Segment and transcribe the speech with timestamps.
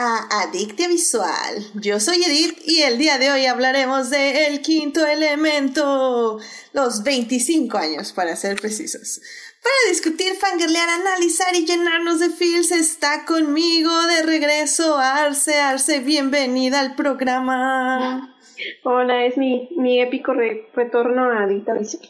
[0.00, 1.72] a Adictia Visual.
[1.74, 6.38] Yo soy Edith y el día de hoy hablaremos de El Quinto Elemento,
[6.72, 9.20] los 25 años para ser precisos.
[9.60, 15.56] Para discutir, fangirlear, analizar y llenarnos de feels está conmigo de regreso Arce.
[15.56, 18.36] Arce, bienvenida al programa.
[18.84, 22.08] Hola, es mi, mi épico retorno a Adictia Visual.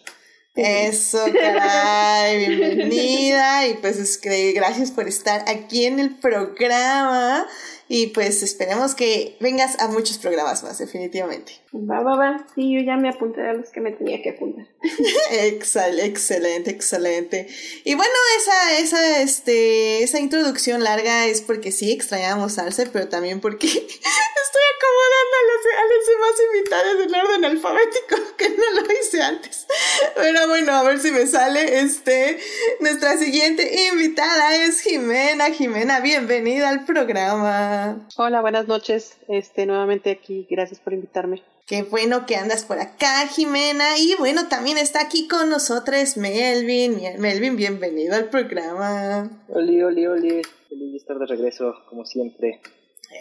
[0.54, 7.46] Eso, caray, bienvenida y pues es que gracias por estar aquí en el programa
[7.88, 11.52] y pues esperemos que vengas a muchos programas más, definitivamente.
[11.74, 14.66] Va, va, va, sí, yo ya me apunté a los que me tenía que apuntar.
[15.32, 17.46] excelente, excelente, excelente.
[17.84, 23.40] Y bueno, esa, esa, este, esa introducción larga es porque sí extrañamos Arce, pero también
[23.40, 28.92] porque estoy acomodando a los, a los demás invitados en orden alfabético, que no lo
[29.00, 29.66] hice antes.
[30.14, 31.80] Pero bueno, a ver si me sale.
[31.80, 32.38] Este,
[32.80, 35.50] nuestra siguiente invitada es Jimena.
[35.50, 38.08] Jimena, bienvenida al programa.
[38.16, 39.18] Hola, buenas noches.
[39.28, 40.46] Este, nuevamente aquí.
[40.48, 41.42] Gracias por invitarme.
[41.68, 43.98] Qué bueno que andas por acá, Jimena.
[43.98, 46.98] Y bueno, también está aquí con nosotros Melvin.
[47.18, 49.28] Melvin, bienvenido al programa.
[49.48, 50.42] Oli, oli, oli.
[50.66, 52.62] Feliz de estar de regreso, como siempre.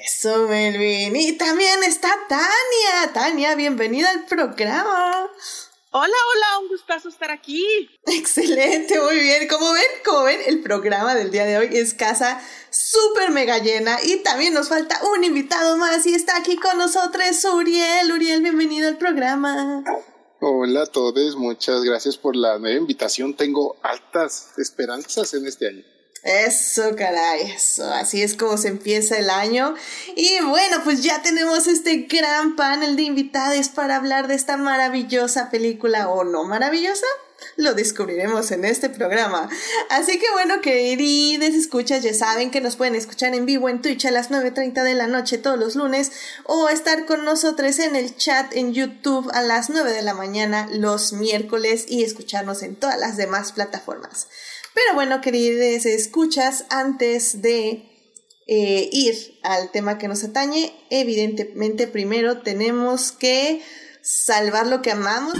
[0.01, 1.13] Eso, Melvin.
[1.17, 3.13] Y también está Tania.
[3.13, 5.29] Tania, bienvenida al programa.
[5.91, 7.89] Hola, hola, un gustazo estar aquí.
[8.05, 9.47] Excelente, muy bien.
[9.47, 13.97] Como ven, como ven, el programa del día de hoy es casa súper mega llena
[14.03, 18.11] y también nos falta un invitado más y está aquí con nosotros Uriel.
[18.11, 19.85] Uriel, bienvenido al programa.
[20.41, 23.33] Hola a todos, muchas gracias por la nueva invitación.
[23.33, 25.83] Tengo altas esperanzas en este año.
[26.27, 27.89] Eso, caray, eso.
[27.89, 29.75] Así es como se empieza el año.
[30.13, 35.49] Y bueno, pues ya tenemos este gran panel de invitados para hablar de esta maravillosa
[35.49, 37.05] película o no maravillosa.
[37.55, 39.47] Lo descubriremos en este programa.
[39.89, 44.05] Así que bueno, queridos escuchas, ya saben que nos pueden escuchar en vivo en Twitch
[44.05, 46.11] a las 9.30 de la noche todos los lunes
[46.43, 50.67] o estar con nosotros en el chat en YouTube a las 9 de la mañana
[50.73, 54.27] los miércoles y escucharnos en todas las demás plataformas.
[54.77, 57.89] Pero bueno, queridos escuchas, antes de
[58.45, 63.63] eh, ir al tema que nos atañe, evidentemente primero tenemos que
[64.03, 65.33] salvar lo que amamos.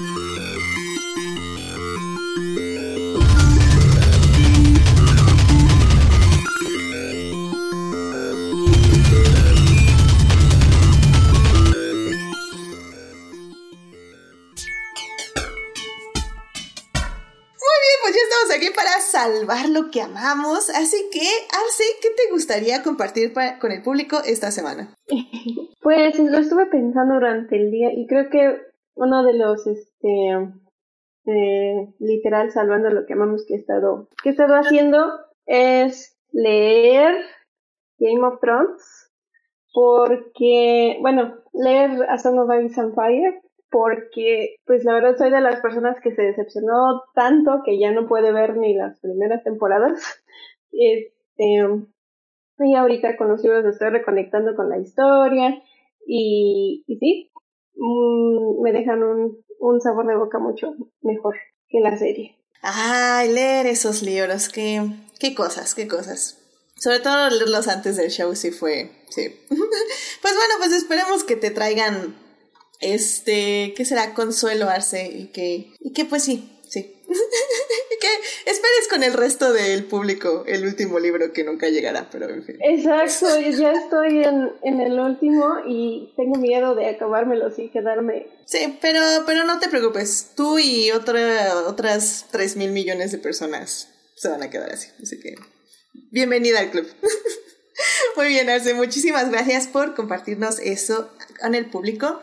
[19.18, 20.70] Salvar lo que amamos.
[20.70, 24.94] Así que, Arce, ¿qué te gustaría compartir con el público esta semana?
[25.80, 28.60] Pues lo estuve pensando durante el día y creo que
[28.96, 30.32] uno de los, este,
[31.26, 35.08] eh, literal, salvando lo que amamos que he estado, que he estado haciendo
[35.46, 37.16] es leer
[38.00, 39.14] Game of Thrones
[39.72, 45.42] porque, bueno, leer A Song of Ice and Fire porque pues la verdad soy de
[45.42, 49.94] las personas que se decepcionó tanto que ya no puede ver ni las primeras temporadas.
[50.80, 51.66] Este,
[52.60, 55.60] y ahorita con los libros estoy reconectando con la historia
[56.06, 57.32] y, y sí,
[57.76, 61.36] mm, me dejan un, un sabor de boca mucho mejor
[61.70, 62.38] que la serie.
[62.62, 64.84] Ay, leer esos libros, qué,
[65.20, 66.44] qué cosas, qué cosas.
[66.76, 69.30] Sobre todo leerlos antes del show sí fue, sí.
[69.50, 72.16] pues bueno, pues esperemos que te traigan
[72.80, 74.14] este, ¿qué será?
[74.14, 76.94] Consuelo Arce y que, y que pues sí, sí.
[78.02, 78.08] que
[78.52, 82.58] esperes con el resto del público el último libro que nunca llegará, pero en fin.
[82.62, 88.28] Exacto, ya estoy en, en el último y tengo miedo de acabármelo y quedarme.
[88.46, 93.90] Sí, pero, pero no te preocupes, tú y otra, otras 3 mil millones de personas
[94.16, 95.36] se van a quedar así, así que
[96.12, 96.88] bienvenida al club.
[98.16, 102.22] Muy bien, Arce, muchísimas gracias por compartirnos eso con el público.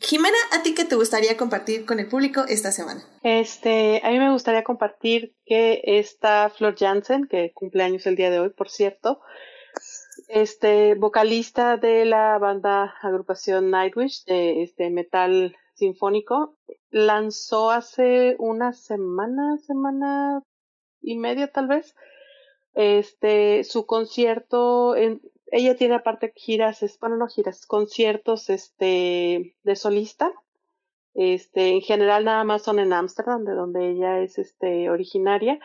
[0.00, 3.02] Jimena, ¿a ti qué te gustaría compartir con el público esta semana?
[3.22, 8.30] Este, a mí me gustaría compartir que está Flor Jansen, que cumple años el día
[8.30, 9.20] de hoy, por cierto,
[10.28, 16.56] este, vocalista de la banda agrupación Nightwish, de este metal sinfónico,
[16.90, 20.42] lanzó hace una semana, semana
[21.00, 21.94] y media tal vez,
[22.74, 30.32] este, su concierto en, ella tiene aparte giras, bueno, no giras, conciertos este, de solista.
[31.14, 35.58] Este, en general nada más son en Ámsterdam, de donde ella es este, originaria,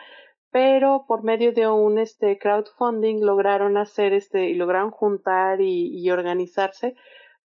[0.50, 6.10] pero por medio de un este, crowdfunding lograron hacer este, y lograron juntar y, y
[6.10, 6.96] organizarse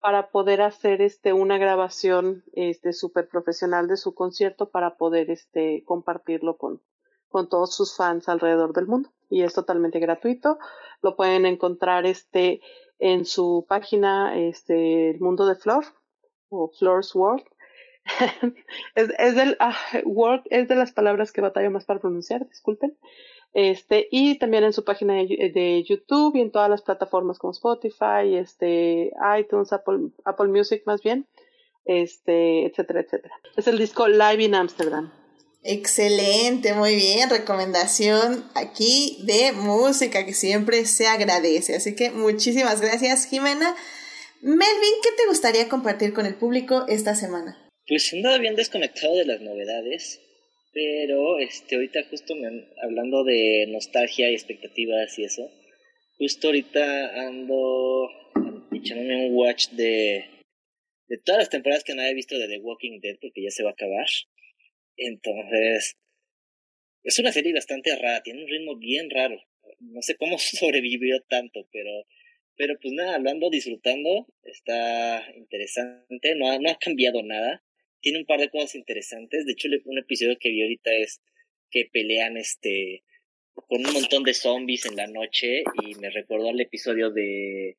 [0.01, 5.83] para poder hacer este, una grabación este, súper profesional de su concierto para poder este,
[5.85, 6.81] compartirlo con,
[7.29, 9.11] con todos sus fans alrededor del mundo.
[9.31, 10.59] y es totalmente gratuito.
[11.03, 12.61] Lo pueden encontrar este
[12.99, 15.85] en su página este El Mundo de Flor
[16.49, 17.45] o Flor's World.
[18.95, 19.77] es, es, del ah,
[20.51, 22.97] es de las palabras que batallo más para pronunciar, disculpen.
[23.55, 27.53] Este, y también en su página de, de, YouTube y en todas las plataformas como
[27.53, 31.27] Spotify, este, iTunes, Apple, Apple Music más bien,
[31.85, 33.35] este, etcétera, etcétera.
[33.57, 35.11] Es el disco Live in Amsterdam.
[35.71, 37.29] Excelente, muy bien.
[37.29, 41.75] Recomendación aquí de música que siempre se agradece.
[41.75, 43.77] Así que muchísimas gracias, Jimena.
[44.41, 47.69] Melvin, ¿qué te gustaría compartir con el público esta semana?
[47.87, 50.23] Pues andaba bien desconectado de las novedades,
[50.73, 52.49] pero este ahorita justo me,
[52.83, 55.51] hablando de nostalgia y expectativas y eso,
[56.17, 58.09] justo ahorita ando
[58.73, 60.25] echándome un watch de,
[61.09, 63.65] de todas las temporadas que no había visto de The Walking Dead porque ya se
[63.65, 64.07] va a acabar.
[64.99, 65.97] Entonces,
[67.05, 69.41] es una serie bastante rara, tiene un ritmo bien raro.
[69.81, 71.91] No sé cómo sobrevivió tanto, pero,
[72.57, 77.65] pero pues nada, hablando, disfrutando, está interesante, no ha, no ha cambiado nada.
[78.01, 79.47] Tiene un par de cosas interesantes.
[79.47, 81.21] De hecho, un episodio que vi ahorita es
[81.71, 83.05] que pelean este
[83.67, 87.77] con un montón de zombies en la noche y me recordó al episodio de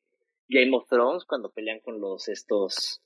[0.48, 3.02] Game of Thrones cuando pelean con los estos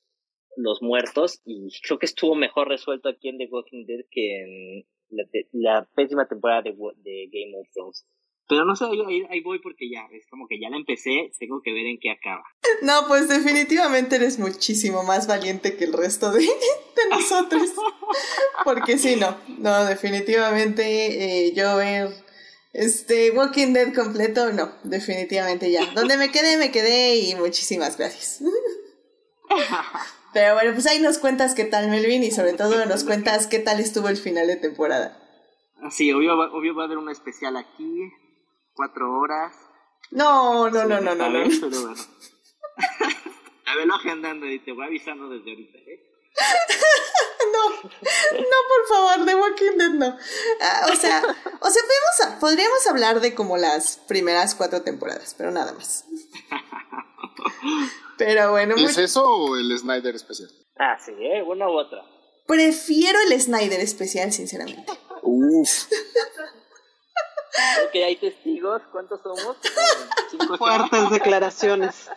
[0.56, 4.86] los muertos y creo que estuvo mejor resuelto aquí en The Walking Dead que en
[5.10, 8.06] la, la pésima temporada de, de, Game of Thrones.
[8.46, 11.62] Pero no sé, ahí, ahí, voy porque ya, es como que ya la empecé, tengo
[11.62, 12.44] que ver en qué acaba.
[12.82, 16.40] No, pues definitivamente eres muchísimo más valiente que el resto de,
[16.96, 17.70] de nosotros.
[18.64, 22.10] porque sí, no, no, definitivamente eh, yo ver
[22.74, 25.86] este Walking Dead completo, no, definitivamente ya.
[25.94, 28.42] Donde me quedé, me quedé y muchísimas gracias.
[30.34, 33.60] Pero bueno, pues ahí nos cuentas qué tal Melvin y sobre todo nos cuentas qué
[33.60, 35.16] tal estuvo el final de temporada.
[35.90, 38.10] Sí, obvio, obvio va a haber una especial aquí,
[38.74, 39.54] cuatro horas.
[40.10, 41.48] No, no, no, no, no, no.
[41.48, 41.94] Pero bueno.
[43.66, 46.10] a verlo agendando y te voy avisando desde ahorita, ¿eh?
[47.52, 50.18] no, no, por favor, de Walking Dead no.
[50.60, 51.22] Ah, o sea,
[51.60, 56.04] o sea podemos, podríamos hablar de como las primeras cuatro temporadas, pero nada más.
[58.18, 58.74] Pero bueno.
[58.76, 60.50] ¿Es eso o el Snyder especial?
[60.78, 61.42] Ah, sí, ¿eh?
[61.42, 62.02] Una u otra.
[62.46, 64.92] Prefiero el Snyder especial, sinceramente.
[65.22, 65.86] Uf.
[67.86, 68.82] ok, hay testigos.
[68.92, 69.56] ¿Cuántos somos?
[70.58, 72.08] Fuertes declaraciones.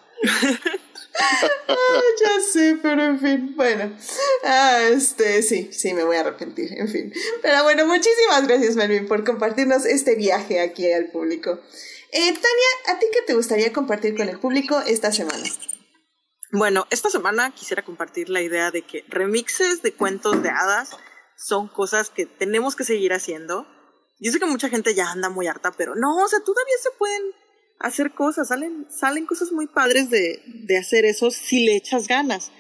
[1.68, 3.96] ah, ya sé, pero en fin, bueno.
[4.44, 7.14] Ah, este, sí, sí, me voy a arrepentir, en fin.
[7.42, 11.60] Pero bueno, muchísimas gracias, Melvin, por compartirnos este viaje aquí al público.
[12.12, 15.44] Eh, Tania, ¿a ti qué te gustaría compartir con el público esta semana?
[16.52, 20.92] Bueno, esta semana quisiera compartir la idea de que remixes de cuentos de hadas
[21.36, 23.68] son cosas que tenemos que seguir haciendo.
[24.20, 26.90] Yo sé que mucha gente ya anda muy harta, pero no, o sea, todavía se
[26.98, 27.22] pueden
[27.80, 32.52] hacer cosas, salen, salen cosas muy padres de, de hacer eso si le echas ganas.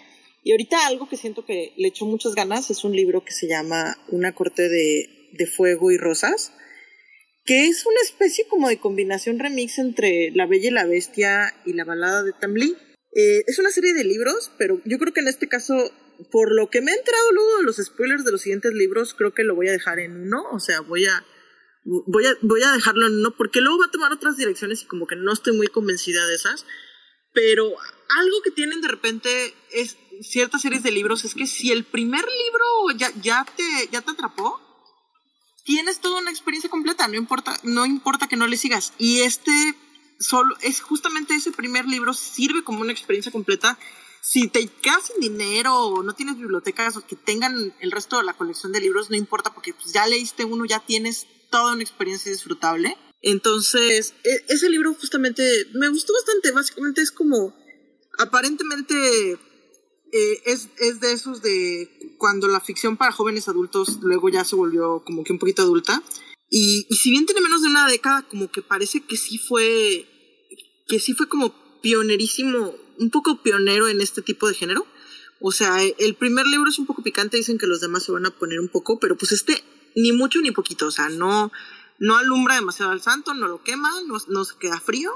[0.43, 3.47] Y ahorita algo que siento que le echo muchas ganas es un libro que se
[3.47, 6.51] llama Una corte de, de fuego y rosas,
[7.47, 11.73] que es una especie como de combinación remix entre La Bella y la Bestia y
[11.73, 12.75] la balada de Tamlin
[13.15, 15.91] eh, es una serie de libros, pero yo creo que en este caso,
[16.29, 19.33] por lo que me he enterado luego de los spoilers de los siguientes libros, creo
[19.33, 20.43] que lo voy a dejar en uno.
[20.51, 21.25] O sea, voy a,
[21.83, 24.85] voy a, voy a dejarlo en uno porque luego va a tomar otras direcciones y
[24.85, 26.67] como que no estoy muy convencida de esas.
[27.33, 31.85] Pero algo que tienen de repente es ciertas series de libros es que si el
[31.85, 34.59] primer libro ya, ya, te, ya te atrapó,
[35.67, 38.93] tienes toda una experiencia completa, no importa, no importa que no le sigas.
[38.97, 39.51] Y este
[40.17, 43.77] solo es justamente ese primer libro sirve como una experiencia completa.
[44.21, 48.33] Si te quedas sin dinero o no tienes bibliotecas que tengan el resto de la
[48.33, 52.31] colección de libros, no importa porque pues, ya leíste uno, ya tienes toda una experiencia
[52.31, 52.97] disfrutable.
[53.21, 55.43] Entonces, e, ese libro justamente
[55.73, 56.51] me gustó bastante.
[56.51, 57.53] Básicamente es como,
[58.17, 59.37] aparentemente
[60.11, 64.55] eh, es, es de esos de cuando la ficción para jóvenes adultos luego ya se
[64.55, 66.01] volvió como que un poquito adulta.
[66.49, 70.07] Y, si bien tiene menos de una década, como que parece que sí fue,
[70.87, 74.85] que sí fue como pionerísimo, un poco pionero en este tipo de género.
[75.39, 78.25] O sea, el primer libro es un poco picante, dicen que los demás se van
[78.25, 79.63] a poner un poco, pero pues este
[79.95, 81.51] ni mucho ni poquito, o sea, no,
[81.99, 85.11] no alumbra demasiado al santo, no lo quema, no, no se queda frío.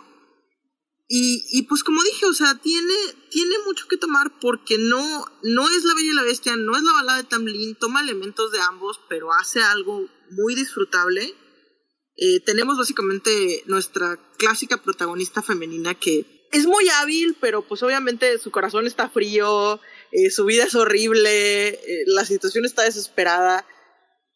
[1.14, 2.94] Y, pues como dije, o sea, tiene,
[3.30, 6.84] tiene mucho que tomar porque no, no es La Bella y la Bestia, no es
[6.84, 11.36] la balada de Tamlin, toma elementos de ambos, pero hace algo muy disfrutable.
[12.16, 18.50] Eh, tenemos básicamente nuestra clásica protagonista femenina que es muy hábil, pero pues obviamente su
[18.50, 19.82] corazón está frío,
[20.14, 23.68] eh, su vida es horrible, eh, la situación está desesperada.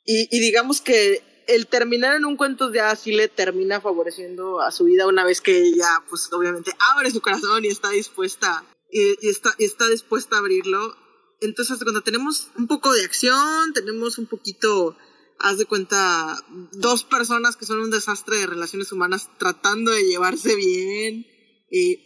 [0.03, 4.72] Y digamos que el terminar en un cuento de hadas sí le termina favoreciendo a
[4.72, 9.28] su vida una vez que ella, pues obviamente abre su corazón y está dispuesta, y,
[9.28, 10.96] está, está dispuesta a abrirlo.
[11.42, 14.98] Entonces, cuando tenemos un poco de acción, tenemos un poquito,
[15.40, 16.38] haz de cuenta,
[16.72, 21.28] dos personas que son un desastre de relaciones humanas tratando de llevarse bien.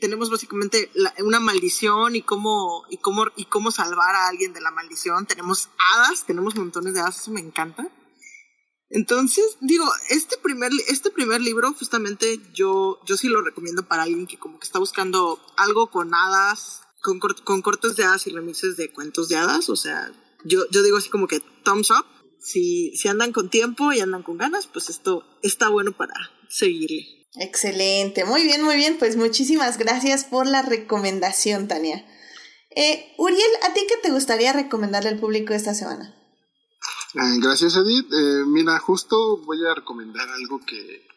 [0.02, 4.72] tenemos básicamente una maldición y cómo, y, cómo, y cómo salvar a alguien de la
[4.72, 5.26] maldición.
[5.26, 7.92] Tenemos hadas, tenemos montones de hadas, eso me encanta.
[8.90, 14.26] Entonces, digo, este primer, este primer libro, justamente, yo, yo sí lo recomiendo para alguien
[14.26, 18.78] que como que está buscando algo con hadas, con, con cortes de hadas y remixes
[18.78, 19.70] de cuentos de hadas.
[19.70, 20.12] O sea,
[20.44, 22.06] yo, yo digo así como que thumbs up.
[22.42, 26.14] Si, si andan con tiempo y andan con ganas, pues esto está bueno para
[26.50, 27.06] seguirle.
[27.36, 28.98] Excelente, muy bien, muy bien.
[28.98, 32.06] Pues muchísimas gracias por la recomendación, Tania.
[32.76, 36.16] Eh, Uriel, ¿a ti qué te gustaría recomendarle al público esta semana?
[37.16, 38.06] Eh, gracias, Edith.
[38.14, 41.08] Eh, mira, justo voy a recomendar algo que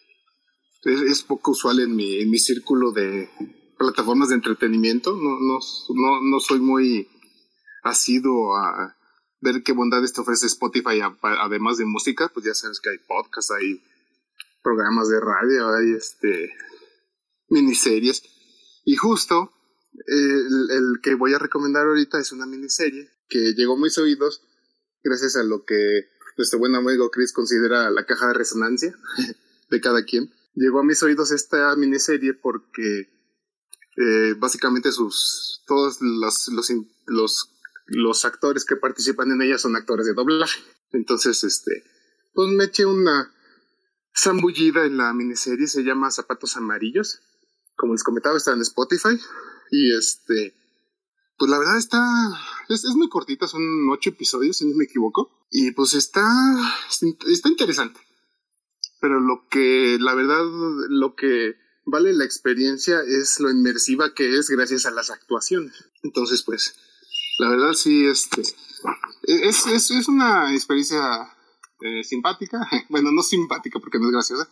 [0.85, 3.29] es, poco usual en mi, en mi círculo de
[3.79, 5.15] plataformas de entretenimiento.
[5.15, 5.59] No, no,
[5.95, 7.09] no, no soy muy
[7.83, 8.97] asiduo a
[9.43, 12.31] ver qué bondades te ofrece Spotify además de música.
[12.33, 13.83] Pues ya sabes que hay podcasts, hay
[14.63, 16.55] programas de radio, hay este
[17.51, 18.23] miniseries.
[18.87, 19.53] Y justo
[20.07, 24.41] el, el que voy a recomendar ahorita es una miniserie que llegó a mis oídos
[25.03, 28.97] gracias a lo que nuestro buen amigo Chris considera la caja de resonancia
[29.71, 30.33] de cada quien.
[30.55, 33.11] Llegó a mis oídos esta miniserie porque
[33.97, 36.71] eh, básicamente sus todos los, los,
[37.07, 37.51] los,
[37.87, 40.61] los, actores que participan en ella son actores de doblaje.
[40.93, 41.85] Entonces, este,
[42.35, 43.33] pues me eché una
[44.15, 47.21] zambullida en la miniserie, se llama Zapatos Amarillos.
[47.77, 49.19] Como les comentaba, está en Spotify.
[49.71, 50.55] Y este,
[51.39, 51.99] pues la verdad está,
[52.75, 55.47] es, muy cortita, son ocho episodios, si no me equivoco.
[55.51, 56.27] Y pues está,
[56.89, 58.01] está interesante.
[59.01, 60.45] Pero lo que, la verdad,
[60.89, 65.85] lo que vale la experiencia es lo inmersiva que es gracias a las actuaciones.
[66.03, 66.75] Entonces, pues,
[67.39, 68.43] la verdad sí, este,
[69.23, 71.29] es, es, es una experiencia
[71.81, 72.69] eh, simpática.
[72.89, 74.49] bueno, no simpática porque no es graciosa,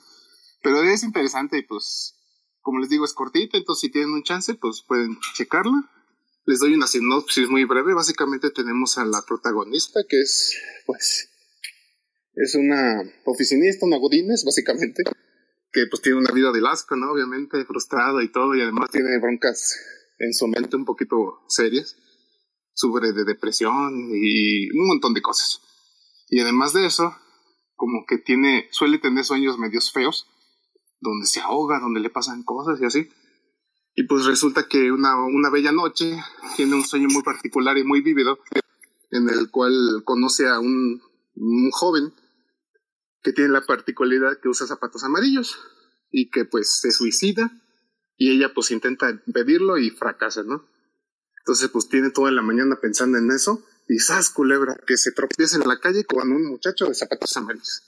[0.63, 2.17] pero es interesante y pues,
[2.61, 5.91] como les digo, es cortita, entonces si tienen un chance, pues pueden checarla.
[6.47, 7.95] Les doy una sinopsis muy breve.
[7.95, 10.57] Básicamente tenemos a la protagonista, que es,
[10.87, 11.29] pues,
[12.35, 15.03] es una oficinista, una godines, básicamente,
[15.73, 17.13] que pues tiene una vida de asco, ¿no?
[17.13, 19.79] Obviamente, frustrada y todo, y además tiene broncas
[20.19, 21.97] en su mente un poquito serias.
[22.73, 25.61] Sufre de depresión y un montón de cosas.
[26.29, 27.15] Y además de eso,
[27.75, 30.27] como que tiene, suele tener sueños medios feos,
[31.01, 33.09] donde se ahoga, donde le pasan cosas y así.
[33.95, 36.17] Y pues resulta que una, una bella noche
[36.57, 38.39] tiene un sueño muy particular y muy vívido
[39.11, 41.03] en el cual conoce a un,
[41.35, 42.15] un joven
[43.23, 45.59] que tiene la particularidad que usa zapatos amarillos
[46.11, 47.51] y que pues se suicida
[48.17, 50.69] y ella pues intenta impedirlo y fracasa, ¿no?
[51.39, 54.79] Entonces pues tiene toda la mañana pensando en eso y ¡zas, culebra!
[54.87, 57.83] Que se tropieza en la calle con un muchacho de zapatos amarillos.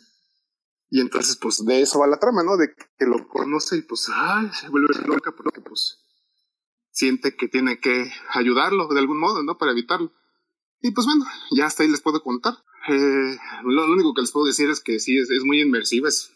[0.95, 2.59] Y entonces, pues, de eso va la trama, ¿no?
[2.59, 6.03] De que lo conoce y pues, ay, se vuelve loca porque, pues,
[6.91, 9.57] siente que tiene que ayudarlo de algún modo, ¿no?
[9.57, 10.13] Para evitarlo.
[10.83, 11.25] Y pues bueno,
[11.57, 12.59] ya hasta ahí les puedo contar.
[12.91, 16.11] Eh, lo, único que les puedo decir es que sí, es, muy inmersiva.
[16.11, 16.31] Es,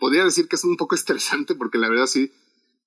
[0.00, 2.32] podría decir que es un poco estresante porque la verdad sí,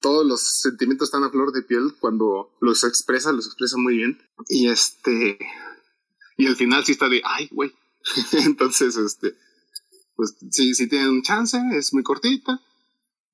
[0.01, 4.21] todos los sentimientos están a flor de piel cuando los expresa, los expresa muy bien.
[4.49, 5.39] Y este,
[6.35, 7.73] y al final sí está de, ay, güey.
[8.45, 9.37] Entonces, este,
[10.17, 12.59] pues si, si tienen un chance, es muy cortita,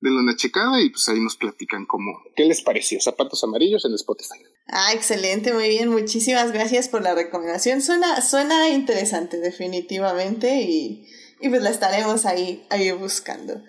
[0.00, 3.94] denle una checada y pues ahí nos platican cómo, qué les pareció, zapatos amarillos en
[3.94, 4.38] Spotify.
[4.68, 11.08] Ah, excelente, muy bien, muchísimas gracias por la recomendación, suena, suena interesante definitivamente y,
[11.40, 13.62] y pues la estaremos ahí, ahí buscando.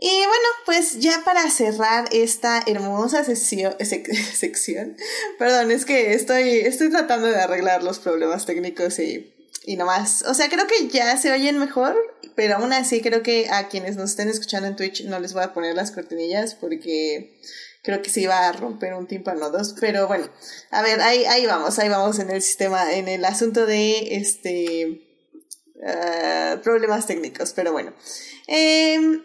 [0.00, 3.76] Y bueno, pues ya para cerrar esta hermosa sesión,
[4.32, 4.96] sección,
[5.38, 9.34] perdón, es que estoy, estoy tratando de arreglar los problemas técnicos y
[9.68, 11.94] y nomás, o sea, creo que ya se oyen mejor,
[12.34, 15.42] pero aún así creo que a quienes nos estén escuchando en Twitch no les voy
[15.42, 17.38] a poner las cortinillas porque
[17.82, 20.26] creo que se iba a romper un tímpano dos, pero bueno,
[20.70, 25.02] a ver, ahí, ahí vamos, ahí vamos en el sistema, en el asunto de este
[25.86, 27.92] ah, problemas técnicos, pero bueno.
[28.46, 29.22] Em,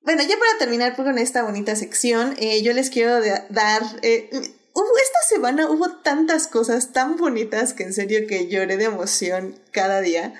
[0.00, 3.82] bueno, ya para terminar con esta bonita sección, eh, yo les quiero dar...
[4.00, 4.30] Eh,
[4.82, 10.00] esta semana hubo tantas cosas tan bonitas que en serio que lloré de emoción cada
[10.00, 10.34] día.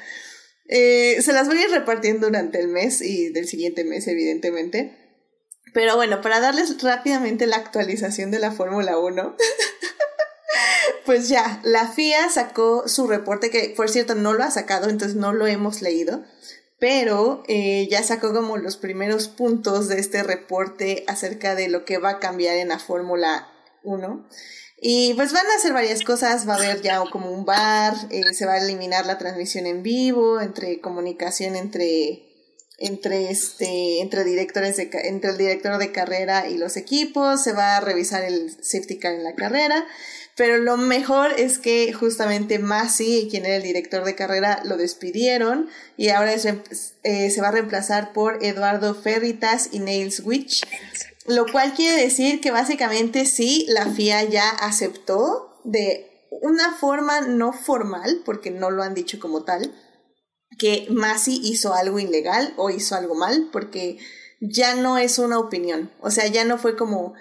[0.69, 5.07] Eh, se las voy a ir repartiendo durante el mes y del siguiente mes, evidentemente.
[5.73, 9.37] Pero bueno, para darles rápidamente la actualización de la Fórmula 1,
[11.07, 15.17] pues ya, la FIA sacó su reporte, que por cierto no lo ha sacado, entonces
[15.17, 16.25] no lo hemos leído,
[16.79, 21.99] pero eh, ya sacó como los primeros puntos de este reporte acerca de lo que
[21.99, 23.53] va a cambiar en la Fórmula
[23.87, 24.29] 1.
[24.79, 28.35] Y pues van a hacer varias cosas, va a haber ya como un bar, eh,
[28.35, 32.23] se va a eliminar la transmisión en vivo, entre comunicación entre
[32.79, 37.79] entre este entre directores de, entre el director de carrera y los equipos, se va
[37.79, 39.87] a revisar el safety car en la carrera,
[40.37, 45.71] pero lo mejor es que justamente Masi, quien era el director de carrera, lo despidieron.
[45.97, 50.61] Y ahora eh, se va a reemplazar por Eduardo Ferritas y Nails Witch,
[51.29, 57.53] lo cual quiere decir que básicamente sí, la FIA ya aceptó de una forma no
[57.53, 59.75] formal, porque no lo han dicho como tal,
[60.59, 63.99] que Masi hizo algo ilegal o hizo algo mal, porque
[64.41, 65.91] ya no es una opinión.
[66.01, 67.15] O sea, ya no fue como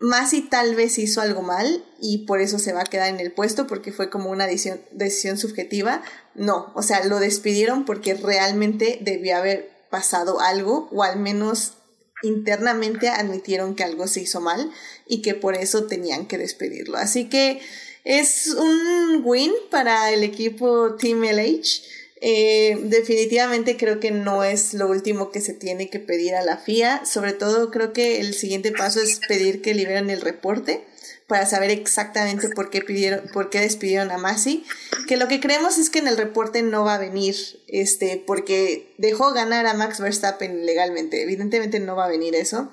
[0.00, 3.32] Masi tal vez hizo algo mal y por eso se va a quedar en el
[3.32, 6.02] puesto porque fue como una decisión, decisión subjetiva.
[6.34, 11.74] No, o sea, lo despidieron porque realmente debió haber pasado algo o al menos
[12.22, 14.70] internamente admitieron que algo se hizo mal
[15.06, 16.96] y que por eso tenían que despedirlo.
[16.96, 17.60] Así que
[18.04, 21.82] es un win para el equipo Team LH
[22.24, 26.56] eh, definitivamente creo que no es lo último que se tiene que pedir a la
[26.56, 27.04] FIA.
[27.04, 30.84] Sobre todo creo que el siguiente paso es pedir que liberen el reporte
[31.32, 34.66] para saber exactamente por qué pidieron, por qué despidieron a Masi.
[35.08, 37.34] Que lo que creemos es que en el reporte no va a venir,
[37.68, 41.22] este, porque dejó ganar a Max Verstappen legalmente.
[41.22, 42.70] Evidentemente no va a venir eso.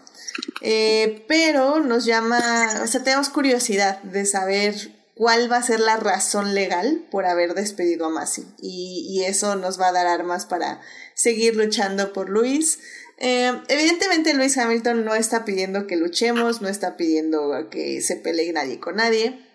[0.60, 4.76] Eh, pero nos llama, o sea, tenemos curiosidad de saber
[5.16, 8.46] cuál va a ser la razón legal por haber despedido a Masi.
[8.62, 10.82] Y, eso nos va a dar armas para
[11.14, 12.80] seguir luchando por Luis.
[13.22, 18.54] Eh, evidentemente Luis Hamilton no está pidiendo que luchemos, no está pidiendo que se pelee
[18.54, 19.46] nadie con nadie.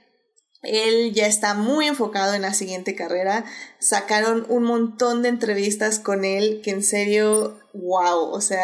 [0.63, 3.45] Él ya está muy enfocado en la siguiente carrera.
[3.81, 8.63] Sacaron un montón de entrevistas con él que en serio, wow, o sea,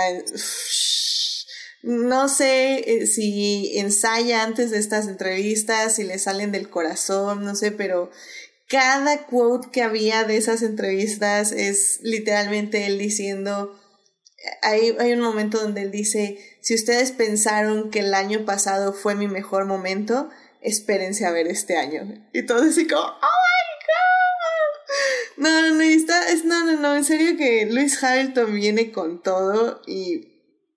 [1.83, 7.55] no sé eh, si ensaya antes de estas entrevistas, si le salen del corazón, no
[7.55, 8.11] sé, pero
[8.69, 13.80] cada quote que había de esas entrevistas es literalmente él diciendo,
[14.63, 19.15] hay, hay un momento donde él dice, si ustedes pensaron que el año pasado fue
[19.15, 22.27] mi mejor momento, espérense a ver este año.
[22.33, 25.43] Y todo así como, ¡Oh my God!
[25.43, 29.23] No, no, no, está, es, no, no, no, en serio que Luis Hamilton viene con
[29.23, 30.31] todo y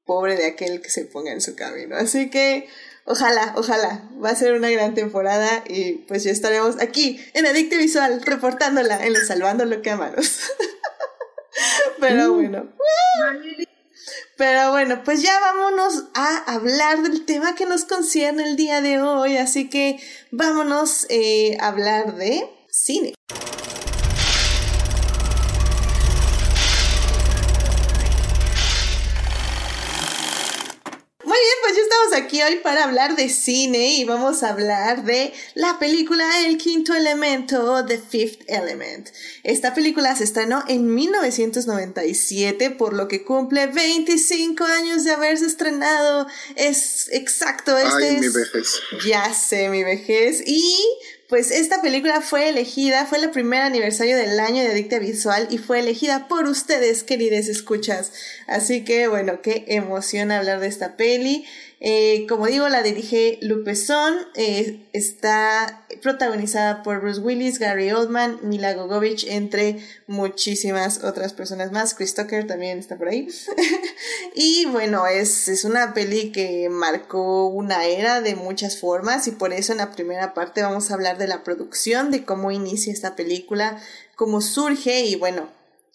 [0.06, 1.96] pobre de aquel que se ponga en su camino.
[1.96, 2.68] Así que
[3.06, 7.78] ojalá, ojalá, va a ser una gran temporada y pues ya estaremos aquí en Adicte
[7.78, 10.42] Visual reportándola en el Salvando lo que amamos.
[12.00, 12.36] Pero uh.
[12.36, 12.70] bueno.
[14.38, 19.02] Pero bueno, pues ya vámonos a hablar del tema que nos concierne el día de
[19.02, 19.38] hoy.
[19.38, 20.00] Así que
[20.32, 23.14] vámonos eh, a hablar de cine.
[32.14, 36.94] Aquí hoy para hablar de cine y vamos a hablar de la película El quinto
[36.94, 39.10] elemento, The Fifth Element.
[39.44, 46.28] Esta película se estrenó en 1997, por lo que cumple 25 años de haberse estrenado.
[46.56, 48.80] Es exacto, este Ay, mi vejez.
[49.06, 50.44] Ya sé, mi vejez.
[50.46, 50.78] Y
[51.34, 55.58] pues esta película fue elegida, fue el primer aniversario del año de Adicta Visual y
[55.58, 58.12] fue elegida por ustedes, queridos escuchas.
[58.46, 61.48] Así que bueno, qué emoción hablar de esta peli.
[61.86, 68.40] Eh, como digo, la dirige Luke Besson, eh, está protagonizada por Bruce Willis, Gary Oldman,
[68.42, 71.94] Mila Gogovich, entre muchísimas otras personas más.
[71.94, 73.28] Chris Tucker también está por ahí.
[74.34, 79.52] y bueno, es, es una peli que marcó una era de muchas formas y por
[79.52, 83.18] eso en la primera parte vamos a hablar de la producción, de cómo inicia esta
[83.18, 83.78] película,
[84.16, 85.50] cómo surge y bueno,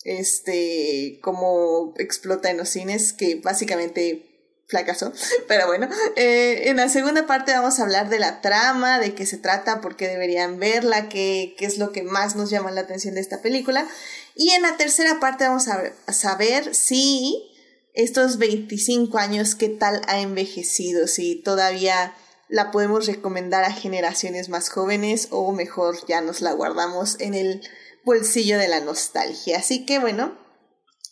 [0.05, 4.28] este, cómo explota en los cines, que básicamente
[4.69, 5.13] fracasó.
[5.49, 9.27] Pero bueno, eh, en la segunda parte vamos a hablar de la trama, de qué
[9.27, 12.83] se trata, por qué deberían verla, qué, qué es lo que más nos llama la
[12.83, 13.87] atención de esta película.
[14.35, 17.51] Y en la tercera parte vamos a saber si
[17.95, 22.15] estos 25 años, qué tal ha envejecido, si todavía
[22.49, 27.63] la podemos recomendar a generaciones más jóvenes o mejor ya nos la guardamos en el
[28.05, 29.59] bolsillo de la nostalgia.
[29.59, 30.39] Así que bueno,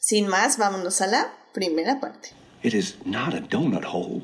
[0.00, 2.30] sin más, vámonos a la primera parte.
[2.66, 4.22] It is not a donut hole,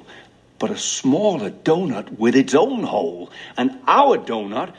[0.58, 3.30] but a smaller donut with its own hole.
[3.56, 4.74] And our donut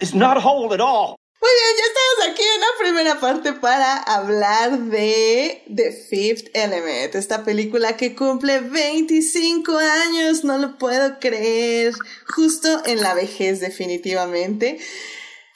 [0.00, 1.16] is not a hole at all.
[1.42, 7.14] Muy bien, ya estamos aquí en la primera parte para hablar de The Fifth Element,
[7.14, 11.92] esta película que cumple 25 años, no lo puedo creer,
[12.34, 14.78] justo en la vejez definitivamente.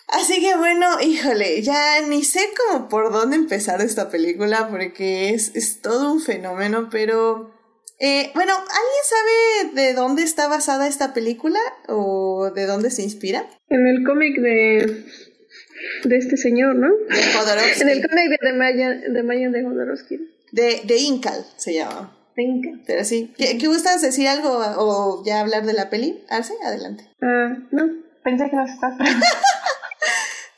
[0.09, 5.55] Así que bueno, híjole, ya ni sé cómo por dónde empezar esta película porque es,
[5.57, 7.53] es todo un fenómeno, pero
[7.99, 13.49] eh, bueno, ¿alguien sabe de dónde está basada esta película o de dónde se inspira?
[13.69, 15.07] En el cómic de
[16.05, 16.89] de este señor, ¿no?
[16.89, 17.83] De Jodorowsky.
[17.83, 20.21] En el cómic de Mayan de, Mayan de Jodorowsky.
[20.53, 22.17] De, de Incal se llama.
[22.37, 22.83] De Incal.
[22.87, 23.33] Pero sí.
[23.37, 26.23] ¿Qué, ¿Qué, gustas decir algo o ya hablar de la peli?
[26.29, 27.05] Arce, adelante.
[27.23, 28.07] Ah, no.
[28.23, 28.95] Pensé que nos estás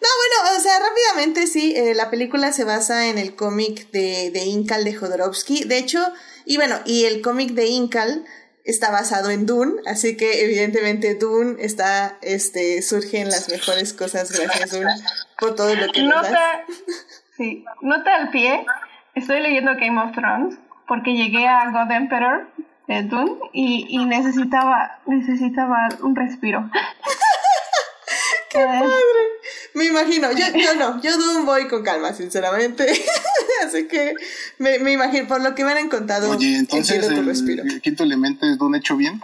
[0.01, 4.31] No, bueno, o sea, rápidamente sí, eh, la película se basa en el cómic de,
[4.31, 5.65] de Incal de Jodorowsky.
[5.65, 6.01] De hecho,
[6.45, 8.25] y bueno, y el cómic de Incal
[8.65, 14.31] está basado en Dune, así que evidentemente Dune está, este, surge en las mejores cosas
[14.31, 14.93] gracias Dune
[15.39, 16.77] por todo lo que nota, nos
[17.37, 18.67] Sí, nota al pie,
[19.15, 22.49] estoy leyendo Game of Thrones porque llegué a God Emperor
[22.89, 26.69] de Dune y, y necesitaba, necesitaba un respiro.
[28.51, 29.38] ¡Qué padre!
[29.75, 32.87] Me imagino, yo, yo no, yo Dune voy con calma, sinceramente.
[33.65, 34.15] Así que
[34.59, 36.31] me, me, imagino, por lo que me han contado.
[36.31, 37.29] Oye, entonces el,
[37.71, 39.21] el, quinto elemento es Dune hecho bien.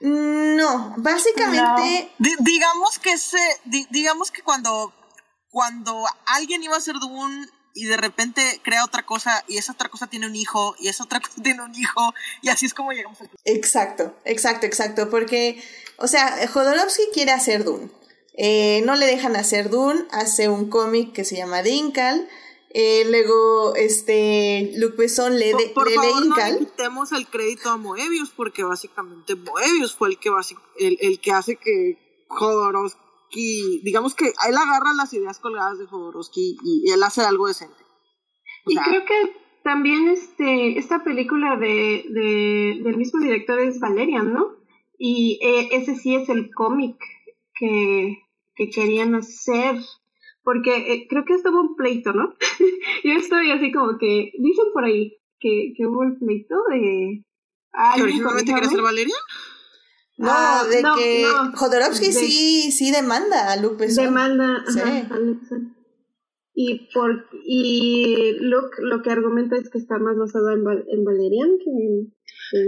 [0.00, 2.10] No, básicamente.
[2.18, 2.26] No.
[2.26, 4.92] D digamos que se, di digamos que cuando,
[5.50, 9.88] cuando alguien iba a hacer Dune y de repente crea otra cosa y esa otra
[9.88, 12.92] cosa tiene un hijo y esa otra cosa tiene un hijo y así es como
[12.92, 15.62] llegamos al Exacto, exacto, exacto, porque,
[15.98, 17.90] o sea, Jodorowsky quiere hacer Dune.
[18.34, 22.28] Eh, no le dejan hacer Dune, hace un cómic que se llama Dinkal.
[22.74, 26.52] Eh, luego, este, Luc Besson le, de, por, por le favor, Incal.
[26.54, 30.30] No quitemos el crédito a Moebius, porque básicamente Moebius fue el que,
[30.78, 36.56] el, el que hace que Jodorowsky, digamos que él agarra las ideas colgadas de Jodorowsky
[36.64, 37.84] y, y él hace algo decente.
[38.64, 43.80] O y sea, creo que también este, esta película de, de, del mismo director es
[43.80, 44.56] Valerian, ¿no?
[44.98, 46.96] Y eh, ese sí es el cómic
[47.62, 48.18] que,
[48.56, 49.76] que querían hacer
[50.42, 52.34] porque eh, creo que estuvo un pleito, ¿no?
[53.04, 57.24] Yo estoy así como que, dicen por ahí que, que hubo el pleito de...
[57.72, 59.14] Ah, ¿Que originalmente quería ser Valeria?
[60.18, 64.04] No, ah, de no, que no, Jodorowsky de, sí, sí demanda a Besson.
[64.04, 64.80] Demanda sí.
[64.80, 65.76] a Besson.
[66.54, 71.58] Y, por, y Luke lo que argumenta es que está más basado en, en Valerian
[71.58, 72.14] que en.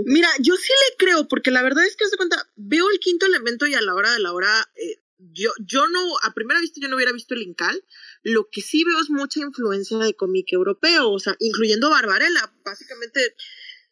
[0.07, 3.27] Mira, yo sí le creo, porque la verdad es que, se cuenta, veo el quinto
[3.27, 4.49] elemento y a la hora de la hora...
[4.77, 5.01] Eh,
[5.33, 7.83] yo, yo no, a primera vista yo no hubiera visto el Incal,
[8.23, 13.35] lo que sí veo es mucha influencia de cómic europeo, o sea, incluyendo Barbarella, básicamente,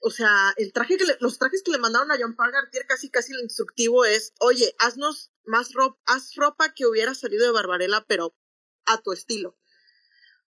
[0.01, 3.09] o sea, el traje que le, los trajes que le mandaron a John Pargartier casi
[3.09, 8.05] casi lo instructivo es, oye, haznos más ropa, haz ropa que hubiera salido de Barbarella,
[8.07, 8.37] pero
[8.85, 9.57] a tu estilo.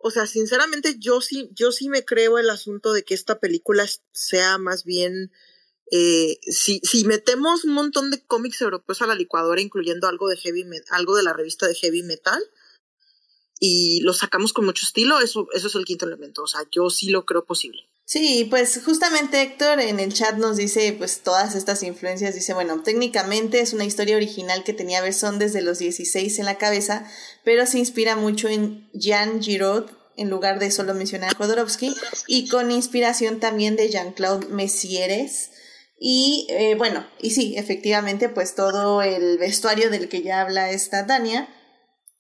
[0.04, 3.86] O sea, sinceramente yo sí, yo sí me creo el asunto de que esta película
[4.12, 5.32] sea más bien
[5.92, 10.38] eh, si, si metemos un montón de cómics europeos a la licuadora, incluyendo algo de
[10.38, 12.42] heavy algo de la revista de heavy metal,
[13.64, 16.42] y lo sacamos con mucho estilo, eso, eso es el quinto elemento.
[16.42, 17.84] O sea, yo sí lo creo posible.
[18.06, 22.82] Sí, pues justamente Héctor en el chat nos dice pues todas estas influencias, dice, bueno,
[22.82, 27.08] técnicamente es una historia original que tenía Besson desde los 16 en la cabeza,
[27.46, 31.96] pero se inspira mucho en Jean Giraud en lugar de solo mencionar a Jodorowsky
[32.26, 35.52] y con inspiración también de Jean-Claude Messieres,
[36.04, 41.06] y eh, bueno, y sí, efectivamente, pues todo el vestuario del que ya habla esta
[41.06, 41.48] Tania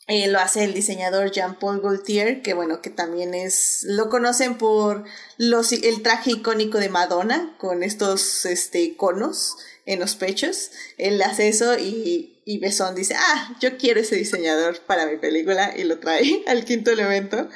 [0.07, 5.05] eh, lo hace el diseñador Jean-Paul Gaultier, que bueno, que también es, lo conocen por
[5.37, 10.71] los, el traje icónico de Madonna, con estos este, conos en los pechos.
[10.97, 15.73] Él hace eso y, y Besson dice, ah, yo quiero ese diseñador para mi película
[15.77, 17.47] y lo trae al quinto elemento.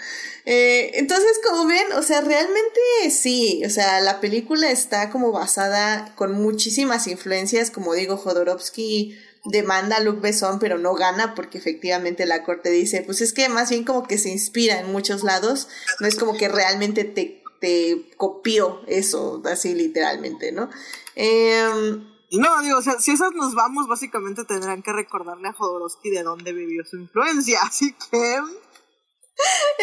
[0.45, 2.79] Eh, entonces, como ven, o sea, realmente
[3.09, 9.97] sí, o sea, la película está como basada con muchísimas influencias, como digo, Jodorowsky demanda
[9.97, 13.69] a Luc Besson, pero no gana porque efectivamente la corte dice, pues es que más
[13.69, 15.67] bien como que se inspira en muchos lados,
[15.99, 20.69] no es como que realmente te, te copió eso, así literalmente, ¿no?
[21.15, 26.09] Eh, no, digo, o sea, si esas nos vamos, básicamente tendrán que recordarle a Jodorowsky
[26.09, 28.39] de dónde vivió su influencia, así que...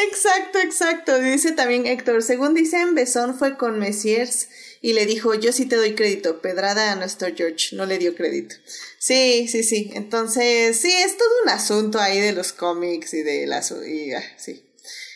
[0.08, 1.18] Exacto, exacto.
[1.18, 4.48] Dice también Héctor, según dicen, Besón fue con Messiers
[4.82, 8.16] y le dijo, yo sí te doy crédito, pedrada a nuestro George, no le dio
[8.16, 8.56] crédito.
[8.98, 9.92] Sí, sí, sí.
[9.94, 13.70] Entonces, sí, es todo un asunto ahí de los cómics y de las...
[13.70, 14.64] Y, ah, sí.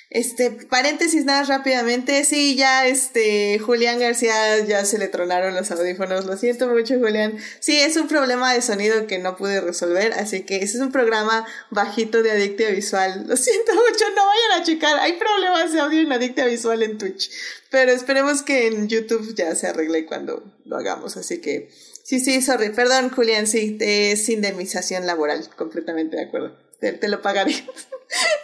[0.08, 6.26] Este, paréntesis nada rápidamente, sí, ya este, Julián García ya se le tronaron los audífonos,
[6.26, 10.44] lo siento mucho Julián, sí, es un problema de sonido que no pude resolver, así
[10.44, 14.64] que ese es un programa bajito de Adictia Visual, lo siento mucho, no vayan a
[14.64, 17.28] checar, hay problemas de audio en Adictia Visual en Twitch,
[17.70, 21.68] pero esperemos que en YouTube ya se arregle cuando lo hagamos, así que,
[22.04, 26.56] sí, sí, sorry, perdón Julián, sí, es indemnización laboral, completamente de acuerdo.
[26.78, 27.56] te, te lo pagaré.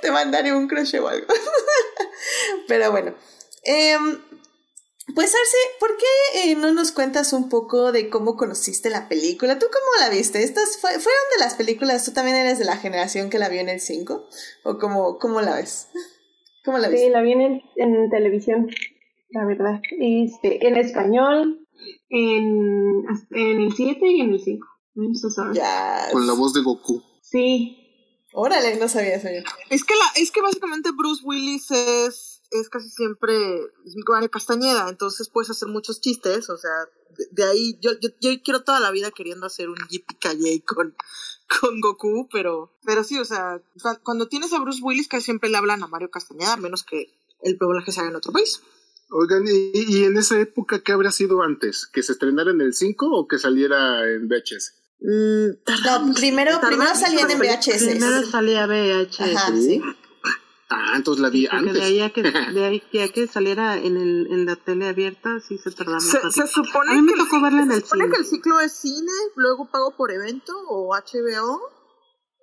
[0.02, 1.26] te mandaré un crochet o algo.
[2.68, 3.14] Pero bueno.
[3.64, 4.18] Em,
[5.14, 9.58] pues Arce, ¿por qué eh, no nos cuentas un poco de cómo conociste la película?
[9.58, 10.42] ¿Tú cómo la viste?
[10.42, 12.04] ¿Estas fue- fueron de las películas?
[12.04, 14.26] ¿Tú también eres de la generación que la vio en el 5?
[14.64, 15.88] ¿O cómo, cómo la ves?
[16.64, 17.10] ¿Cómo la Sí, viste?
[17.10, 18.68] la vi en, el- en televisión,
[19.30, 19.80] la verdad.
[20.00, 21.66] Este, en español,
[22.08, 24.66] en, en el 7 y en el 5.
[24.94, 25.56] I'm so sorry.
[25.56, 26.08] Ya.
[26.12, 27.02] Con la voz de Goku.
[27.22, 27.81] Sí,
[28.32, 29.28] Órale, no sabía eso.
[29.70, 33.34] Es que, la, es que básicamente Bruce Willis es, es casi siempre
[34.08, 36.70] Mario Castañeda, entonces puedes hacer muchos chistes, o sea,
[37.16, 40.94] de, de ahí yo, yo, yo quiero toda la vida queriendo hacer un yippee con,
[41.60, 45.50] con Goku, pero, pero sí, o sea, cu- cuando tienes a Bruce Willis casi siempre
[45.50, 48.62] le hablan a Mario Castañeda, a menos que el doblaje se haga en otro país.
[49.10, 51.86] Oigan, ¿y, y en esa época qué habría sido antes?
[51.86, 54.72] ¿Que se estrenara en el 5 o que saliera en VHS?
[55.04, 57.84] Mm, No, tardamos- primero, tardamos primero salían en VHS.
[57.90, 59.36] Primero salía VHS.
[59.36, 59.80] Ajá, sí.
[60.74, 61.74] Ah, entonces la vi Porque antes.
[61.74, 62.22] de ahí a que,
[62.56, 66.00] de ahí que, a que saliera en, el, en la tele abierta, sí se tardaba
[66.00, 68.04] Se, se supone A mí me que el tocó ci- verla en se el supone
[68.04, 68.14] cine.
[68.14, 71.60] que el ciclo es cine, luego pago por evento o HBO.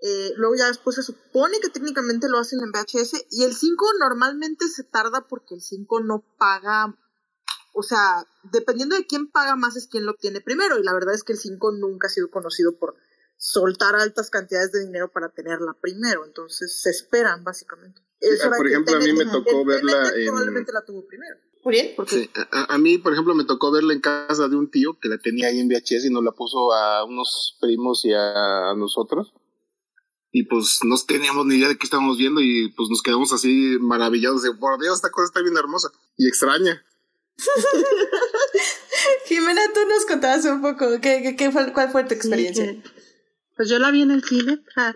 [0.01, 3.25] eh, luego ya después se supone que técnicamente lo hacen en VHS.
[3.31, 6.95] Y el 5 normalmente se tarda porque el 5 no paga.
[7.73, 10.79] O sea, dependiendo de quién paga más es quien lo obtiene primero.
[10.79, 12.95] Y la verdad es que el 5 nunca ha sido conocido por
[13.37, 16.25] soltar altas cantidades de dinero para tenerla primero.
[16.25, 18.01] Entonces se esperan, básicamente.
[18.19, 21.35] Es Ah, por ejemplo, a mí me tocó verla en- Probablemente la tuvo primero.
[22.07, 25.09] Sí, a, a mí, por ejemplo, me tocó verla en casa de un tío que
[25.09, 28.75] la tenía ahí en VHS y nos la puso a unos primos y a, a
[28.75, 29.33] nosotros.
[30.31, 33.77] Y pues no teníamos ni idea de qué estábamos viendo y pues nos quedamos así
[33.81, 36.83] maravillados de, por Dios, esta cosa está bien hermosa y extraña.
[39.25, 42.65] Jimena, tú nos contabas un poco qué, qué, qué fue, cuál fue tu experiencia.
[42.65, 42.99] Sí, que-
[43.55, 44.63] pues yo la vi en el cine.
[44.75, 44.95] ja.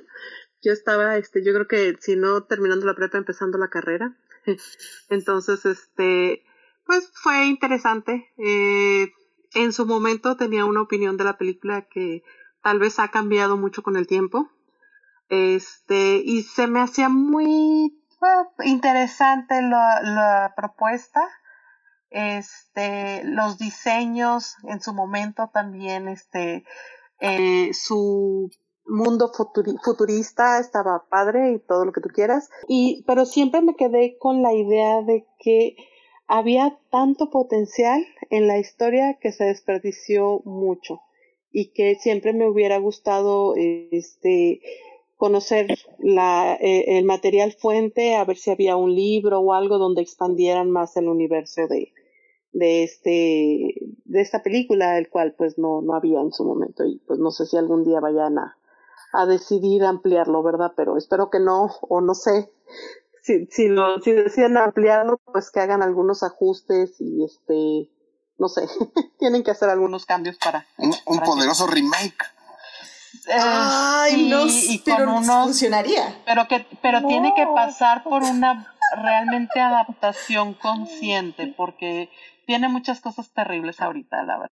[0.61, 4.15] Yo estaba, este, yo creo que si no terminando la prepa, empezando la carrera.
[5.09, 6.45] Entonces, este,
[6.85, 8.31] pues fue interesante.
[8.37, 9.11] Eh,
[9.53, 12.23] en su momento tenía una opinión de la película que
[12.61, 14.49] tal vez ha cambiado mucho con el tiempo.
[15.29, 17.87] Este, y se me hacía muy
[18.21, 21.19] eh, interesante la, la propuesta.
[22.13, 26.63] Este, los diseños en su momento también, este,
[27.19, 28.51] eh, su
[28.85, 32.49] mundo futuri- futurista estaba padre y todo lo que tú quieras.
[32.67, 35.75] Y, pero siempre me quedé con la idea de que
[36.27, 41.01] había tanto potencial en la historia que se desperdició mucho
[41.51, 44.61] y que siempre me hubiera gustado este
[45.15, 45.67] conocer
[45.99, 50.69] la, eh, el material fuente, a ver si había un libro o algo donde expandieran
[50.69, 51.93] más el universo de,
[52.53, 56.99] de este de esta película, el cual pues no, no había en su momento y
[57.07, 58.57] pues no sé si algún día vayan a,
[59.11, 60.73] a decidir ampliarlo, ¿verdad?
[60.75, 62.51] Pero espero que no, o no sé,
[63.23, 67.89] si, si, lo, si deciden ampliarlo, pues que hagan algunos ajustes y este,
[68.37, 68.67] no sé,
[69.19, 70.65] tienen que hacer algunos cambios para...
[70.77, 72.23] Un, un para poderoso remake.
[73.27, 76.21] Eh, Ay, sí, no, y pero con unos funcionaría.
[76.25, 77.07] pero que pero No.
[77.07, 82.09] tiene que pasar por una realmente adaptación consciente porque
[82.45, 84.51] tiene muchas cosas terribles ahorita la verdad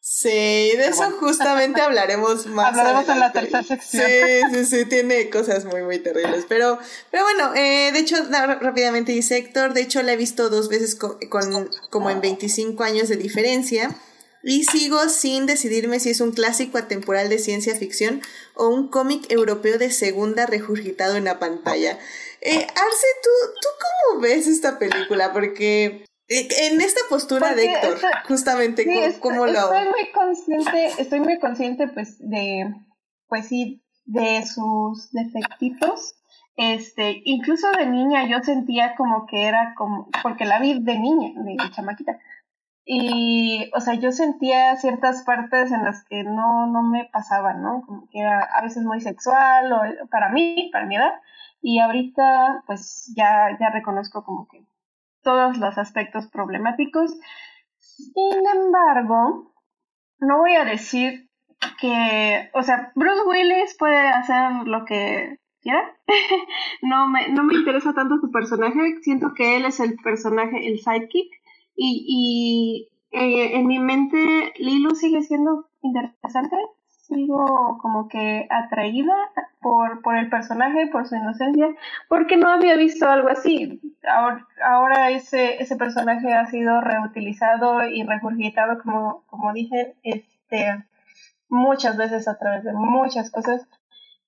[0.00, 1.16] Sí, de eso bueno.
[1.18, 2.68] justamente hablaremos más.
[2.68, 4.04] Hablaremos en la tercera sección.
[4.06, 6.46] Sí, sí, sí, tiene cosas muy, muy terribles.
[6.48, 6.78] Pero,
[7.10, 10.94] pero bueno, eh, de hecho, rápidamente dice Héctor, de hecho la he visto dos veces
[10.94, 13.90] co- con, como en 25 años de diferencia.
[14.42, 18.22] Y sigo sin decidirme si es un clásico atemporal de ciencia ficción
[18.54, 21.98] o un cómic europeo de segunda regurgitado en la pantalla.
[22.40, 23.68] Eh, Arce, ¿tú, ¿tú
[24.08, 25.32] cómo ves esta película?
[25.34, 29.52] Porque en esta postura de Porque Héctor, estoy- justamente, Sí, ¿cómo, est- cómo lo...?
[29.52, 32.74] estoy muy consciente, estoy muy consciente pues de,
[33.28, 36.14] pues sí, de sus defectitos.
[36.56, 41.30] Este, incluso de niña yo sentía como que era como, porque la vi de niña,
[41.42, 42.18] de chamaquita.
[42.84, 47.82] Y, o sea, yo sentía ciertas partes en las que no, no me pasaban, ¿no?
[47.86, 51.12] Como que era a veces muy sexual, o para mí, para mi edad.
[51.60, 54.64] Y ahorita, pues ya, ya reconozco como que
[55.22, 57.18] todos los aspectos problemáticos.
[57.78, 59.52] Sin embargo,
[60.20, 61.28] no voy a decir
[61.80, 65.96] que, o sea, Bruce Willis puede hacer lo que quiera.
[66.82, 70.78] no, me, no me interesa tanto su personaje, siento que él es el personaje, el
[70.78, 71.32] sidekick.
[71.80, 76.56] Y, y eh, en mi mente Lilo sigue siendo interesante,
[77.08, 79.14] sigo como que atraída
[79.60, 81.68] por, por el personaje, por su inocencia,
[82.08, 83.80] porque no había visto algo así.
[84.08, 90.84] Ahora, ahora ese, ese personaje ha sido reutilizado y regurgitado, como, como dije, este,
[91.48, 93.66] muchas veces a través de muchas cosas,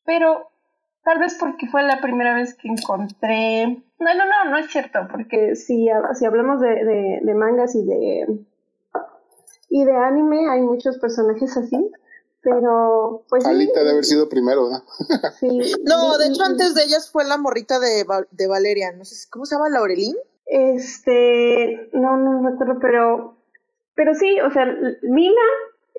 [0.04, 0.50] pero
[1.02, 3.82] Tal vez porque fue la primera vez que encontré...
[3.98, 7.86] No, no, no, no es cierto, porque si, si hablamos de, de, de mangas y
[7.86, 8.44] de,
[9.70, 11.90] y de anime hay muchos personajes así,
[12.42, 13.44] pero pues...
[13.46, 14.82] Alita de haber sido primero, ¿no?
[15.40, 15.74] sí.
[15.84, 19.44] No, de hecho antes de ellas fue la morrita de, de Valeria, no sé, ¿cómo
[19.44, 19.68] se llama?
[19.68, 20.16] ¿Laurelín?
[20.46, 23.36] Este, no, no recuerdo, pero,
[23.94, 24.66] pero sí, o sea,
[25.02, 25.42] Mina,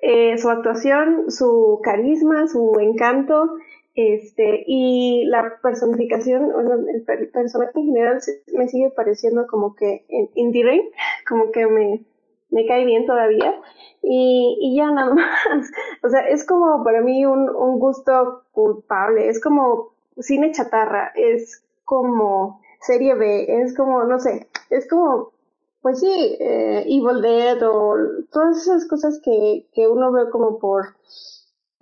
[0.02, 3.54] eh, su actuación, su carisma, su encanto,
[3.94, 6.50] este, y la personificación,
[6.94, 8.20] el, personaje en general
[8.54, 10.82] me sigue pareciendo como que en Indie Rain,
[11.28, 12.04] como que me,
[12.52, 13.60] me cae bien todavía.
[14.02, 15.70] Y, y ya nada más.
[16.04, 21.64] O sea, es como para mí un, un gusto culpable, es como cine chatarra, es
[21.84, 25.32] como serie B, es como, no sé, es como,
[25.80, 27.94] pues sí, eh, Evil Dead o
[28.30, 30.94] todas esas cosas que, que uno ve como por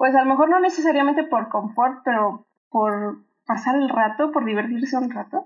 [0.00, 4.96] pues a lo mejor no necesariamente por confort, pero por pasar el rato, por divertirse
[4.96, 5.44] un rato.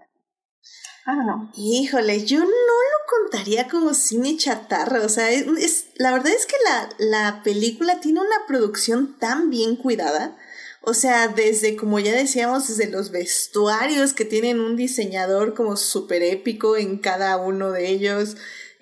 [1.06, 1.50] Ah, no.
[1.54, 5.02] Híjole, yo no lo contaría como cine chatarra.
[5.04, 9.76] O sea, es, la verdad es que la, la película tiene una producción tan bien
[9.76, 10.36] cuidada.
[10.80, 16.22] O sea, desde, como ya decíamos, desde los vestuarios que tienen un diseñador como súper
[16.22, 18.36] épico en cada uno de ellos.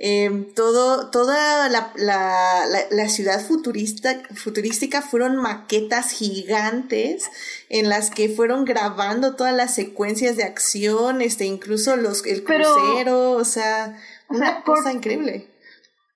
[0.04, 7.30] Em, todo, toda la, la, la, ciudad futurista, futurística fueron maquetas gigantes
[7.68, 13.30] en las que fueron grabando todas las secuencias de acción, este, incluso los, el crucero,
[13.30, 13.96] o sea,
[14.28, 15.48] una cosa increíble.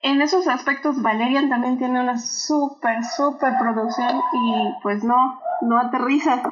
[0.03, 6.43] En esos aspectos, Valerian también tiene una súper, súper producción y pues no, no aterriza.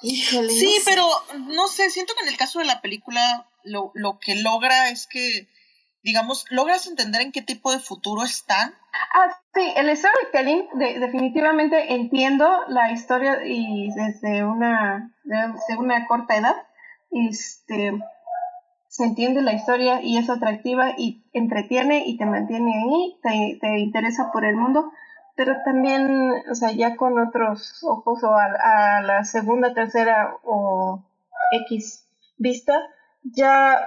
[0.00, 0.52] Híjole.
[0.52, 1.04] Sí, pero
[1.48, 5.08] no sé, siento que en el caso de la película lo, lo que logra es
[5.08, 5.48] que
[6.08, 8.72] digamos, logras entender en qué tipo de futuro están.
[9.12, 16.34] Ah, sí, el storytelling, de, definitivamente entiendo la historia y desde una, desde una corta
[16.36, 16.56] edad,
[17.10, 17.92] este,
[18.88, 23.78] se entiende la historia y es atractiva y entretiene y te mantiene ahí, te, te
[23.78, 24.90] interesa por el mundo,
[25.36, 31.04] pero también, o sea, ya con otros ojos o a, a la segunda, tercera o
[31.66, 32.80] X vista,
[33.24, 33.78] ya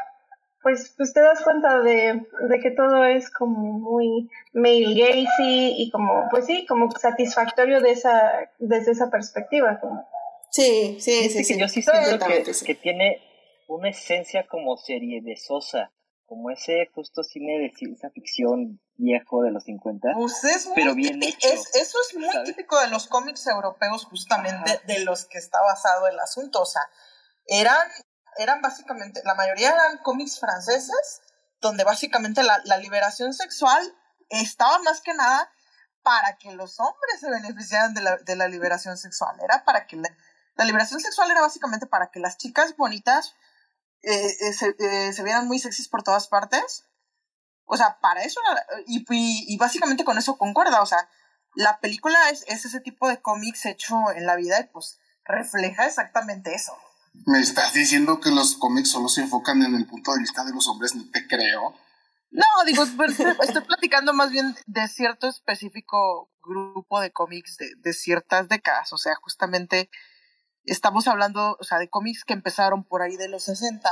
[0.62, 5.92] pues, pues te das cuenta de, de que todo es como muy male gazy y
[5.92, 9.80] como, pues sí, como satisfactorio de esa, desde esa perspectiva.
[10.52, 11.60] Sí, sí, sí, sí.
[11.60, 13.22] yo sí siento que, que, tiene
[13.68, 15.92] una esencia como serie de Sosa,
[16.26, 21.24] como ese justo cine de ciencia ficción viejo de los 50, pues es pero bien
[21.24, 21.48] hecho.
[21.48, 26.20] eso es muy típico de los cómics europeos justamente, de los que está basado el
[26.20, 26.84] asunto, o sea,
[27.48, 27.88] eran
[28.38, 31.22] eran básicamente, la mayoría eran cómics franceses,
[31.60, 33.96] donde básicamente la, la liberación sexual
[34.30, 35.52] estaba más que nada
[36.04, 39.38] para que los hombres se beneficiaran de la, de la liberación sexual.
[39.44, 43.36] Era para que la, liberación sexual era básicamente para que las chicas bonitas
[44.04, 46.86] eh, eh, se, eh, se, vieran muy sexys por todas partes.
[47.66, 48.42] O sea, para eso,
[48.86, 50.82] y, y, y, básicamente con eso concuerda.
[50.82, 51.10] O sea,
[51.56, 55.86] la película es, es ese tipo de cómics hecho en la vida y pues refleja
[55.86, 56.78] exactamente eso.
[57.14, 60.54] ¿Me estás diciendo que los cómics solo se enfocan en el punto de vista de
[60.54, 60.96] los hombres?
[60.96, 61.76] Ni te creo.
[62.32, 67.94] No, digo, pues, estoy platicando más bien de cierto específico grupo de cómics de, de
[67.94, 68.94] ciertas décadas.
[68.94, 69.90] O sea, justamente
[70.66, 73.90] estamos hablando, o sea, de cómics que empezaron por ahí de los 60.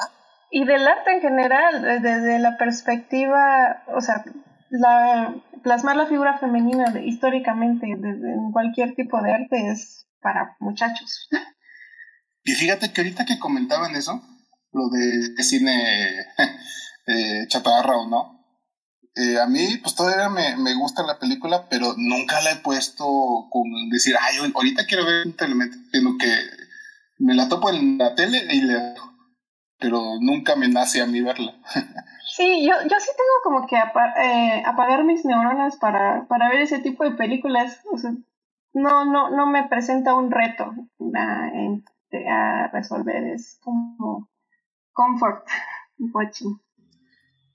[0.52, 4.24] Y del arte en general, desde la perspectiva, o sea,
[4.70, 11.30] la, plasmar la figura femenina históricamente en cualquier tipo de arte es para muchachos.
[12.50, 14.24] Y fíjate que ahorita que comentaban eso,
[14.72, 16.26] lo de cine
[17.06, 18.44] eh, chatarra o no,
[19.16, 23.06] eh, a mí pues todavía me, me, gusta la película, pero nunca la he puesto
[23.52, 26.34] como decir, ay, ahorita quiero ver un elemento, sino que
[27.20, 28.96] me la topo en la tele y le
[29.78, 31.54] pero nunca me nace a mí verla.
[32.36, 36.80] sí, yo, yo sí tengo como que eh, apagar mis neuronas para, para ver ese
[36.80, 38.12] tipo de películas, o sea,
[38.74, 40.74] no, no, no me presenta un reto
[42.12, 44.30] a resolver, es como
[44.94, 45.46] comfort
[46.14, 46.60] watching.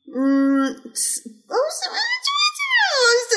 [0.06, 0.68] Mm,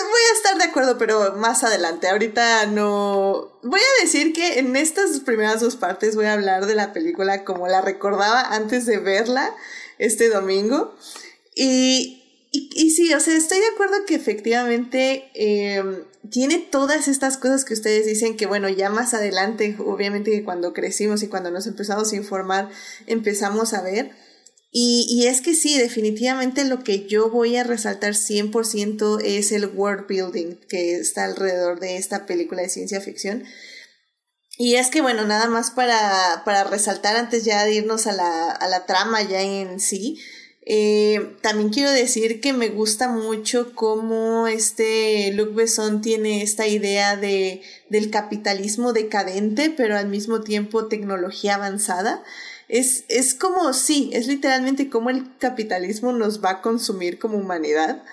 [0.03, 2.09] voy a estar de acuerdo, pero más adelante.
[2.09, 3.59] Ahorita no.
[3.63, 7.43] Voy a decir que en estas primeras dos partes voy a hablar de la película
[7.43, 9.53] como la recordaba antes de verla
[9.97, 10.95] este domingo.
[11.55, 12.16] Y
[12.57, 15.83] y, y, sí, o sea, estoy de acuerdo que efectivamente eh,
[16.31, 20.73] tiene todas estas cosas que ustedes dicen que, bueno, ya más adelante, obviamente que cuando
[20.73, 22.69] crecimos y cuando nos empezamos a informar,
[23.05, 24.11] empezamos a ver.
[24.71, 29.67] Y, y es que sí, definitivamente lo que yo voy a resaltar 100% es el
[29.67, 33.43] world building que está alrededor de esta película de ciencia ficción.
[34.57, 38.49] Y es que, bueno, nada más para, para resaltar antes ya de irnos a la,
[38.49, 40.19] a la trama ya en sí,
[40.69, 47.15] eh, también quiero decir que me gusta mucho cómo este Luc Besson tiene esta idea
[47.15, 52.21] de, del capitalismo decadente, pero al mismo tiempo tecnología avanzada.
[52.67, 58.03] Es, es como, sí, es literalmente como el capitalismo nos va a consumir como humanidad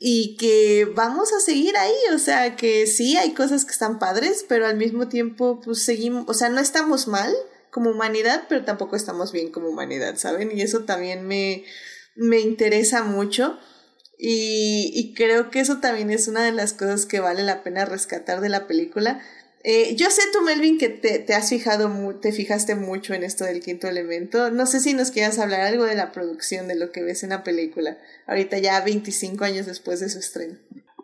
[0.00, 4.44] y que vamos a seguir ahí, o sea, que sí hay cosas que están padres,
[4.48, 7.32] pero al mismo tiempo pues seguimos, o sea, no estamos mal
[7.70, 10.50] como humanidad, pero tampoco estamos bien como humanidad, ¿saben?
[10.52, 11.64] Y eso también me,
[12.16, 13.58] me interesa mucho.
[14.18, 17.84] Y, y, creo que eso también es una de las cosas que vale la pena
[17.84, 19.20] rescatar de la película.
[19.64, 21.90] Eh, yo sé tú, Melvin, que te, te has fijado,
[22.20, 24.50] te fijaste mucho en esto del quinto elemento.
[24.50, 27.30] No sé si nos quieras hablar algo de la producción, de lo que ves en
[27.30, 27.96] la película,
[28.26, 30.58] ahorita ya 25 años después de su estreno.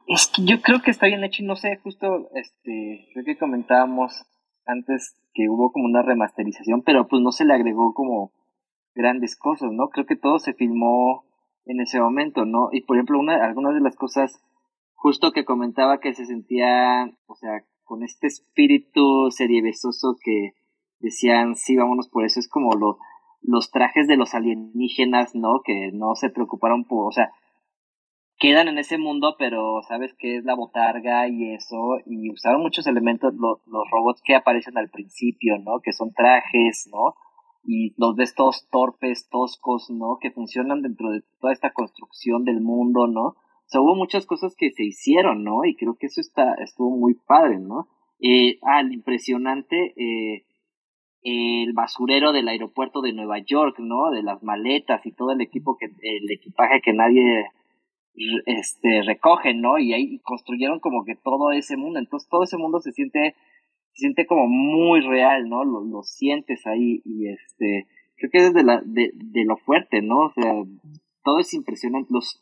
[0.09, 4.25] Es que yo creo que está bien hecho no sé, justo, este, creo que comentábamos
[4.65, 8.33] antes que hubo como una remasterización, pero pues no se le agregó como
[8.95, 9.89] grandes cosas, ¿no?
[9.89, 11.25] Creo que todo se filmó
[11.65, 12.69] en ese momento, ¿no?
[12.73, 14.43] Y por ejemplo, una, algunas de las cosas
[14.95, 20.55] justo que comentaba que se sentía, o sea, con este espíritu seriebesoso que
[20.99, 22.99] decían, sí, vámonos por eso, es como lo,
[23.41, 25.61] los trajes de los alienígenas, ¿no?
[25.65, 27.31] Que no se preocuparon por, o sea,
[28.39, 32.87] quedan en ese mundo, pero sabes que es la botarga y eso, y usaron muchos
[32.87, 35.81] elementos, los robots que aparecen al principio, ¿no?
[35.81, 37.15] Que son trajes, ¿no?
[37.71, 40.17] Y los ves todos torpes, toscos, ¿no?
[40.19, 43.25] Que funcionan dentro de toda esta construcción del mundo, ¿no?
[43.25, 45.67] O sea, hubo muchas cosas que se hicieron, ¿no?
[45.67, 47.87] Y creo que eso está, estuvo muy padre, ¿no?
[48.21, 50.47] Eh, ah, el impresionante, eh,
[51.21, 54.13] el basurero del aeropuerto de Nueva York, ¿no?
[54.13, 57.51] De las maletas y todo el equipo que, el equipaje que nadie
[58.47, 59.79] este recoge, ¿no?
[59.79, 63.35] Y ahí construyeron como que todo ese mundo, entonces todo ese mundo se siente
[63.99, 65.65] se siente como muy real, ¿no?
[65.65, 70.03] Lo, lo sientes ahí y este, creo que es de, la, de, de lo fuerte,
[70.03, 70.27] ¿no?
[70.27, 70.53] O sea,
[71.25, 72.09] todo es impresionante.
[72.13, 72.41] Los,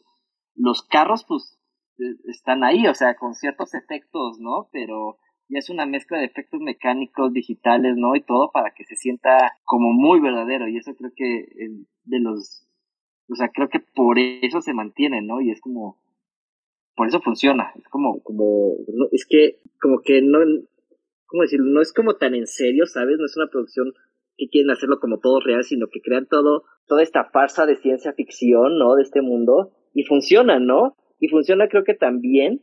[0.55, 1.59] los carros, pues,
[1.99, 4.69] eh, están ahí, o sea, con ciertos efectos, ¿no?
[4.71, 5.17] Pero
[5.49, 8.15] ya es una mezcla de efectos mecánicos, digitales, ¿no?
[8.17, 10.69] Y todo para que se sienta como muy verdadero.
[10.69, 11.47] Y eso creo que
[12.05, 12.69] de los,
[13.31, 15.41] o sea, creo que por eso se mantiene, ¿no?
[15.41, 15.97] Y es como,
[16.95, 17.73] por eso funciona.
[17.77, 18.73] Es como, como,
[19.11, 20.39] es que, como que no,
[21.27, 21.67] ¿cómo decirlo?
[21.67, 23.19] No es como tan en serio, ¿sabes?
[23.19, 23.93] No es una producción
[24.37, 28.13] que quieren hacerlo como todo real, sino que crean todo, toda esta farsa de ciencia
[28.13, 28.95] ficción, ¿no?
[28.97, 30.97] De este mundo, y funciona, ¿no?
[31.19, 32.63] Y funciona creo que también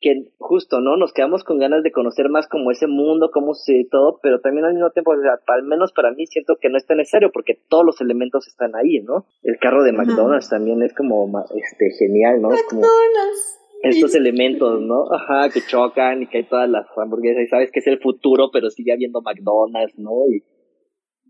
[0.00, 0.98] que justo, ¿no?
[0.98, 4.66] Nos quedamos con ganas de conocer más como ese mundo, cómo se todo, pero también
[4.66, 7.30] al mismo tiempo, o sea, al menos para mí siento que no es tan necesario
[7.32, 9.24] porque todos los elementos están ahí, ¿no?
[9.42, 12.50] El carro de McDonald's también es como este genial, ¿no?
[12.50, 15.04] McDonald's estos elementos, ¿no?
[15.12, 18.50] Ajá, que chocan y que hay todas las hamburguesas y sabes que es el futuro,
[18.52, 20.12] pero sigue habiendo McDonald's, ¿no?
[20.30, 20.42] Y,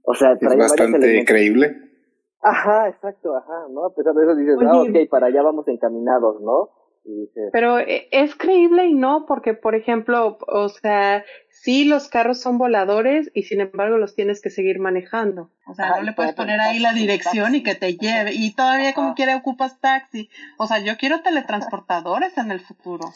[0.03, 1.77] o sea, es bastante creíble.
[2.41, 3.87] Ajá, exacto, ajá, ¿no?
[3.87, 6.69] A pesar de eso dices, ah, ok, para allá vamos encaminados, ¿no?
[7.53, 12.57] Pero eh, es creíble y no, porque por ejemplo, o sea, sí los carros son
[12.57, 15.51] voladores y sin embargo los tienes que seguir manejando.
[15.67, 18.33] O sea, no le puedes poner ahí la dirección y que te lleve.
[18.33, 20.31] Y todavía como quiere ocupas taxi.
[20.57, 23.13] O sea, yo quiero teletransportadores en el futuro.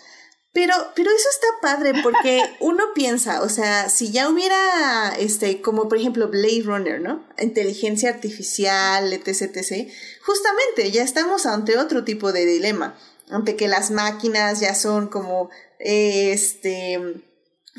[0.52, 5.88] Pero, pero eso está padre porque uno piensa, o sea, si ya hubiera, este, como
[5.88, 7.24] por ejemplo Blade Runner, ¿no?
[7.40, 9.88] Inteligencia artificial, etc, etc.
[10.24, 12.96] Justamente, ya estamos ante otro tipo de dilema
[13.30, 17.22] ante que las máquinas ya son como este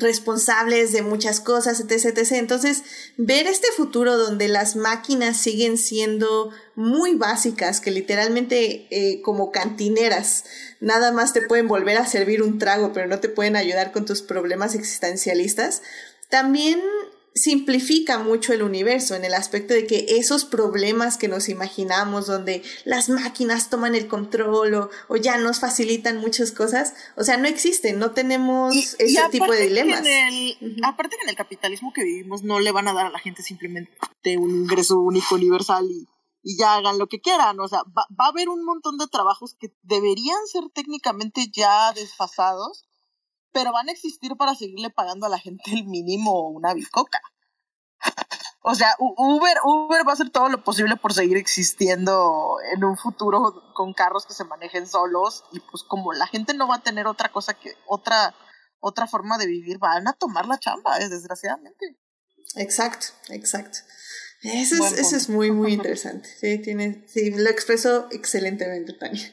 [0.00, 2.32] responsables de muchas cosas, etc, etc.
[2.32, 2.82] Entonces,
[3.16, 10.44] ver este futuro donde las máquinas siguen siendo muy básicas, que literalmente eh, como cantineras,
[10.80, 14.06] nada más te pueden volver a servir un trago, pero no te pueden ayudar con
[14.06, 15.82] tus problemas existencialistas,
[16.28, 16.80] también
[17.34, 22.62] simplifica mucho el universo en el aspecto de que esos problemas que nos imaginamos donde
[22.84, 27.98] las máquinas toman el control o, ya nos facilitan muchas cosas, o sea, no existen,
[27.98, 30.00] no tenemos ese tipo de dilemas.
[30.82, 33.42] Aparte que en el capitalismo que vivimos no le van a dar a la gente
[33.42, 33.90] simplemente
[34.36, 36.08] un ingreso único universal y,
[36.42, 39.06] y ya hagan lo que quieran, o sea, va, va a haber un montón de
[39.06, 42.84] trabajos que deberían ser técnicamente ya desfasados
[43.52, 47.20] pero van a existir para seguirle pagando a la gente el mínimo o una bicoca.
[48.62, 52.98] O sea, Uber, Uber va a hacer todo lo posible por seguir existiendo en un
[52.98, 56.82] futuro con carros que se manejen solos y pues como la gente no va a
[56.82, 58.34] tener otra cosa que otra
[58.80, 61.96] otra forma de vivir, van a tomar la chamba, eh, desgraciadamente.
[62.56, 63.78] Exacto, exacto.
[64.42, 66.28] Eso es, eso es muy, muy interesante.
[66.40, 69.30] Sí, tiene, sí, lo expreso excelentemente, Tania.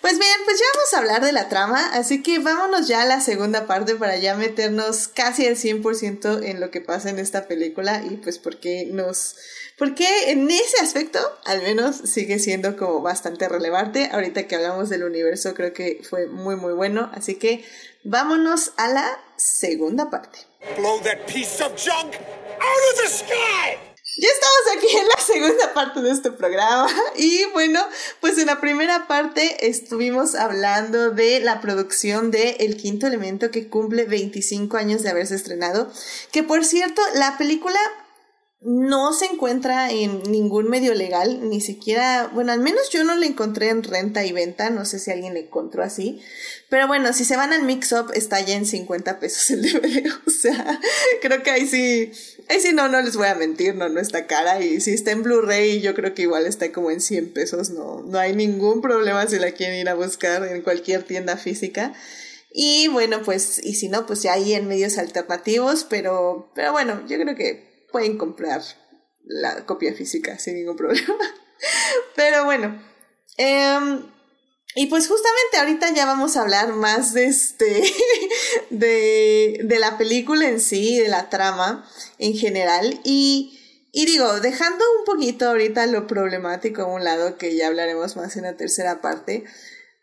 [0.00, 3.06] Pues bien, pues ya vamos a hablar de la trama, así que vámonos ya a
[3.06, 7.48] la segunda parte para ya meternos casi al 100% en lo que pasa en esta
[7.48, 9.36] película y pues porque nos...
[9.76, 14.08] Porque en ese aspecto, al menos, sigue siendo como bastante relevante.
[14.12, 17.12] Ahorita que hablamos del universo, creo que fue muy, muy bueno.
[17.14, 17.64] Así que
[18.02, 20.40] vámonos a la segunda parte.
[20.76, 23.87] Blow that piece of junk out of the sky!
[24.20, 27.80] Ya estamos aquí en la segunda parte de este programa y bueno,
[28.20, 33.68] pues en la primera parte estuvimos hablando de la producción de El Quinto Elemento que
[33.68, 35.88] cumple 25 años de haberse estrenado,
[36.32, 37.78] que por cierto, la película
[38.60, 43.24] no se encuentra en ningún medio legal, ni siquiera, bueno, al menos yo no la
[43.24, 46.20] encontré en renta y venta, no sé si alguien la encontró así,
[46.68, 50.10] pero bueno, si se van al Mix Up está ya en 50 pesos el DVD,
[50.26, 50.80] o sea,
[51.22, 52.10] creo que ahí sí,
[52.48, 55.12] ahí sí no, no les voy a mentir, no, no está cara, y si está
[55.12, 58.80] en Blu-ray yo creo que igual está como en 100 pesos, no, no hay ningún
[58.80, 61.94] problema si la quieren ir a buscar en cualquier tienda física.
[62.50, 67.06] Y bueno, pues, y si no, pues ya hay en medios alternativos, pero, pero bueno,
[67.06, 68.62] yo creo que pueden comprar
[69.24, 71.14] la copia física sin ningún problema.
[72.16, 72.82] Pero bueno.
[73.36, 74.02] Em,
[74.74, 77.82] y pues justamente ahorita ya vamos a hablar más de este.
[78.70, 83.00] de, de la película en sí, de la trama en general.
[83.04, 83.58] Y,
[83.92, 88.36] y digo, dejando un poquito ahorita lo problemático a un lado, que ya hablaremos más
[88.36, 89.44] en la tercera parte.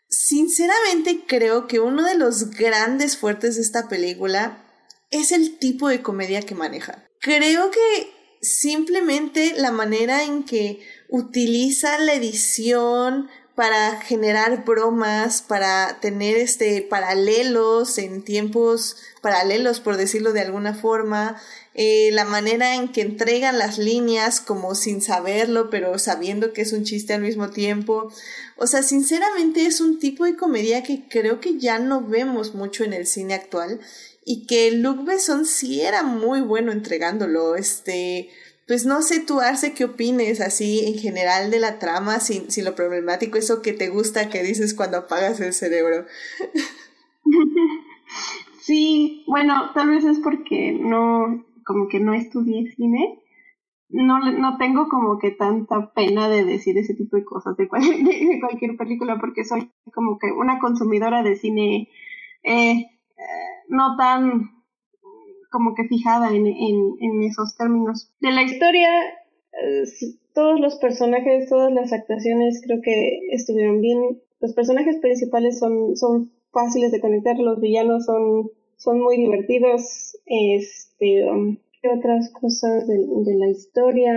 [0.08, 4.64] Sinceramente creo que uno de los grandes fuertes de esta película
[5.10, 7.05] es el tipo de comedia que maneja.
[7.20, 8.10] Creo que
[8.40, 17.96] simplemente la manera en que utiliza la edición para generar bromas, para tener este paralelos
[17.96, 21.40] en tiempos paralelos, por decirlo de alguna forma,
[21.72, 26.72] eh, la manera en que entregan las líneas como sin saberlo, pero sabiendo que es
[26.74, 28.12] un chiste al mismo tiempo.
[28.56, 32.84] O sea, sinceramente es un tipo de comedia que creo que ya no vemos mucho
[32.84, 33.80] en el cine actual
[34.26, 37.54] y que Luc Besson sí era muy bueno entregándolo.
[37.54, 38.28] Este,
[38.66, 42.64] pues no sé tú, Arce, qué opines así en general de la trama, sin, sin
[42.64, 46.04] lo problemático, eso que te gusta que dices cuando apagas el cerebro.
[48.60, 53.20] Sí, bueno, tal vez es porque no, como que no estudié cine.
[53.88, 58.40] No, no tengo como que tanta pena de decir ese tipo de cosas de, de
[58.40, 61.88] cualquier película porque soy como que una consumidora de cine
[62.42, 62.95] eh,
[63.68, 64.56] no tan
[65.50, 68.12] como que fijada en, en, esos términos.
[68.20, 68.88] De la historia,
[70.34, 74.20] todos los personajes, todas las actuaciones creo que estuvieron bien.
[74.40, 80.18] Los personajes principales son, son fáciles de conectar, los villanos son, son muy divertidos.
[80.26, 84.12] Este, um, ¿Qué otras cosas de, de la historia?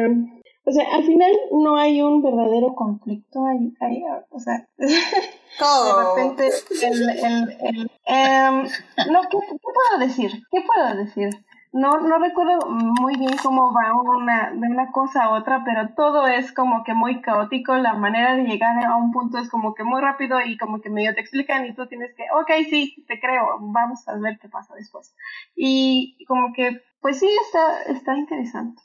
[0.65, 4.67] O sea, al final no hay un verdadero conflicto, hay, hay o sea,
[5.59, 6.49] de repente
[6.81, 8.63] el, el, el em,
[9.11, 10.31] no, ¿qué, puedo decir?
[10.51, 11.29] ¿Qué puedo decir?
[11.71, 16.27] No, no recuerdo muy bien cómo va una, de una cosa a otra, pero todo
[16.27, 19.83] es como que muy caótico, la manera de llegar a un punto es como que
[19.83, 23.19] muy rápido y como que medio te explican y tú tienes que, ok, sí, te
[23.19, 25.15] creo, vamos a ver qué pasa después.
[25.55, 28.81] Y como que, pues sí, está, está interesante.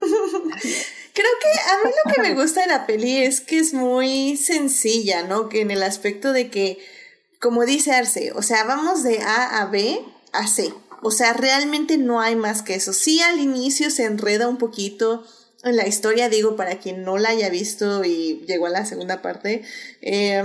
[0.00, 4.36] Creo que a mí lo que me gusta de la peli es que es muy
[4.36, 5.48] sencilla, ¿no?
[5.48, 6.78] Que en el aspecto de que,
[7.40, 9.98] como dice Arce, o sea, vamos de A a B
[10.32, 10.72] a C.
[11.02, 12.92] O sea, realmente no hay más que eso.
[12.92, 15.24] Sí, al inicio se enreda un poquito
[15.64, 19.22] en la historia, digo, para quien no la haya visto y llegó a la segunda
[19.22, 19.62] parte.
[20.02, 20.42] Eh,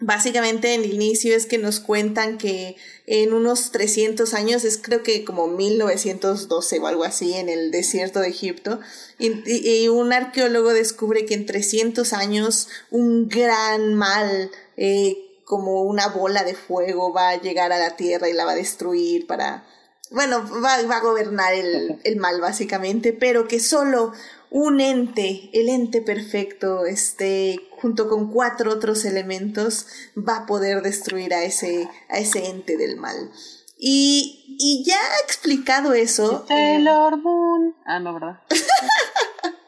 [0.00, 2.76] Básicamente en el inicio es que nos cuentan que
[3.06, 8.20] en unos 300 años, es creo que como 1912 o algo así, en el desierto
[8.20, 8.78] de Egipto,
[9.18, 16.44] y, un arqueólogo descubre que en 300 años un gran mal, eh, como una bola
[16.44, 19.64] de fuego, va a llegar a la tierra y la va a destruir para...
[20.10, 24.12] Bueno, va, va a gobernar el, el mal básicamente, pero que solo
[24.50, 29.86] un ente, el ente perfecto, este, junto con cuatro otros elementos,
[30.16, 33.30] va a poder destruir a ese, a ese ente del mal.
[33.78, 36.44] Y, y ya explicado eso.
[36.48, 37.76] Taylor Moon.
[37.86, 38.40] Ah, no, ¿verdad?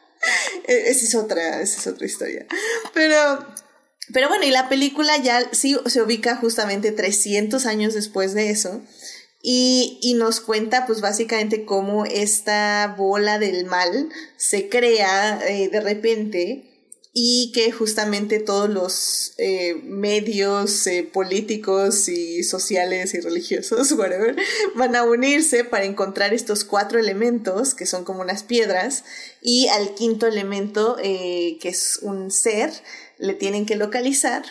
[0.67, 2.45] E, esa es otra, esa es otra historia.
[2.93, 3.43] Pero,
[4.13, 8.81] pero bueno, y la película ya sí se ubica justamente 300 años después de eso.
[9.43, 15.81] Y, y, nos cuenta pues básicamente cómo esta bola del mal se crea eh, de
[15.81, 16.67] repente
[17.13, 24.35] y que justamente todos los eh, medios eh, políticos y sociales y religiosos, whatever,
[24.75, 29.03] van a unirse para encontrar estos cuatro elementos que son como unas piedras
[29.41, 32.71] y al quinto elemento que es un ser
[33.17, 34.43] le tienen que localizar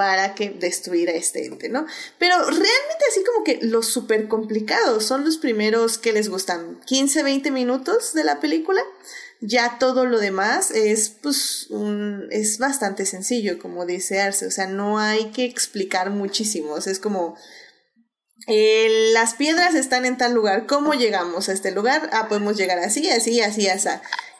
[0.00, 1.84] para que destruir a este ente, ¿no?
[2.18, 7.22] Pero realmente así como que los súper complicados son los primeros que les gustan 15,
[7.22, 8.80] 20 minutos de la película.
[9.42, 11.68] Ya todo lo demás es, pues,
[12.30, 14.46] es bastante sencillo, como dice Arce.
[14.46, 16.78] O sea, no hay que explicar muchísimo.
[16.78, 17.36] es como,
[18.46, 20.66] eh, las piedras están en tal lugar.
[20.66, 22.08] ¿Cómo llegamos a este lugar?
[22.14, 23.90] Ah, podemos llegar así, así, así, así.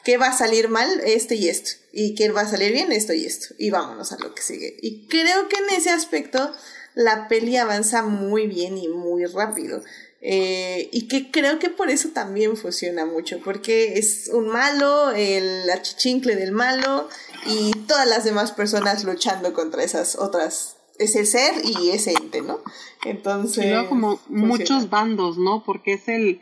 [0.03, 1.01] ¿Qué va a salir mal?
[1.05, 1.71] Este y esto.
[1.91, 2.91] ¿Y qué va a salir bien?
[2.91, 3.53] Esto y esto.
[3.57, 4.77] Y vámonos a lo que sigue.
[4.81, 6.51] Y creo que en ese aspecto
[6.95, 9.81] la peli avanza muy bien y muy rápido.
[10.23, 15.67] Eh, y que creo que por eso también funciona mucho, porque es un malo, el
[15.67, 17.09] achichincle del malo
[17.47, 22.59] y todas las demás personas luchando contra esas otras, ese ser y ese ente, ¿no?
[23.03, 23.65] Entonces...
[23.65, 25.63] Y luego como muchos bandos, ¿no?
[25.63, 26.39] Porque es el,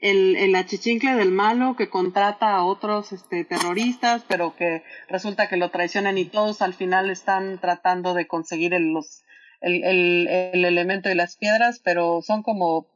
[0.00, 5.56] el, el achichincle del malo que contrata a otros este, terroristas, pero que resulta que
[5.56, 9.24] lo traicionan y todos al final están tratando de conseguir el, los,
[9.60, 12.86] el, el, el elemento de las piedras, pero son como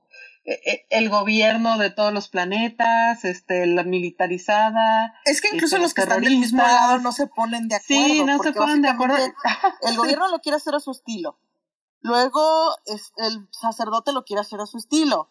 [0.47, 5.15] e, e, el gobierno de todos los planetas, este, la militarizada.
[5.25, 8.05] Es que incluso este, los que están del mismo lado no se ponen de acuerdo.
[8.05, 9.17] Sí, no se ponen de acuerdo.
[9.83, 11.39] El gobierno lo quiere hacer a su estilo.
[12.01, 15.31] Luego es, el sacerdote lo quiere hacer a su estilo.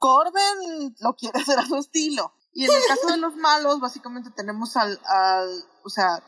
[0.00, 2.32] Corbin lo quiere hacer a su estilo.
[2.52, 6.24] Y en el caso de los malos, básicamente tenemos al, al o sea,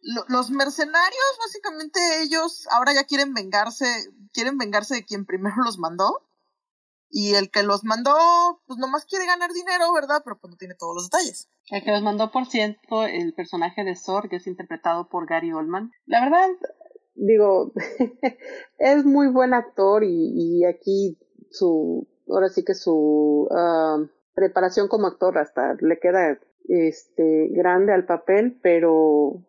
[0.00, 3.86] los mercenarios, básicamente ellos ahora ya quieren vengarse,
[4.32, 6.28] quieren vengarse de quien primero los mandó.
[7.10, 8.16] Y el que los mandó,
[8.66, 10.22] pues nomás quiere ganar dinero, ¿verdad?
[10.24, 11.48] Pero pues no tiene todos los detalles.
[11.68, 15.52] El que los mandó, por cierto, el personaje de Sor, que es interpretado por Gary
[15.52, 15.92] Oldman.
[16.06, 16.48] La verdad,
[17.14, 17.72] digo,
[18.78, 21.16] es muy buen actor y, y aquí
[21.52, 28.04] su ahora sí que su uh, preparación como actor hasta le queda este grande al
[28.04, 29.42] papel, pero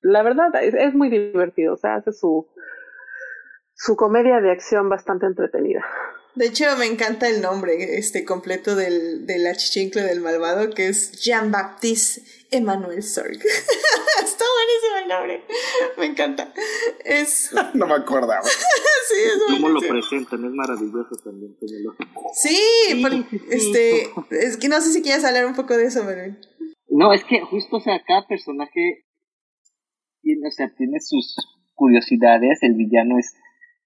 [0.00, 2.46] la verdad es, es muy divertido, o sea, hace su
[3.78, 5.84] su comedia de acción bastante entretenida.
[6.38, 11.10] De hecho, me encanta el nombre este completo del, del achichincle del malvado, que es
[11.20, 12.22] Jean-Baptiste
[12.52, 13.32] Emmanuel Sorg.
[14.22, 15.44] Está buenísimo el nombre.
[15.98, 16.54] Me encanta.
[17.04, 17.50] Es...
[17.74, 18.44] no me acordaba.
[19.08, 20.44] sí, es ¿Cómo lo presentan?
[20.44, 21.56] Es maravilloso también.
[22.34, 22.56] Sí,
[23.50, 26.38] este, es que no sé si quieres hablar un poco de eso, Manuel.
[26.86, 29.04] No, es que justo, o sea, cada personaje
[30.22, 31.34] tiene, o sea, tiene sus
[31.74, 32.62] curiosidades.
[32.62, 33.34] El villano es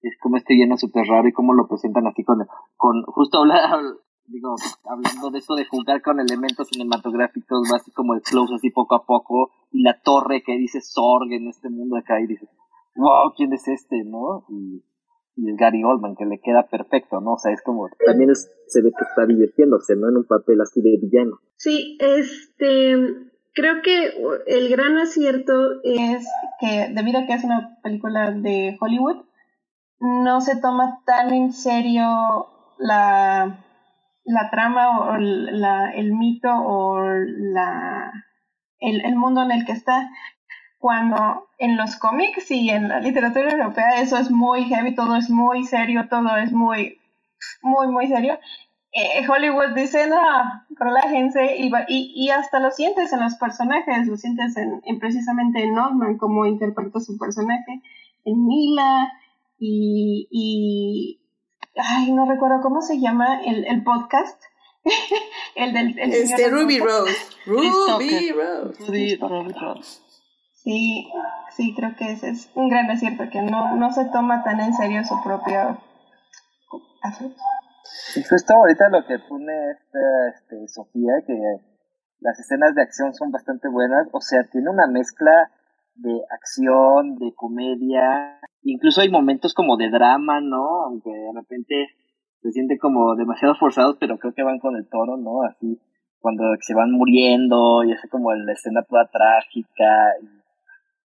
[0.03, 2.39] es como este lleno súper raro y cómo lo presentan así con,
[2.77, 3.81] con justo hablar,
[4.27, 8.97] digo, hablando de eso de jugar con elementos cinematográficos, así como el close así poco
[8.97, 12.49] a poco, y la torre que dice Sorg en este mundo acá y dices,
[12.97, 14.05] wow, ¿quién es este?
[14.05, 14.45] ¿no?
[14.49, 14.83] Y,
[15.37, 17.35] y es Gary Oldman, que le queda perfecto, ¿no?
[17.35, 20.09] O sea, es como, también se ve que está divirtiéndose, ¿no?
[20.09, 21.39] En un papel así de villano.
[21.57, 22.97] Sí, este,
[23.55, 24.13] creo que
[24.47, 26.27] el gran acierto es
[26.61, 29.25] que, debido a que es una película de Hollywood,
[30.03, 32.49] no se toma tan en serio
[32.79, 33.57] la,
[34.25, 38.13] la trama o la, el mito o la,
[38.81, 40.11] el, el mundo en el que está.
[40.79, 45.31] Cuando en los cómics y en la literatura europea eso es muy heavy, todo es
[45.31, 46.99] muy serio, todo es muy,
[47.63, 48.41] muy, muy serio.
[48.91, 50.19] Eh, Hollywood dice, no,
[50.71, 55.63] relájense y, y, y hasta lo sientes en los personajes, lo sientes en, en precisamente
[55.63, 57.81] en Norman, como interpreta su personaje,
[58.25, 59.13] en Mila,
[59.65, 61.21] y, y
[61.77, 64.43] ay, no recuerdo cómo se llama el, el podcast.
[65.55, 67.17] el del el este Ruby Rose.
[67.47, 68.85] Ruby Rose.
[68.85, 70.01] Ruby Rose.
[70.55, 71.09] Sí,
[71.57, 74.75] sí, creo que ese es un gran acierto, que no, no se toma tan en
[74.75, 75.79] serio su propio
[77.03, 77.41] asunto.
[78.17, 81.35] Y justo ahorita lo que pone esta, este, Sofía, que
[82.19, 85.53] las escenas de acción son bastante buenas, o sea, tiene una mezcla
[85.95, 90.85] de acción, de comedia, incluso hay momentos como de drama, ¿no?
[90.85, 91.89] Aunque de repente
[92.41, 95.43] se siente como demasiado forzados, pero creo que van con el toro, ¿no?
[95.43, 95.81] Así,
[96.21, 100.15] cuando se van muriendo y hace como la escena toda trágica.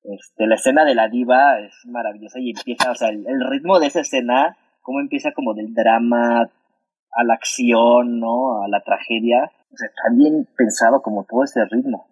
[0.04, 3.80] Este, la escena de la diva es maravillosa y empieza, o sea, el, el ritmo
[3.80, 6.50] de esa escena, cómo empieza como del drama
[7.12, 8.64] a la acción, ¿no?
[8.64, 9.52] A la tragedia.
[9.72, 12.08] O sea, está bien pensado como todo ese ritmo.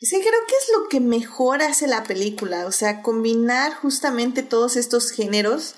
[0.00, 4.76] Sí, creo que es lo que mejor hace la película, o sea, combinar justamente todos
[4.76, 5.74] estos géneros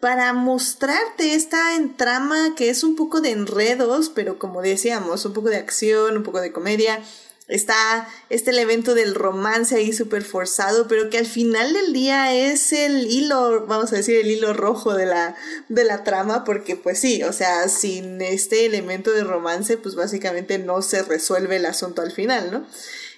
[0.00, 1.58] para mostrarte esta
[1.96, 6.22] trama que es un poco de enredos, pero como decíamos, un poco de acción, un
[6.22, 7.02] poco de comedia.
[7.46, 12.72] Está este elemento del romance ahí súper forzado, pero que al final del día es
[12.72, 15.34] el hilo, vamos a decir, el hilo rojo de la,
[15.70, 20.58] de la trama, porque pues sí, o sea, sin este elemento de romance, pues básicamente
[20.58, 22.66] no se resuelve el asunto al final, ¿no?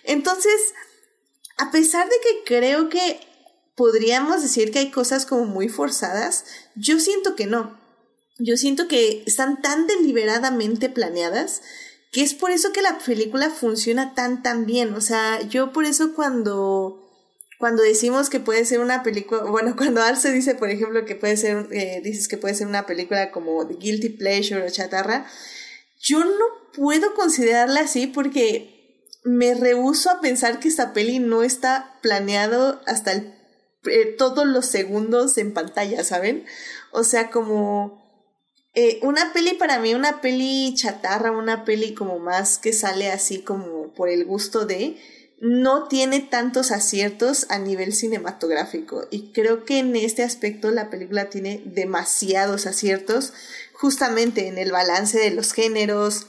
[0.05, 0.75] Entonces,
[1.59, 3.21] a pesar de que creo que
[3.75, 6.45] podríamos decir que hay cosas como muy forzadas,
[6.75, 7.79] yo siento que no.
[8.39, 11.63] Yo siento que están tan deliberadamente planeadas
[12.13, 14.95] que es por eso que la película funciona tan tan bien.
[14.95, 17.07] O sea, yo por eso cuando
[17.59, 21.37] cuando decimos que puede ser una película, bueno, cuando Arce dice, por ejemplo, que puede
[21.37, 25.27] ser, eh, dices que puede ser una película como Guilty Pleasure o Chatarra,
[26.01, 28.80] yo no puedo considerarla así porque
[29.25, 33.35] me rehuso a pensar que esta peli no está planeado hasta el,
[33.91, 36.45] eh, todos los segundos en pantalla, ¿saben?
[36.91, 38.01] O sea, como
[38.75, 43.43] eh, una peli para mí, una peli chatarra, una peli como más que sale así
[43.43, 44.97] como por el gusto de,
[45.41, 51.31] no tiene tantos aciertos a nivel cinematográfico y creo que en este aspecto la película
[51.31, 53.33] tiene demasiados aciertos
[53.73, 56.27] justamente en el balance de los géneros,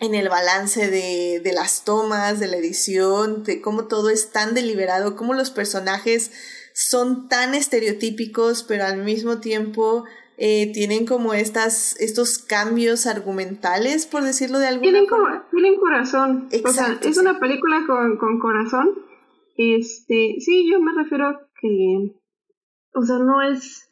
[0.00, 4.54] en el balance de, de las tomas, de la edición, de cómo todo es tan
[4.54, 6.30] deliberado, cómo los personajes
[6.72, 10.04] son tan estereotípicos, pero al mismo tiempo
[10.40, 15.48] eh, tienen como estas, estos cambios argumentales, por decirlo de alguna tienen forma.
[15.50, 16.48] tienen corazón.
[16.64, 18.90] o sea, es una película con, con corazón.
[19.56, 22.14] Este, sí, yo me refiero a que,
[22.94, 23.90] o sea, no es,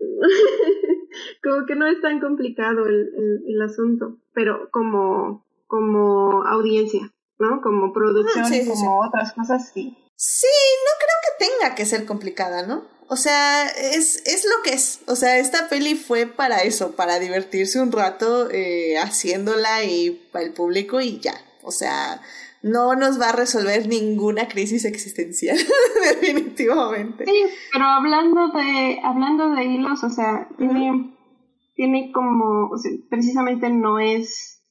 [1.44, 7.60] como que no es tan complicado el, el, el, asunto, pero como, como audiencia, ¿no?
[7.60, 9.08] Como producción sí, sí, como sí.
[9.08, 9.98] otras cosas, sí.
[10.14, 12.84] Sí, no creo que tenga que ser complicada, ¿no?
[13.08, 15.00] O sea, es, es lo que es.
[15.08, 20.44] O sea, esta peli fue para eso, para divertirse un rato eh, haciéndola y para
[20.44, 21.34] el público y ya.
[21.64, 22.22] O sea,
[22.62, 25.58] no nos va a resolver ninguna crisis existencial,
[26.22, 27.24] definitivamente.
[27.24, 31.17] Sí, pero hablando de, hablando de hilos, o sea, tiene,
[31.78, 34.64] tiene como, o sea, precisamente no es,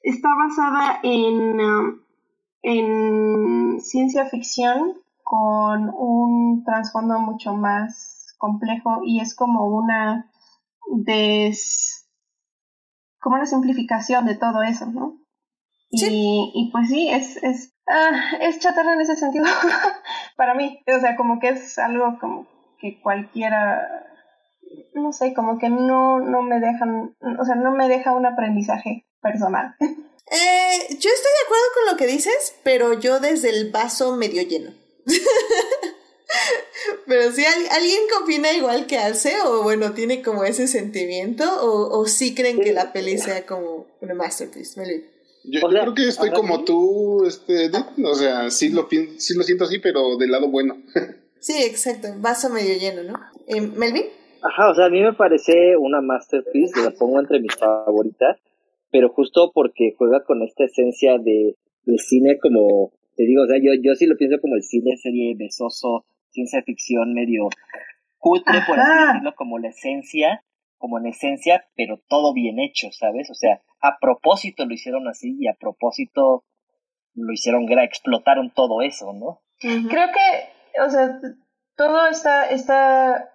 [0.00, 2.00] está basada en, um,
[2.62, 10.32] en ciencia ficción con un trasfondo mucho más complejo y es como una
[10.86, 12.08] des
[13.20, 15.18] como una simplificación de todo eso, ¿no?
[15.90, 16.06] Sí.
[16.10, 19.44] Y, y pues sí, es, es, ah, es chatarra en ese sentido
[20.38, 20.82] para mí.
[20.86, 22.46] O sea, como que es algo como
[22.78, 24.07] que cualquiera,
[24.94, 29.06] no sé, como que no, no me dejan, o sea, no me deja un aprendizaje
[29.20, 29.74] personal.
[30.30, 34.42] Eh, yo estoy de acuerdo con lo que dices, pero yo desde el vaso medio
[34.42, 34.72] lleno.
[37.06, 41.44] Pero si ¿sí, alguien que opina igual que hace o bueno, tiene como ese sentimiento
[41.62, 45.04] o, o sí creen que la peli sea como una masterpiece.
[45.44, 47.70] Yo, yo creo que estoy como tú, este,
[48.04, 48.88] o sea, sí lo,
[49.18, 50.76] sí lo siento así, pero del lado bueno.
[51.40, 53.14] Sí, exacto, vaso medio lleno, ¿no?
[53.46, 54.06] Eh, ¿Melvin?
[54.42, 58.38] Ajá, o sea, a mí me parece una masterpiece, la pongo entre mis favoritas,
[58.90, 63.56] pero justo porque juega con esta esencia de, de cine como te digo, o sea,
[63.58, 67.48] yo, yo sí lo pienso como el cine serie besoso, ciencia ficción medio
[68.18, 70.44] cutre, por así decirlo, como la esencia,
[70.76, 73.28] como en esencia, pero todo bien hecho, ¿sabes?
[73.30, 76.44] O sea, a propósito lo hicieron así y a propósito
[77.14, 79.40] lo hicieron, explotaron todo eso, ¿no?
[79.58, 81.18] Creo que, o sea,
[81.76, 83.32] todo está, está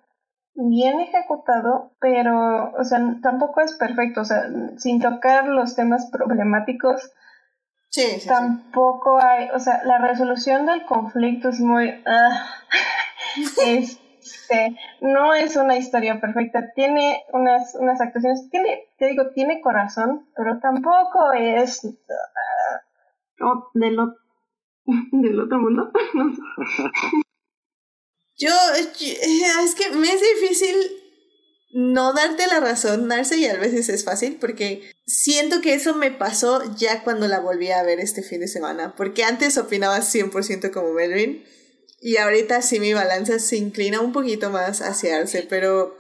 [0.56, 4.44] bien ejecutado, pero, o sea, tampoco es perfecto, o sea,
[4.78, 7.12] sin tocar los temas problemáticos,
[7.90, 9.28] Sí, sí, tampoco sí.
[9.30, 12.34] hay, o sea, la resolución del conflicto es muy, uh,
[13.68, 20.28] este, no es una historia perfecta, tiene unas, unas actuaciones, tiene, te digo, tiene corazón,
[20.36, 23.98] pero tampoco es uh, del,
[25.12, 25.92] del otro mundo.
[28.38, 30.76] yo, es que me es difícil
[31.74, 36.12] no darte la razón, Narce, y a veces es fácil porque siento que eso me
[36.12, 40.72] pasó ya cuando la volví a ver este fin de semana, porque antes opinaba 100%
[40.72, 41.44] como Melvin
[42.00, 45.98] y ahorita sí mi balanza se inclina un poquito más hacia Arce, pero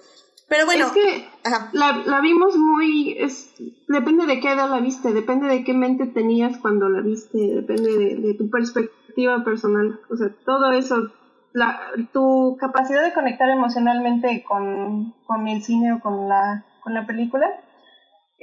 [0.48, 1.26] pero bueno, es que
[1.72, 3.50] la, la, vimos muy es
[3.88, 7.98] depende de qué edad la viste, depende de qué mente tenías cuando la viste, depende
[7.98, 11.12] de, de tu perspectiva personal, o sea, todo eso
[11.54, 11.80] la,
[12.12, 17.48] tu capacidad de conectar emocionalmente con, con el cine o con la, con la película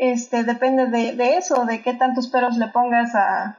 [0.00, 3.58] este, depende de, de eso, de qué tantos peros le pongas a,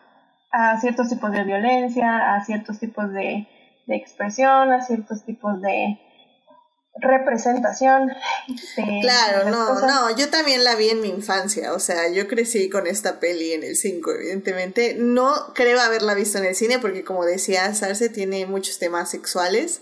[0.51, 3.47] a ciertos tipos de violencia, a ciertos tipos de,
[3.85, 5.99] de expresión, a ciertos tipos de
[6.99, 8.09] representación.
[8.47, 9.87] De, claro, de no, cosas.
[9.87, 13.53] no, yo también la vi en mi infancia, o sea, yo crecí con esta peli
[13.53, 14.95] en el 5, evidentemente.
[14.97, 19.81] No creo haberla visto en el cine porque como decía Sarce, tiene muchos temas sexuales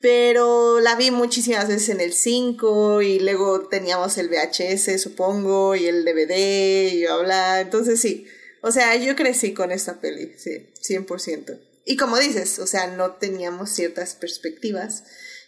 [0.00, 5.86] pero la vi muchísimas veces en el 5 y luego teníamos el VHS, supongo, y
[5.86, 7.60] el DVD y bla, bla.
[7.60, 8.26] Entonces sí,
[8.62, 11.60] o sea, yo crecí con esta peli, sí, 100%.
[11.84, 15.04] y como dices, o sea, no teníamos ciertas perspectivas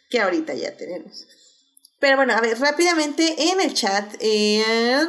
[0.08, 1.26] que ahorita ya tenemos.
[2.00, 5.06] Pero bueno, a ver, rápidamente en el chat eh,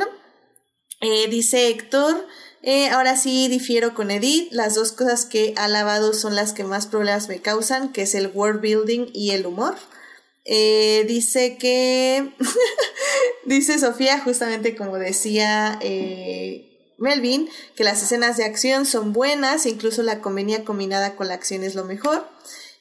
[1.30, 2.28] dice Héctor,
[2.62, 6.64] eh, ahora sí difiero con Edith, las dos cosas que ha lavado son las que
[6.64, 9.76] más problemas me causan, que es el world building y el humor.
[10.46, 12.34] Eh, dice que,
[13.46, 15.80] dice Sofía, justamente como decía
[16.98, 21.64] Melvin, que las escenas de acción son buenas, incluso la comedia combinada con la acción
[21.64, 22.28] es lo mejor,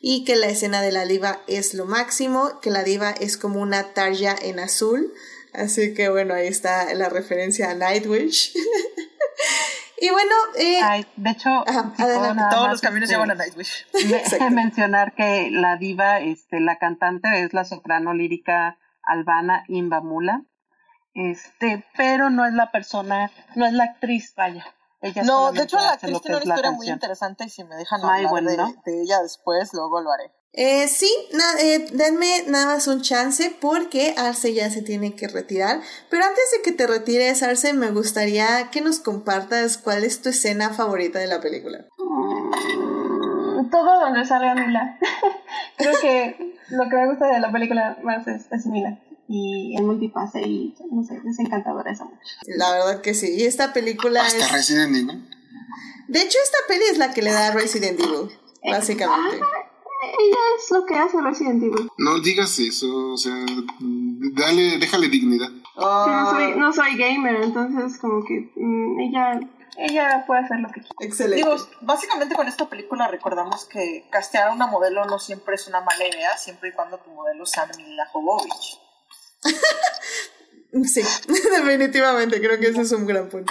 [0.01, 3.61] y que la escena de la diva es lo máximo, que la diva es como
[3.61, 5.13] una tarja en azul,
[5.55, 8.53] así que bueno, ahí está la referencia a Nightwish.
[10.01, 12.37] y bueno, eh, Ay, de hecho, Ajá, si puedo adelante.
[12.37, 13.87] nada Todos los caminos este, llevan a Nightwish.
[14.41, 20.45] me- mencionar que la diva, este, la cantante es la soprano lírica albana Imbamula,
[21.15, 24.65] este, pero no es la persona, no es la actriz, vaya.
[25.01, 27.77] Ella No, de hecho la actriz tiene que una historia muy interesante y si me
[27.77, 28.75] dejan hablar bueno, de, ¿no?
[28.85, 30.33] de ella después, luego lo haré.
[30.55, 35.29] Eh, sí, na- eh, denme nada más un chance porque Arce ya se tiene que
[35.29, 35.81] retirar.
[36.11, 40.31] Pero antes de que te retires, Arce, me gustaría que nos compartas cuál es tu
[40.31, 41.87] escena favorita de la película.
[41.99, 44.99] Mm, Todo donde salga Mila.
[45.77, 48.99] Creo que lo que me gusta de la película más es, es Mila.
[49.29, 52.21] Y el multipase y no sé, es encantadora esa mujer.
[52.57, 53.35] La verdad que sí.
[53.37, 54.53] Y esta película Hasta es...
[54.53, 55.29] Resident Evil.
[56.09, 58.31] De hecho, esta peli es la que le da a Resident Evil,
[58.65, 59.37] básicamente.
[59.37, 61.91] Ella es lo que hace Resident Evil.
[61.99, 63.35] No digas eso, o sea,
[63.81, 65.49] dale, déjale dignidad.
[65.49, 69.41] Sí, no, soy, no soy gamer, entonces como que mm, ella...
[69.81, 70.97] Ella puede hacer lo que quiera.
[70.99, 71.37] excelente.
[71.37, 75.81] Digo, básicamente con esta película recordamos que castear a una modelo no siempre es una
[75.83, 78.81] mala idea, siempre y cuando tu modelo sea Mila Jovovich.
[79.43, 80.38] 啊哈哈
[80.71, 81.01] Sí,
[81.57, 83.51] definitivamente, creo que ese es un gran punto.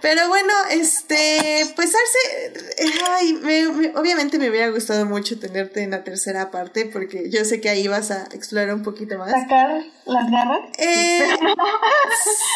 [0.00, 5.90] Pero bueno, este, pues Arce, ay, me- me- obviamente me hubiera gustado mucho tenerte en
[5.90, 9.30] la tercera parte porque yo sé que ahí vas a explorar un poquito más.
[9.32, 10.60] Sacar las garras.
[10.78, 11.28] Eh,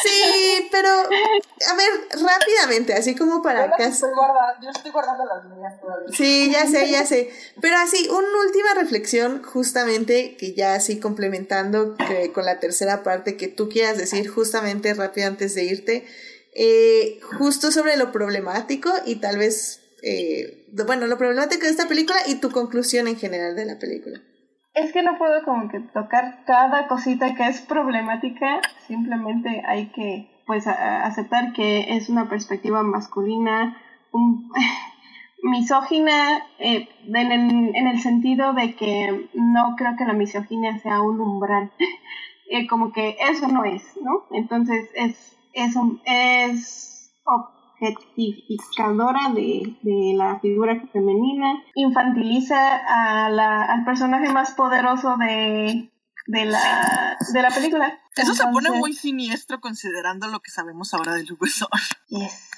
[0.03, 1.91] sí, pero a ver,
[2.27, 3.85] rápidamente, así como para acá.
[3.85, 6.09] estoy guarda- yo estoy guardando las mías todavía.
[6.17, 7.31] Sí, ya sé, ya sé.
[7.61, 13.37] Pero así, una última reflexión, justamente, que ya así complementando que con la tercera parte
[13.37, 16.07] que tú quieras decir justamente rápido antes de irte,
[16.55, 22.19] eh, justo sobre lo problemático y tal vez, eh, bueno, lo problemático de esta película
[22.29, 24.21] y tu conclusión en general de la película.
[24.75, 30.31] Es que no puedo como que tocar cada cosita que es problemática, simplemente hay que
[30.47, 33.77] pues aceptar que es una perspectiva masculina,
[35.43, 41.73] misógina eh, en el sentido de que no creo que la misoginia sea un umbral,
[42.51, 44.27] Eh, como que eso no es, ¿no?
[44.33, 45.17] Entonces es,
[45.55, 52.77] es, un- es objetificadora de, de la figura femenina, infantiliza
[53.25, 55.91] a la, al personaje más poderoso de,
[56.27, 57.99] de, la, de la película.
[58.17, 61.93] Eso se pone muy siniestro considerando lo que sabemos ahora del Ubisoft.
[62.09, 62.51] Yes.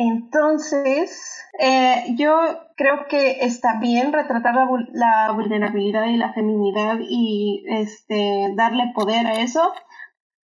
[0.00, 2.30] Entonces, eh, yo
[2.76, 9.26] creo que está bien retratar la, la vulnerabilidad y la feminidad y este darle poder
[9.26, 9.72] a eso,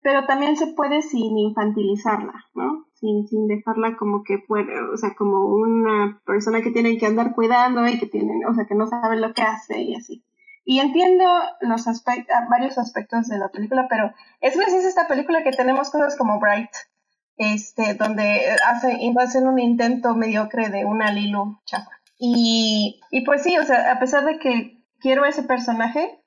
[0.03, 2.87] pero también se puede sin infantilizarla, ¿no?
[2.95, 7.35] Sin, sin dejarla como que puede, o sea, como una persona que tienen que andar
[7.35, 10.25] cuidando y que tienen, o sea, que no sabe lo que hace y así.
[10.65, 11.25] Y entiendo
[11.63, 15.91] los aspectos, varios aspectos de la película, pero es gracias a esta película que tenemos
[15.91, 16.71] cosas como Bright,
[17.41, 21.91] este, donde hace, hacen un intento mediocre de una Lilu chafa.
[22.19, 26.21] Y, y pues sí, o sea, a pesar de que quiero ese personaje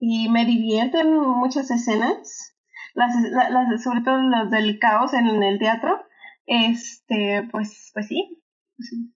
[0.00, 2.56] y me divierten muchas escenas,
[2.94, 6.00] las, la- las- sobre todo las del caos en, el teatro,
[6.46, 8.42] este, pues, pues sí,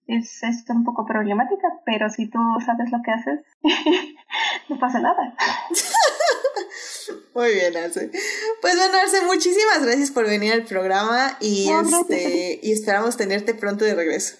[0.05, 3.39] es, es un poco problemática, pero si tú sabes lo que haces,
[4.69, 5.33] no pasa nada.
[7.35, 8.11] Muy bien, Arce.
[8.61, 13.53] Pues bueno, Arce, muchísimas gracias por venir al programa y, No, este, y esperamos tenerte
[13.53, 14.35] pronto de regreso.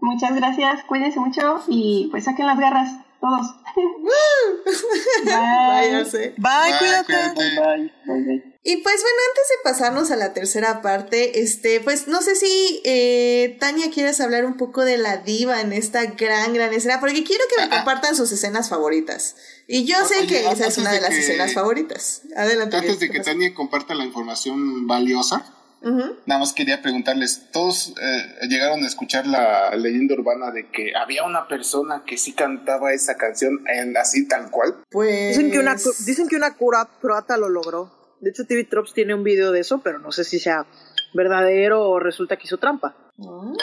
[0.00, 2.90] Muchas gracias, cuídense mucho y pues saquen las garras,
[3.20, 3.54] todos.
[5.24, 6.34] Bye, Arce.
[6.36, 7.92] Bye, Bye, cuídate.
[8.04, 8.49] cuídate.
[8.62, 12.82] Y pues bueno, antes de pasarnos a la tercera parte, este, pues no sé si
[12.84, 17.24] eh, Tania quieres hablar un poco de la diva en esta gran, gran escena, porque
[17.24, 19.36] quiero que me Ah, compartan sus escenas favoritas.
[19.66, 22.20] Y yo sé oye, que esa es una de, de las que- escenas favoritas.
[22.36, 22.76] Adelante.
[22.76, 23.30] Antes de ¿qué que pasa?
[23.30, 29.74] Tania comparta la información valiosa, nada más quería preguntarles, ¿todos eh, llegaron a escuchar la
[29.76, 34.50] leyenda urbana de que había una persona que sí cantaba esa canción en, así tal
[34.50, 34.76] cual?
[34.90, 35.30] Pues...
[35.30, 37.98] Dicen que una, dicen que una cura croata lo logró.
[38.20, 40.66] De hecho, TV Trops tiene un video de eso, pero no sé si sea
[41.14, 42.96] verdadero o resulta que hizo trampa.
[43.16, 43.54] Mm.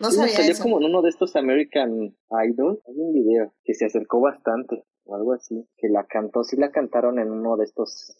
[0.00, 0.62] No sabía salió eso.
[0.62, 2.14] como en uno de estos American
[2.46, 2.80] Idol.
[2.86, 5.66] Hay un video que se acercó bastante o algo así.
[5.76, 8.14] Que la cantó, sí la cantaron en uno de estos,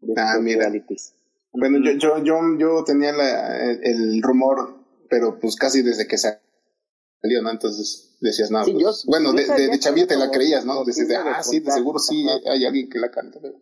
[0.00, 0.60] de Ah, estos mira.
[0.60, 1.14] realities.
[1.52, 4.76] Bueno, yo, yo, yo, yo tenía la- el, el rumor,
[5.08, 7.50] pero pues casi desde que salió, ¿no?
[7.50, 10.64] Entonces decías, no, Sí, pues, yo- bueno, yo de, de, de chavilla te la creías,
[10.64, 10.84] ¿no?
[10.84, 13.38] Decías, ah, sí, de seguro sí hay alguien que la canta.
[13.42, 13.56] pero-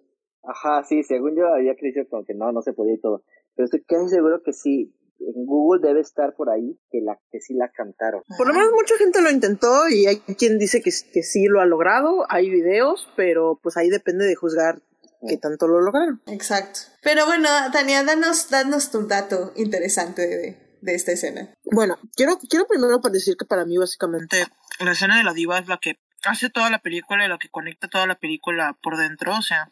[0.48, 3.22] Ajá, sí, según yo había creído como que no, no se podía y todo.
[3.54, 4.94] Pero estoy casi seguro que sí.
[5.20, 8.22] En Google debe estar por ahí que la que sí la cantaron.
[8.36, 11.60] Por lo menos mucha gente lo intentó y hay quien dice que, que sí lo
[11.60, 14.80] ha logrado, hay videos, pero pues ahí depende de juzgar
[15.28, 16.22] qué tanto lo lograron.
[16.28, 16.80] Exacto.
[17.02, 21.52] Pero bueno, Tania, danos, danos tu dato interesante de, de esta escena.
[21.72, 24.44] Bueno, quiero, quiero primero para decir que para mí básicamente
[24.80, 27.48] la escena de la diva es la que hace toda la película y la que
[27.48, 29.36] conecta toda la película por dentro.
[29.36, 29.68] O sea,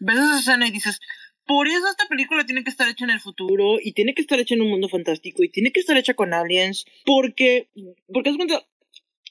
[0.00, 1.00] ves esa escena y dices,
[1.46, 4.38] por eso esta película tiene que estar hecha en el futuro y tiene que estar
[4.38, 7.70] hecha en un mundo fantástico y tiene que estar hecha con aliens porque,
[8.12, 8.66] porque haz cuenta,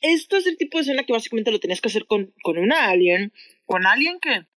[0.02, 2.90] esto es el tipo de escena que básicamente lo tenías que hacer con, con una
[2.90, 3.34] alien,
[3.66, 4.48] con alguien que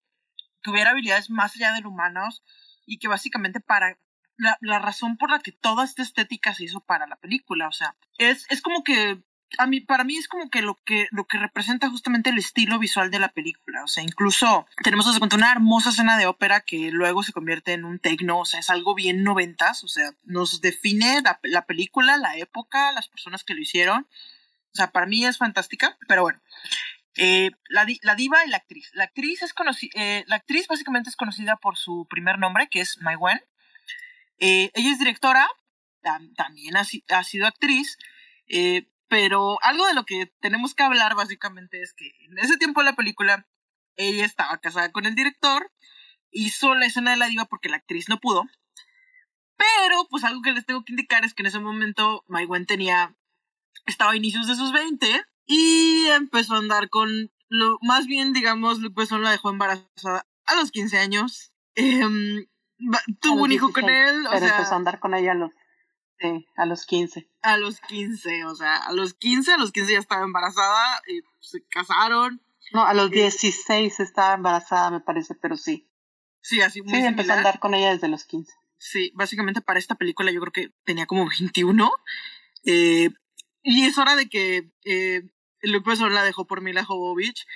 [0.63, 2.43] tuviera habilidades más allá de lo humanos
[2.87, 3.99] y que básicamente para
[4.37, 7.73] la, la razón por la que toda esta estética se hizo para la película, o
[7.73, 9.23] sea, es, es como que
[9.59, 12.79] a mí, para mí es como que lo que lo que representa justamente el estilo
[12.79, 16.61] visual de la película, o sea, incluso tenemos de cuenta, una hermosa escena de ópera
[16.61, 20.13] que luego se convierte en un tecno, o sea, es algo bien noventas, o sea,
[20.25, 24.07] nos define la, la película, la época, las personas que lo hicieron,
[24.73, 26.41] o sea, para mí es fantástica, pero bueno,
[27.17, 28.91] eh, la, di- la diva y la actriz.
[28.95, 29.91] La actriz es conocida,
[30.27, 33.41] la actriz básicamente es conocida por su primer nombre, que es Mai Wen.
[34.39, 35.47] Eh, ella es directora,
[36.03, 37.99] tam- también ha, si- ha sido actriz,
[38.47, 42.81] eh, pero algo de lo que tenemos que hablar básicamente es que en ese tiempo
[42.81, 43.45] de la película
[43.97, 45.73] ella estaba casada con el director,
[46.31, 48.45] hizo la escena de la diva porque la actriz no pudo,
[49.57, 52.67] pero pues algo que les tengo que indicar es que en ese momento Mai Wen
[52.67, 53.17] tenía,
[53.85, 58.79] estaba a inicios de sus 20 y empezó a andar con, lo más bien digamos,
[58.79, 61.53] Luke la dejó embarazada a los 15 años.
[61.75, 62.47] Em,
[63.21, 65.35] tuvo un hijo con 16, él, o pero sea, empezó a andar con ella a
[65.35, 65.51] los,
[66.21, 67.29] sí, a los 15.
[67.43, 71.21] a los 15, o sea, a los 15, a los 15 ya estaba embarazada, y
[71.41, 72.41] se casaron.
[72.73, 73.17] No, a los Sí.
[73.17, 75.89] 16 estaba embarazada, me parece, pero sí.
[76.43, 77.39] Sí, así muy Sí, empezó a similar.
[77.39, 78.53] andar con ella desde los 15.
[78.79, 81.91] Sí, básicamente para esta película yo creo que tenía como 21.
[82.65, 83.11] eh,
[83.63, 85.23] y es hora de que eh,
[85.63, 87.47] Luke Besson la dejó por Mila Jovovich.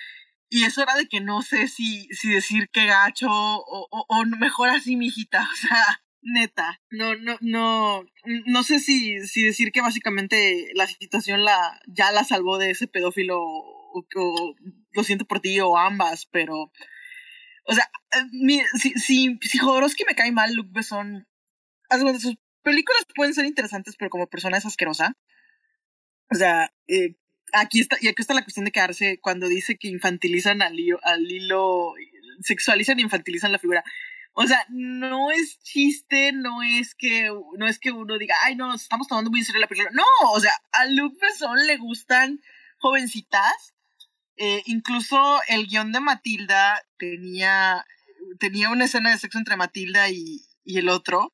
[0.51, 4.25] Y es hora de que no sé si, si decir que gacho o, o, o
[4.27, 5.49] mejor así, mijita.
[5.53, 6.81] O sea, neta.
[6.91, 8.05] No, no, no.
[8.47, 12.89] No sé si, si decir que básicamente la situación la, ya la salvó de ese
[12.89, 14.55] pedófilo o,
[14.93, 16.73] lo siento por ti o ambas, pero.
[17.67, 21.27] O sea, eh, mira, si, si, si Jodorowsky me cae mal, Luke Besson.
[22.19, 25.17] sus películas pueden ser interesantes, pero como persona es asquerosa.
[26.31, 27.17] O sea, eh,
[27.53, 30.99] aquí está, y aquí está la cuestión de quedarse cuando dice que infantilizan al hilo,
[31.03, 31.95] al hilo,
[32.41, 33.85] sexualizan e infantilizan la figura.
[34.35, 38.75] O sea, no es chiste, no es que, no es que uno diga, ay, no,
[38.75, 39.93] estamos tomando muy en serio la película.
[39.95, 42.41] No, o sea, a Luke Besson le gustan
[42.79, 43.75] jovencitas.
[44.37, 47.87] Eh, incluso el guion de Matilda tenía,
[48.41, 51.33] tenía una escena de sexo entre Matilda y, y el otro.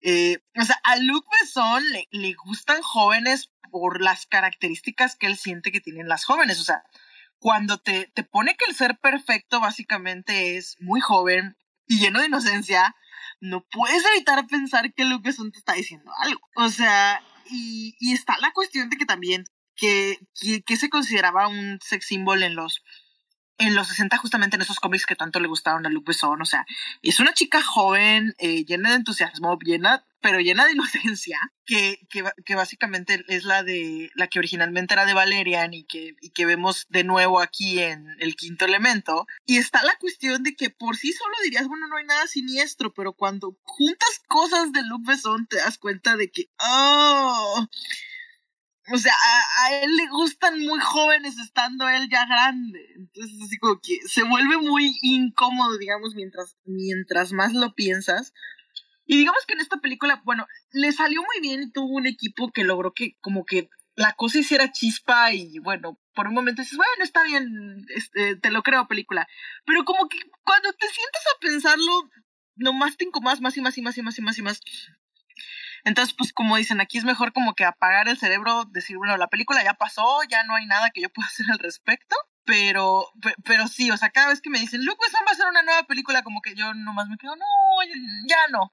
[0.00, 5.36] Eh, o sea, a Luc Besson le, le gustan jóvenes por las características que él
[5.36, 6.58] siente que tienen las jóvenes.
[6.58, 6.84] O sea,
[7.38, 11.56] cuando te, te pone que el ser perfecto básicamente es muy joven
[11.88, 12.94] y lleno de inocencia,
[13.40, 16.40] no puedes evitar pensar que Luc Besson te está diciendo algo.
[16.56, 21.48] O sea, y, y está la cuestión de que también, que, que, que se consideraba
[21.48, 22.82] un sex symbol en los
[23.58, 26.46] en los 60 justamente en esos cómics que tanto le gustaron a Luc Besson, o
[26.46, 26.64] sea,
[27.02, 32.54] es una chica joven, eh, llena de entusiasmo, llena, pero llena de inocencia, que, que,
[32.54, 36.86] básicamente es la de, la que originalmente era de Valerian y que, y que vemos
[36.88, 39.26] de nuevo aquí en El Quinto Elemento.
[39.44, 42.94] Y está la cuestión de que por sí solo dirías, bueno, no hay nada siniestro,
[42.94, 47.66] pero cuando juntas cosas de Luc Besson te das cuenta de que, oh,
[48.92, 49.12] o sea,
[49.62, 52.86] a, él le gustan muy jóvenes estando él ya grande.
[52.96, 58.32] Entonces, así como que se vuelve muy incómodo, digamos, mientras, mientras más lo piensas.
[59.06, 62.50] Y digamos que en esta película, bueno, le salió muy bien y tuvo un equipo
[62.52, 66.76] que logró que como que la cosa hiciera chispa y bueno, por un momento dices,
[66.76, 69.26] bueno, está bien, este, te lo creo película.
[69.64, 72.10] Pero como que cuando te sientas a pensarlo,
[72.54, 74.60] nomás te incomodas más y más y más y más y más y más.
[75.88, 79.28] Entonces, pues como dicen, aquí es mejor como que apagar el cerebro, decir, bueno, la
[79.28, 82.14] película ya pasó, ya no hay nada que yo pueda hacer al respecto.
[82.44, 83.06] Pero,
[83.44, 85.62] pero sí, o sea, cada vez que me dicen, Luke Besson va a hacer una
[85.62, 87.44] nueva película, como que yo nomás me quedo, no,
[88.26, 88.72] ya no.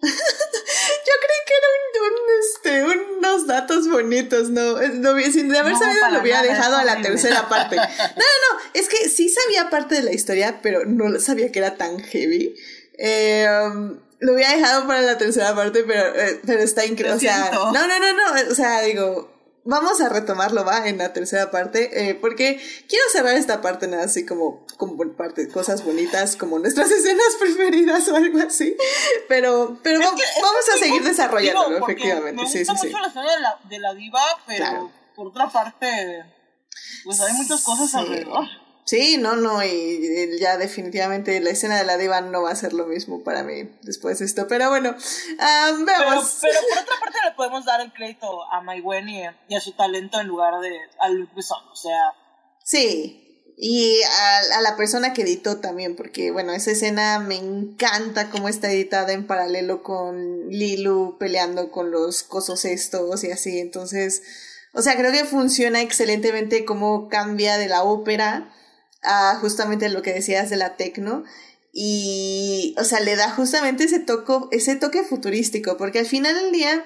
[0.00, 4.78] yo creí que era un, un, este, unos datos bonitos, ¿no?
[4.80, 7.10] no sin de haber No, sabido lo hubiera nada, dejado a la horrible.
[7.10, 7.76] tercera parte.
[7.76, 7.88] No, no,
[8.54, 11.98] no, es que sí sabía parte de la historia, pero no sabía que era tan
[12.00, 12.54] heavy.
[12.96, 17.16] Eh, um, lo hubiera dejado para la tercera parte, pero, eh, pero está increíble.
[17.16, 19.32] O sea, no, no, no, no, o sea, digo,
[19.64, 24.04] vamos a retomarlo, va, en la tercera parte, eh, porque quiero cerrar esta parte nada
[24.04, 28.76] así como, como por parte, cosas bonitas, como nuestras escenas preferidas o algo así,
[29.28, 32.86] pero, pero Es que- vamos a sí, seguir desarrollándolo, efectivamente, Me sí, gusta sí, sí.
[32.88, 34.92] mucho la historia de la, de la diva, pero Claro.
[35.14, 36.24] por otra parte,
[37.04, 37.96] pues hay muchas cosas Sí.
[37.98, 38.46] alrededor.
[38.88, 42.72] Sí, no, no, y, ya definitivamente la escena de la diva no va a ser
[42.72, 44.96] lo mismo para mí después de esto, pero bueno,
[45.38, 46.38] ah, Pero, veamos.
[46.40, 49.60] pero por otra parte le podemos dar el crédito a Mai Wen y, y a
[49.60, 51.68] su talento en lugar de a Luke Besson.
[51.70, 52.14] O sea,
[52.64, 58.30] Sí, y a, a la persona que editó también, porque bueno, esa escena me encanta
[58.30, 64.22] cómo está editada en paralelo con Lilu peleando con los cosos estos y así, entonces,
[64.72, 68.54] o sea, creo que funciona excelentemente cómo cambia de la ópera
[69.40, 71.24] justamente lo que decías de la tecno.
[71.72, 76.52] Y, o sea, le da justamente ese, toco, ese toque futurístico, porque al final del
[76.52, 76.84] día,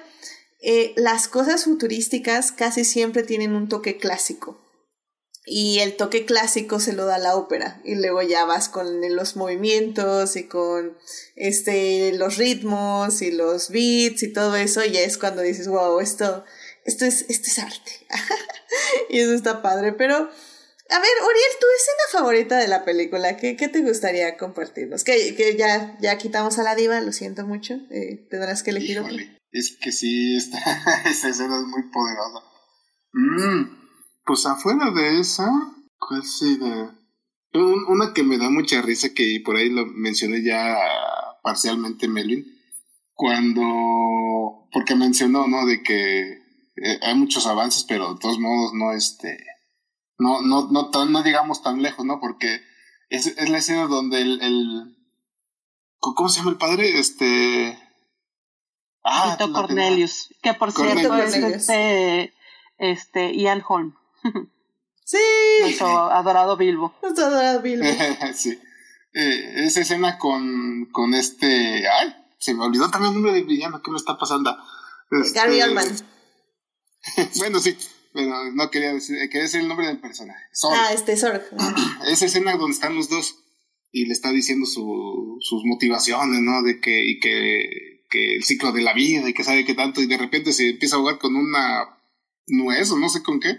[0.61, 4.59] eh, las cosas futurísticas casi siempre tienen un toque clásico.
[5.45, 7.81] Y el toque clásico se lo da la ópera.
[7.83, 10.97] Y luego ya vas con los movimientos y con
[11.35, 14.85] este, los ritmos y los beats y todo eso.
[14.85, 16.45] Y ya es cuando dices, wow, esto,
[16.85, 17.91] esto, es, esto es arte.
[19.09, 19.91] y eso está padre.
[19.91, 20.29] Pero,
[20.89, 25.03] a ver, Uriel, tu escena favorita de la película, ¿qué, qué te gustaría compartirnos?
[25.03, 27.75] Que, que ya, ya quitamos a la diva, lo siento mucho.
[27.89, 29.13] eh, tendrás que elegir otra.
[29.51, 30.57] Es que sí, esta,
[31.05, 32.39] esta escena es muy poderosa.
[33.13, 33.87] Mm,
[34.25, 35.49] pues afuera de esa,
[35.99, 36.95] ¿cuál sería?
[37.53, 40.75] Un- una que me da mucha risa, que por ahí lo mencioné ya
[41.43, 42.45] parcialmente Melvin,
[43.13, 43.61] cuando,
[44.71, 45.65] porque mencionó, ¿no?
[45.65, 49.37] De que eh, hay muchos avances, pero de todos modos no, este,
[50.23, 52.19] no, no, no, tan- no llegamos tan lejos, ¿no?
[52.19, 52.61] Porque
[53.09, 54.97] es, es la escena donde el, el,
[55.99, 56.97] ¿cómo se llama el padre?
[56.99, 57.77] Este,
[59.03, 59.51] ah, Tito.
[59.53, 61.01] Cornelius, que por Cornelius.
[61.31, 62.33] cierto es este,
[62.77, 63.95] este Ian Holm,
[65.05, 65.17] Sí,
[65.61, 66.95] nuestro adorado Bilbo.
[67.01, 67.85] nuestro adorado Bilbo.
[68.33, 68.57] sí.
[69.15, 71.83] Eh, esa escena con, con este.
[71.87, 73.81] Ay, se me olvidó también el nombre del villano.
[73.83, 74.57] ¿Qué me está pasando?
[75.11, 75.85] Este, Gary Oldman.
[77.37, 77.77] bueno, sí,
[78.13, 80.43] pero no quería decir, eh, quería decir el nombre del personaje.
[80.53, 80.75] Zorg.
[80.77, 81.41] Ah, este Sorg.
[82.07, 83.39] Esa escena donde están los dos
[83.91, 86.61] y le está diciendo su, sus motivaciones, ¿no?
[86.63, 90.01] De que, y que, que el ciclo de la vida y que sabe qué tanto,
[90.01, 91.97] y de repente se empieza a jugar con una
[92.47, 93.55] nuez o no sé con qué,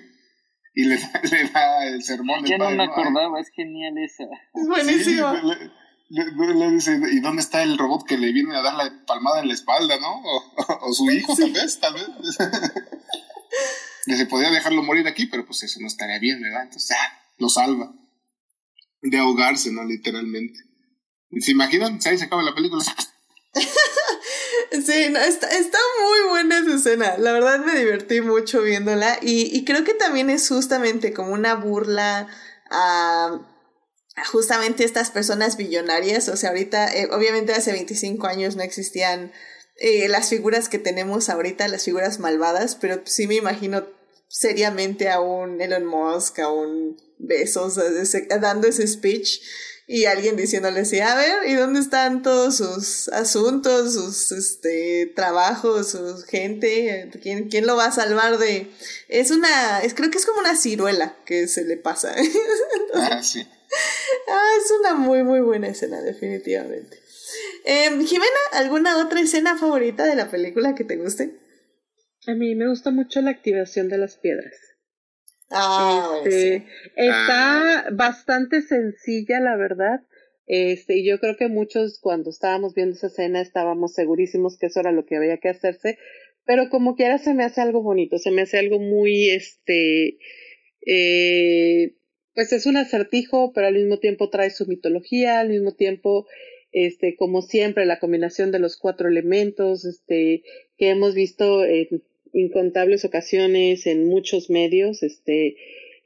[0.74, 2.44] y le, da- le da el sermón.
[2.44, 2.92] Ya no padre, me ¿no?
[2.92, 4.24] acordaba, es genial esa.
[4.55, 5.32] Es buenísimo.
[5.34, 8.62] Sí, le, le- le- le dice, ¿y dónde está el robot que le viene a
[8.62, 10.20] dar la palmada en la espalda, no?
[10.20, 12.05] O, o su hijo, tal vez, tal vez.
[14.07, 16.64] Se podría dejarlo morir aquí, pero pues eso no estaría bien, ¿verdad?
[16.64, 17.92] Entonces, ah, lo salva.
[19.00, 19.84] De ahogarse, ¿no?
[19.84, 20.61] Literalmente.
[21.30, 21.98] ¿Y ¿Se imaginan?
[22.05, 22.84] Ahí se acaba la película.
[24.84, 27.16] Sí, no, está, está muy buena esa escena.
[27.18, 31.55] La verdad me divertí mucho viéndola y, y creo que también es justamente como una
[31.55, 32.28] burla
[32.70, 33.38] a,
[34.16, 36.28] a justamente estas personas billonarias.
[36.28, 39.32] O sea, ahorita, eh, obviamente hace 25 años no existían
[39.76, 43.86] eh, las figuras que tenemos ahorita, las figuras malvadas, pero sí me imagino
[44.35, 47.78] seriamente a un Elon Musk, a un Besos,
[48.40, 49.40] dando ese speech
[49.86, 55.93] y alguien diciéndole así, a ver, ¿y dónde están todos sus asuntos, sus este trabajos,
[55.93, 57.11] su gente?
[57.23, 58.66] ¿Quién, quién lo va a salvar de...?
[59.09, 62.12] Es una, es, creo que es como una ciruela que se le pasa.
[62.94, 63.47] ah, sí.
[64.28, 66.98] ah, es una muy, muy buena escena, definitivamente.
[67.65, 71.44] Em, Jimena, ¿alguna otra escena favorita de la película que te guste?
[72.26, 74.55] A mí me gusta mucho la activación de las piedras.
[75.51, 76.64] Ah, Este, sí.
[76.96, 80.01] Está bastante sencilla, la verdad.
[80.46, 84.80] Este, y yo creo que muchos cuando estábamos viendo esa escena estábamos segurísimos que eso
[84.80, 85.98] era lo que había que hacerse,
[86.44, 90.18] pero como quiera se me hace algo bonito, se me hace algo muy, este,
[90.86, 91.96] eh,
[92.34, 96.26] pues es un acertijo, pero al mismo tiempo trae su mitología, al mismo tiempo,
[96.72, 100.42] este, como siempre, la combinación de los cuatro elementos, este,
[100.76, 102.02] que hemos visto en
[102.35, 105.56] incontables ocasiones en muchos medios, este,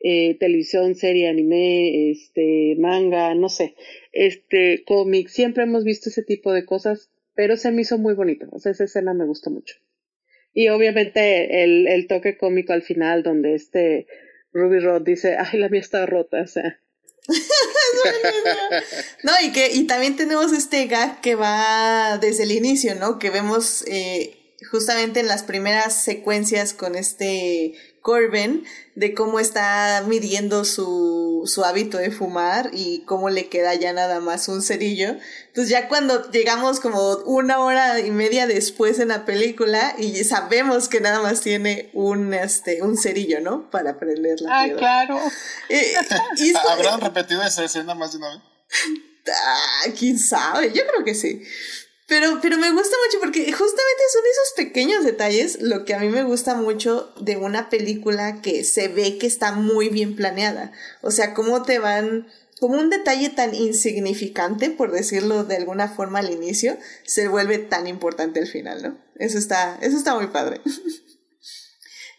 [0.00, 3.74] eh, televisión, serie, anime, este, manga, no sé,
[4.12, 8.46] este, cómic, siempre hemos visto ese tipo de cosas, pero se me hizo muy bonito,
[8.52, 9.76] o sea, esa escena me gustó mucho.
[10.52, 14.06] Y obviamente el, el toque cómico al final, donde este
[14.52, 16.80] Ruby Rod dice, ay, la mía está rota, o sea.
[19.24, 23.18] No, y que y también tenemos este gag que va desde el inicio, ¿no?
[23.18, 24.37] Que vemos eh,
[24.70, 28.64] justamente en las primeras secuencias con este Corbin
[28.94, 34.18] de cómo está midiendo su, su hábito de fumar y cómo le queda ya nada
[34.20, 35.16] más un cerillo.
[35.48, 40.88] Entonces ya cuando llegamos como una hora y media después en la película y sabemos
[40.88, 43.68] que nada más tiene un, este, un cerillo, ¿no?
[43.70, 44.78] Para prender la Ah, piedra.
[44.78, 45.20] claro.
[45.68, 45.92] Eh,
[46.38, 48.38] y esto- ¿Habrán repetido esa escena más de una vez?
[49.30, 51.42] Ah, quién sabe, yo creo que sí.
[52.08, 56.08] Pero, pero me gusta mucho porque justamente son esos pequeños detalles lo que a mí
[56.08, 60.72] me gusta mucho de una película que se ve que está muy bien planeada.
[61.02, 62.26] O sea, cómo te van,
[62.60, 67.86] como un detalle tan insignificante, por decirlo de alguna forma al inicio, se vuelve tan
[67.86, 68.98] importante al final, ¿no?
[69.16, 70.62] Eso está, eso está muy padre.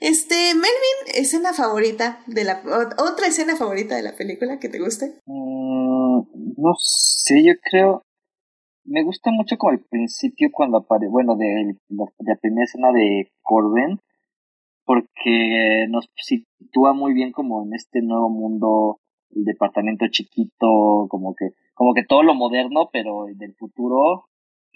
[0.02, 2.64] Este, Melvin, escena favorita de la,
[3.00, 5.20] otra escena favorita de la película que te guste.
[5.26, 6.22] Mm,
[6.56, 8.06] no sé, yo creo.
[8.90, 14.00] Me gusta mucho como el principio cuando aparece, bueno, de, la, primera escena de Corben,
[14.84, 19.00] porque nos sitúa muy bien como en este nuevo mundo,
[19.30, 24.26] el departamento chiquito, como que, como que todo lo moderno, pero del futuro,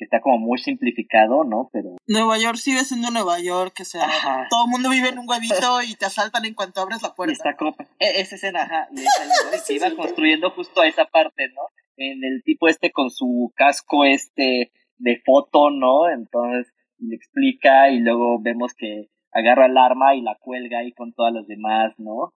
[0.04, 1.70] está como muy simplificado, ¿no?
[1.74, 4.48] Pero Nueva York sigue siendo Nueva York, o sea, Ajá.
[4.50, 7.12] todo el mundo vive en un huevito y te asaltan en cuanto abres la Y
[7.16, 7.34] puerta.
[7.34, 11.06] está como, e- esa escena, ajá, y esa y se iba construyendo justo a esa
[11.06, 11.62] parte, ¿no?
[11.98, 16.10] En el tipo este con su casco este de foto, ¿no?
[16.10, 21.14] Entonces le explica y luego vemos que agarra el arma y la cuelga ahí con
[21.14, 22.34] todas las demás, ¿no?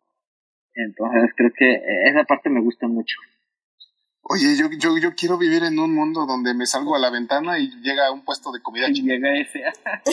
[0.73, 3.15] Entonces creo que eh, esa parte me gusta mucho.
[4.30, 7.60] Oye, yo, yo, yo quiero vivir en un mundo donde me salgo a la ventana
[7.60, 9.14] y llega un puesto de comida Y china.
[9.14, 9.60] llega ese,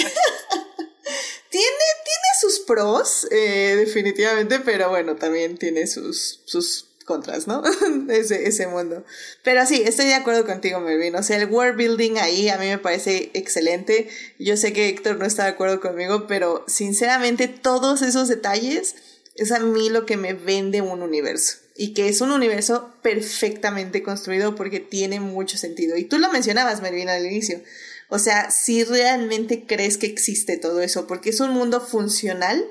[1.51, 1.66] Tiene,
[2.05, 7.62] tiene sus pros, eh, definitivamente, pero bueno, también tiene sus, sus contras, ¿no?
[8.09, 9.05] ese, ese mundo.
[9.43, 11.15] Pero sí, estoy de acuerdo contigo, Melvin.
[11.16, 14.09] O sea, el world building ahí a mí me parece excelente.
[14.39, 18.97] Yo sé que Héctor no está de acuerdo conmigo, pero sinceramente todos esos detalles
[19.36, 21.59] es a mí lo que me vende un universo.
[21.74, 25.96] Y que es un universo perfectamente construido porque tiene mucho sentido.
[25.96, 27.60] Y tú lo mencionabas, Melvin, al inicio.
[28.09, 32.64] O sea, si realmente crees que existe todo eso, porque es un mundo funcional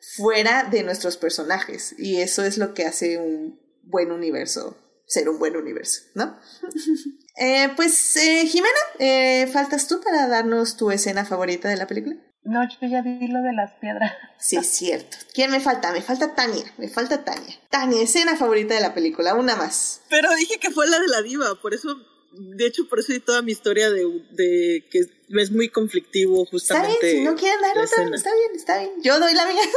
[0.00, 1.94] fuera de nuestros personajes.
[1.98, 4.76] Y eso es lo que hace un buen universo,
[5.06, 6.38] ser un buen universo, ¿no?
[7.42, 12.16] Eh, pues, eh, Jimena, eh, ¿faltas tú para darnos tu escena favorita de la película?
[12.42, 14.12] No, yo ya di lo de las piedras.
[14.38, 15.16] Sí, es cierto.
[15.34, 15.92] ¿Quién me falta?
[15.92, 17.54] Me falta Tania, me falta Tania.
[17.68, 20.00] Tania, escena favorita de la película, una más.
[20.08, 21.88] Pero dije que fue la de la diva, por eso,
[22.32, 25.00] de hecho, por eso di toda mi historia de, de que
[25.38, 26.98] es muy conflictivo Está justamente.
[27.02, 28.92] bien, si no quieren dar otra, está bien, está bien.
[29.02, 29.62] Yo doy la mía.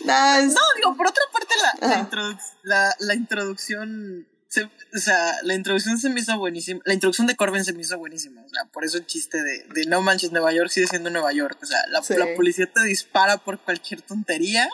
[0.00, 4.26] Es- No, digo, por otra parte, la, la, introduc- la, la introducción.
[4.48, 6.80] Se- o sea, la introducción se me hizo buenísima.
[6.84, 8.42] La introducción de Corbin se me hizo buenísima.
[8.44, 11.32] O sea, por eso el chiste de, de no manches, Nueva York sigue siendo Nueva
[11.32, 11.58] York.
[11.62, 12.14] O sea, la, Sí.
[12.16, 14.68] la policía te dispara por cualquier tontería.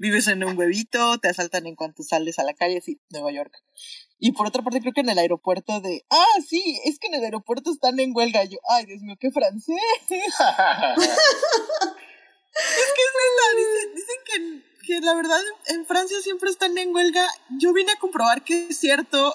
[0.00, 3.52] Vives en un huevito, te asaltan en cuanto sales a la calle, sí, Nueva York.
[4.20, 6.04] Y por otra parte, creo que en el aeropuerto de.
[6.10, 8.44] Ah, sí, es que en el aeropuerto están en huelga.
[8.44, 9.76] Yo, ay, Dios mío, qué francés.
[12.60, 16.94] Es que es verdad, dicen, dicen que, que la verdad en, Francia siempre están en
[16.94, 17.26] huelga.
[17.60, 19.34] Yo vine a comprobar que es cierto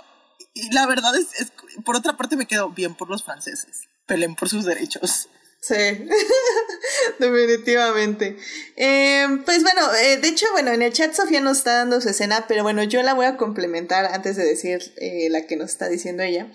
[0.56, 1.52] y la verdad es, es-
[1.86, 3.88] por otra parte me quedo bien por los franceses.
[4.08, 5.30] Peleen por sus derechos.
[5.62, 5.76] Sí,
[7.20, 8.36] definitivamente.
[8.76, 12.10] Eh, pues bueno, eh, de hecho, bueno, en el chat Sofía nos está dando su
[12.10, 15.70] escena, pero bueno, yo la voy a complementar antes de decir eh, la que nos
[15.70, 16.52] está diciendo ella.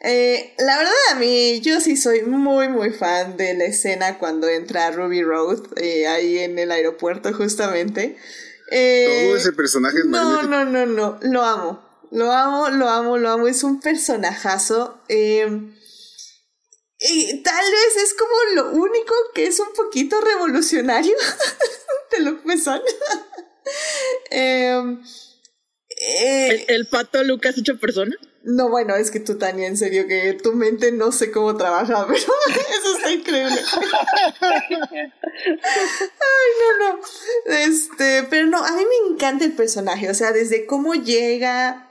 [0.00, 4.48] Eh, la verdad a mí, yo sí soy muy, muy fan de la escena cuando
[4.48, 8.16] entra Ruby Road eh, ahí en el aeropuerto justamente.
[8.70, 10.50] Eh, Todo ese personaje es no, magnífico.
[10.50, 11.86] no, no, no, lo amo.
[12.10, 13.48] Lo amo, lo amo, lo amo.
[13.48, 15.02] Es un personajazo.
[15.08, 15.48] Eh,
[16.98, 21.16] y tal vez es como lo único que es un poquito revolucionario
[22.12, 22.80] de lo que son.
[24.30, 25.00] ¿El,
[26.68, 28.14] el pato Lucas hecho persona?
[28.46, 32.06] No, bueno, es que tú, Tania, en serio, que tu mente no sé cómo trabaja,
[32.08, 33.60] pero eso está increíble.
[34.52, 35.10] Ay,
[36.60, 37.00] no, no.
[37.46, 41.85] Este, pero no, a mí me encanta el personaje, o sea, desde cómo llega,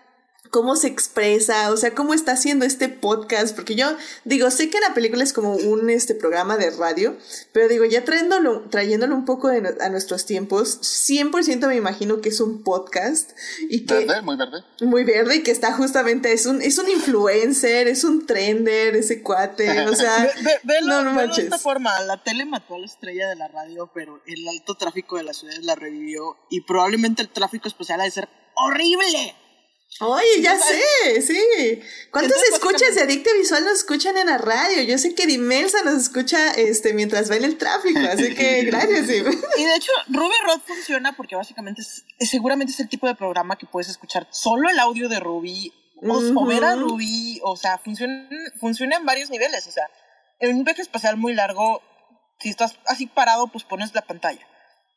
[0.52, 3.88] cómo se expresa, o sea, cómo está haciendo este podcast, porque yo
[4.24, 7.18] digo, sé que la película es como un este programa de radio,
[7.52, 12.22] pero digo, ya trayéndolo, trayéndolo un poco de no- a nuestros tiempos, 100% me imagino
[12.22, 13.32] que es un podcast
[13.70, 14.58] y que Verde, muy verde.
[14.82, 19.22] muy verde y que está justamente, es un, es un influencer, es un trender, ese
[19.22, 22.76] cuate, o sea, Ve- ve- velo, no, no velo de esta forma, la tele mató
[22.76, 26.38] a la estrella de la radio, pero el alto tráfico de las ciudades la revivió
[26.50, 29.36] y probablemente el tráfico especial ha de ser horrible.
[30.02, 31.40] Oye, ya sé, sí.
[32.12, 34.82] ¿Cuántos Entonces, escuchas de Adicte Visual nos escuchan en la radio?
[34.82, 39.08] Yo sé que Dimelsa nos escucha este, mientras va en el tráfico, así que gracias,
[39.08, 39.26] Dim.
[39.58, 43.58] Y de hecho, Ruby Rod funciona porque básicamente es, seguramente es el tipo de programa
[43.58, 46.76] que puedes escuchar solo el audio de Ruby o, o ver a.
[46.76, 48.28] Ruby, o sea, funciona,
[48.60, 49.90] funciona en varios niveles, o sea,
[50.40, 51.82] en un viaje espacial muy largo,
[52.42, 54.46] si estás así parado, pues pones la pantalla.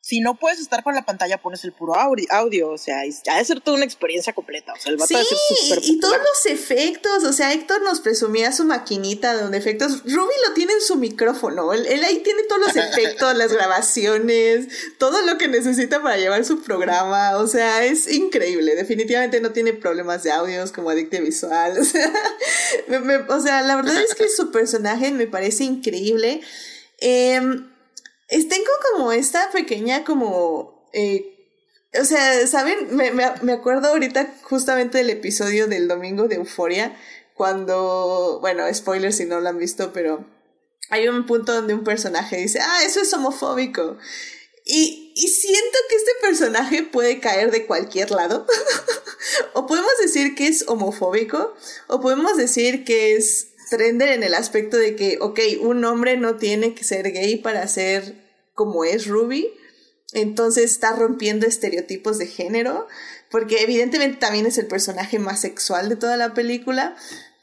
[0.01, 3.13] Si no puedes estar con la pantalla, pones el puro audi- audio, o sea, y
[3.29, 5.37] ha de ser toda una experiencia completa, o sea, el vato Sí, ha de ser
[5.57, 10.33] súper y todos los efectos, o sea, Héctor nos presumía su maquinita donde efectos, Ruby
[10.47, 14.67] lo tiene en su micrófono, él, él ahí tiene todos los efectos, las grabaciones,
[14.97, 19.73] todo lo que necesita para llevar su programa, o sea, es increíble, definitivamente no tiene
[19.73, 22.11] problemas de audios como Adicte Visual, o sea,
[22.87, 26.41] me- me- o sea, la verdad es que su personaje me parece increíble.
[26.99, 27.41] Es-
[28.29, 30.89] tengo como esta pequeña como...
[30.93, 31.35] eh,
[31.99, 32.95] o sea, ¿saben?
[32.95, 36.95] Me, me, me acuerdo ahorita justamente del episodio del domingo de Euforia,
[37.33, 40.25] cuando, bueno, spoilers si no lo han visto, pero
[40.89, 43.97] hay un punto donde un personaje dice, ah, eso es homofóbico.
[44.65, 48.45] Y, y siento que este personaje puede caer de cualquier lado.
[49.53, 51.55] o podemos decir que es homofóbico,
[51.87, 56.35] o podemos decir que es trender en el aspecto de que, ok, un hombre no
[56.35, 58.15] tiene que ser gay para ser
[58.53, 59.47] como es Ruby.
[60.13, 62.87] Entonces está rompiendo estereotipos de género,
[63.29, 66.95] porque evidentemente también es el personaje más sexual de toda la película.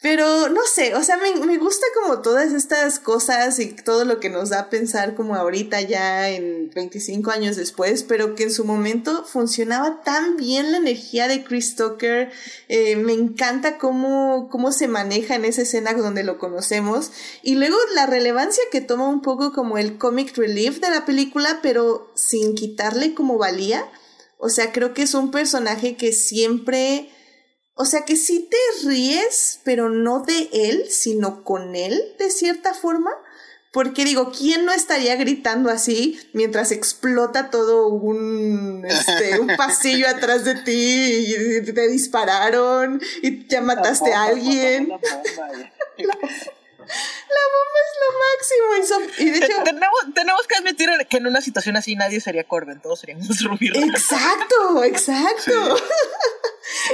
[0.09, 4.21] Pero no sé, o sea, me, me gusta como todas estas cosas y todo lo
[4.21, 8.53] que nos da a pensar como ahorita ya en 25 años después, pero que en
[8.53, 12.31] su momento funcionaba tan bien la energía de Chris Tucker.
[12.69, 17.11] Eh, me encanta cómo, cómo se maneja en esa escena donde lo conocemos.
[17.43, 21.59] Y luego la relevancia que toma un poco como el comic relief de la película,
[21.63, 23.85] pero sin quitarle como valía.
[24.39, 27.11] O sea, creo que es un personaje que siempre...
[27.79, 28.57] O sea que sí te
[28.89, 33.11] ríes, pero no de él, sino con él, de cierta forma.
[33.71, 40.45] Porque digo, ¿quién no estaría gritando así mientras explota todo un, este, un pasillo atrás
[40.45, 44.89] de ti y te dispararon y ya mataste a alguien?
[45.99, 48.67] La bomba es lo máximo.
[48.81, 52.21] Y, so- y de hecho, tenemos, tenemos que admitir que en una situación así nadie
[52.21, 53.59] sería Corbin, todos seríamos Rod.
[53.61, 55.77] exacto, exacto.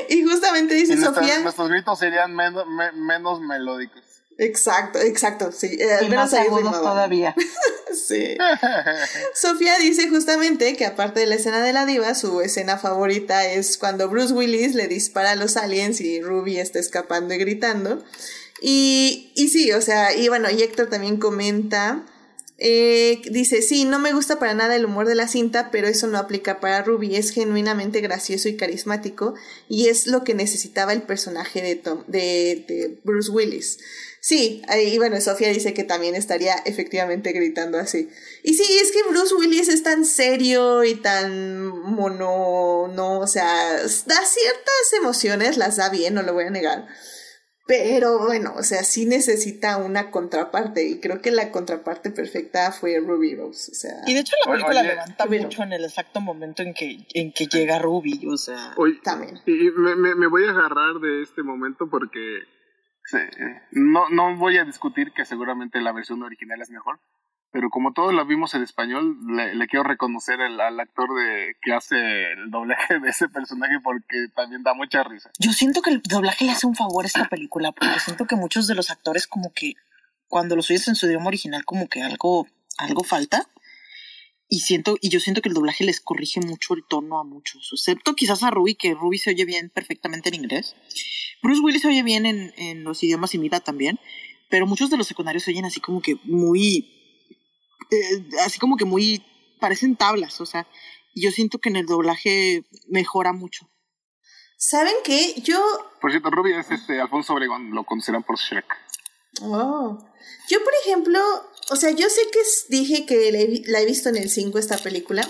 [0.09, 1.39] Y justamente dice nuestras- Sofía.
[1.41, 4.03] nuestros gritos serían menos, me- menos melódicos.
[4.39, 5.77] Exacto, exacto, sí.
[5.79, 7.35] eh, al Y menos más agudos todavía.
[7.95, 8.39] Sí.
[9.35, 13.77] Sofía dice justamente que aparte de la escena de la diva, su escena favorita es
[13.77, 18.03] cuando Bruce Willis le dispara a los aliens y Ruby está escapando y gritando.
[18.63, 22.07] Y, y sí, o sea, y bueno, y Héctor también comenta,
[22.65, 26.07] eh, dice, sí, no me gusta para nada el humor de la cinta, pero eso
[26.07, 29.35] no aplica para Ruby, es genuinamente gracioso y carismático
[29.69, 33.79] y es lo que necesitaba el personaje de, Tom, de, Bruce Willis.
[34.21, 38.09] Sí, y bueno, Sofía dice que también estaría efectivamente gritando así.
[38.45, 43.73] Y sí, es que Bruce Willis es tan serio y tan mono, no, o sea,
[43.73, 46.87] da ciertas emociones, las da bien, no lo voy a negar.
[47.67, 52.99] Pero bueno, o sea, sí necesita una contraparte y creo que la contraparte perfecta fue
[52.99, 54.01] Ruby Rose, o sea.
[54.07, 57.07] Y de hecho la película oye, levanta Ruby mucho en el exacto momento en que,
[57.15, 58.75] en que llega Ruby, o sea...
[58.77, 59.41] Oye, También.
[59.47, 62.41] y me, me, me voy a agarrar de este momento porque
[63.05, 63.19] sí,
[63.71, 66.99] no, no voy a discutir que seguramente la versión original es mejor,
[67.53, 71.97] pero como todos la vimos en español, le, quiero reconocer al actor de que hace
[72.33, 75.31] el doblaje de ese personaje porque también da mucha risa.
[75.39, 78.37] Yo siento que el doblaje le hace un favor a esta película, porque siento que
[78.37, 79.75] muchos de los actores como que
[80.29, 82.47] cuando los oyes en su idioma original como que algo,
[82.79, 83.47] algo falta.
[84.49, 87.71] Y siento, y yo siento que el doblaje les corrige mucho el tono a muchos,
[87.73, 90.77] excepto quizás a Ruby, que Ruby se oye bien perfectamente en inglés.
[91.43, 93.99] Bruce Willis se oye bien en, en los idiomas y Mira también,
[94.51, 97.02] pero muchos de los secundarios se oyen así como que muy,
[97.93, 99.25] eh, así como que muy,
[99.61, 100.67] parecen tablas, o sea,
[101.15, 103.69] y yo siento que en el doblaje mejora mucho.
[104.57, 105.35] ¿Saben qué?
[105.43, 105.61] Yo
[106.01, 108.65] Por cierto, Ruby es este Alfonso Obregón, lo consideran por Shrek.
[109.43, 109.99] Oh.
[110.49, 111.21] Yo, por ejemplo,
[111.71, 112.39] o sea, yo sé que
[112.69, 115.27] dije que la he, la he visto en el 5 esta película,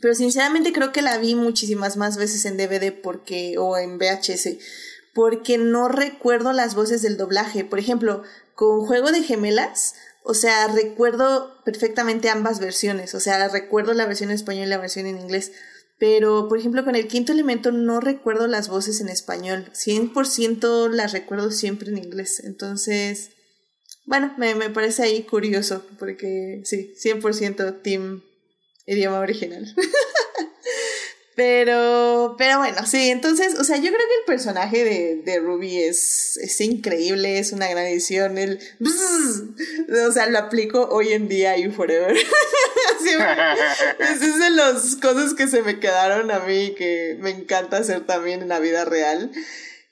[0.00, 4.58] pero sinceramente creo que la vi muchísimas más veces en DVD porque, o en VHS,
[5.14, 7.64] porque no recuerdo las voces del doblaje.
[7.64, 8.22] Por ejemplo,
[8.54, 9.94] con Juego de Gemelas,
[10.28, 14.78] o sea, recuerdo perfectamente ambas versiones, o sea, recuerdo la versión en español y la
[14.78, 15.52] versión en inglés.
[15.98, 19.70] Pero, por ejemplo, con el quinto elemento no recuerdo las voces en español.
[19.72, 22.42] 100% las recuerdo siempre en inglés.
[22.44, 23.30] Entonces,
[24.04, 28.24] bueno, me, me parece ahí curioso, porque sí, 100% team
[28.84, 29.74] idioma original.
[31.36, 35.82] Pero, pero bueno, sí, entonces, o sea, yo creo que el personaje de, de Ruby
[35.82, 38.38] es, es increíble, es una gran edición.
[38.38, 38.58] El,
[40.08, 42.16] o sea, lo aplico hoy en día y forever.
[43.98, 48.06] es, es de las cosas que se me quedaron a mí que me encanta hacer
[48.06, 49.30] también en la vida real.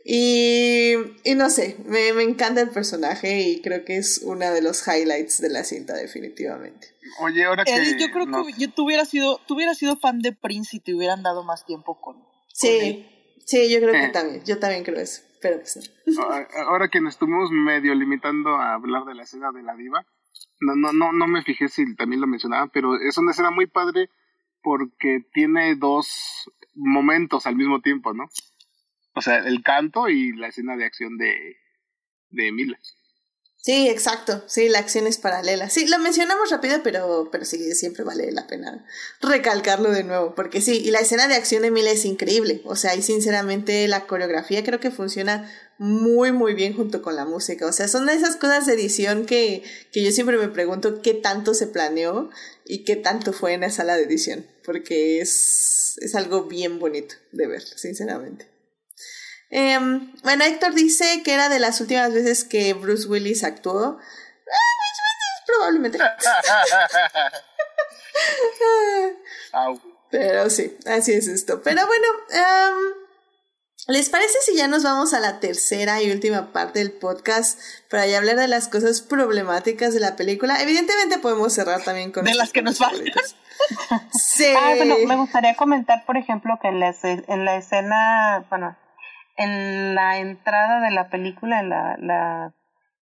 [0.03, 0.95] Y,
[1.25, 4.83] y no sé, me, me encanta el personaje y creo que es uno de los
[4.89, 6.94] highlights de la cinta, definitivamente.
[7.21, 7.75] Oye, ahora que.
[7.75, 10.81] Edith, yo creo que yo, tú, hubieras sido, tú hubieras sido fan de Prince y
[10.81, 12.17] te hubieran dado más tiempo con.
[12.49, 13.07] Sí, con él.
[13.47, 14.09] sí, yo creo que Eh.
[14.13, 15.23] también, yo también creo eso.
[15.41, 15.79] Pero pues
[16.67, 20.07] Ahora que nos estuvimos medio limitando a hablar de la escena de la diva,
[20.61, 23.67] no, no, no, no me fijé si también lo mencionaban, pero es una escena muy
[23.67, 24.09] padre
[24.63, 28.25] porque tiene dos momentos al mismo tiempo, ¿no?
[29.15, 31.57] O sea, el canto y la escena de acción de,
[32.31, 32.79] de Mila.
[33.65, 34.45] Sí, exacto.
[34.47, 35.71] Sí, la acción es paralela.
[35.71, 38.85] Sí, lo mencionamos rápido, pero, pero sí, siempre vale la pena
[39.23, 40.35] recalcarlo de nuevo.
[40.35, 42.61] Porque sí, y la escena de acción de Mila es increíble.
[42.67, 47.25] O sea, y sinceramente la coreografía creo que funciona muy, muy bien junto con la
[47.25, 47.65] música.
[47.65, 49.63] O sea, son de esas cosas de edición que,
[49.93, 52.29] que yo siempre me pregunto qué tanto se planeó
[52.67, 54.47] y qué tanto fue en la sala de edición.
[54.63, 58.54] Porque es, es algo bien bonito de ver, sinceramente.
[59.57, 64.01] Em, bueno, Héctor dice que era de las últimas veces que Bruce Willis actuó.
[64.01, 64.59] Ah,
[65.47, 65.97] Probablemente.
[70.11, 71.63] Pero sí, así es esto.
[71.63, 72.75] Pero bueno, em,
[73.87, 78.09] ¿les parece si ya nos vamos a la tercera y última parte del podcast para
[78.09, 80.61] ya hablar de las cosas problemáticas de la película?
[80.63, 82.25] Evidentemente podemos cerrar también con...
[82.25, 83.07] De las que nos faltan.
[84.21, 84.53] Sí.
[84.59, 88.77] Ah, bueno, me gustaría comentar, por ejemplo, que en la, en la escena, bueno,
[89.37, 92.55] en la entrada de la película, en la, la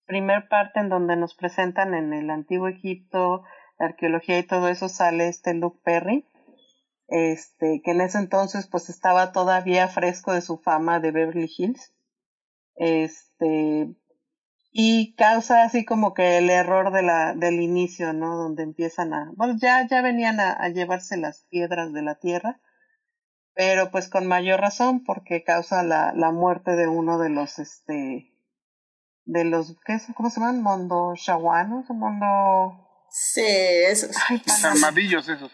[0.06, 3.44] primer parte en donde nos presentan en el antiguo Egipto,
[3.78, 6.28] la arqueología y todo eso, sale este Luke Perry,
[7.08, 11.94] este, que en ese entonces pues estaba todavía fresco de su fama de Beverly Hills.
[12.76, 13.96] Este,
[14.72, 18.36] y causa así como que el error de la, del inicio, ¿no?
[18.36, 22.60] Donde empiezan a, bueno, ya, ya venían a, a llevarse las piedras de la tierra,
[23.56, 28.32] pero pues con mayor razón porque causa la, la muerte de uno de los, este,
[29.26, 30.04] de los, ¿qué es?
[30.16, 30.62] ¿Cómo se llaman?
[30.62, 34.08] Mondo shawanos o mondo, Sí, eso.
[34.30, 35.52] ay, armadillos esos.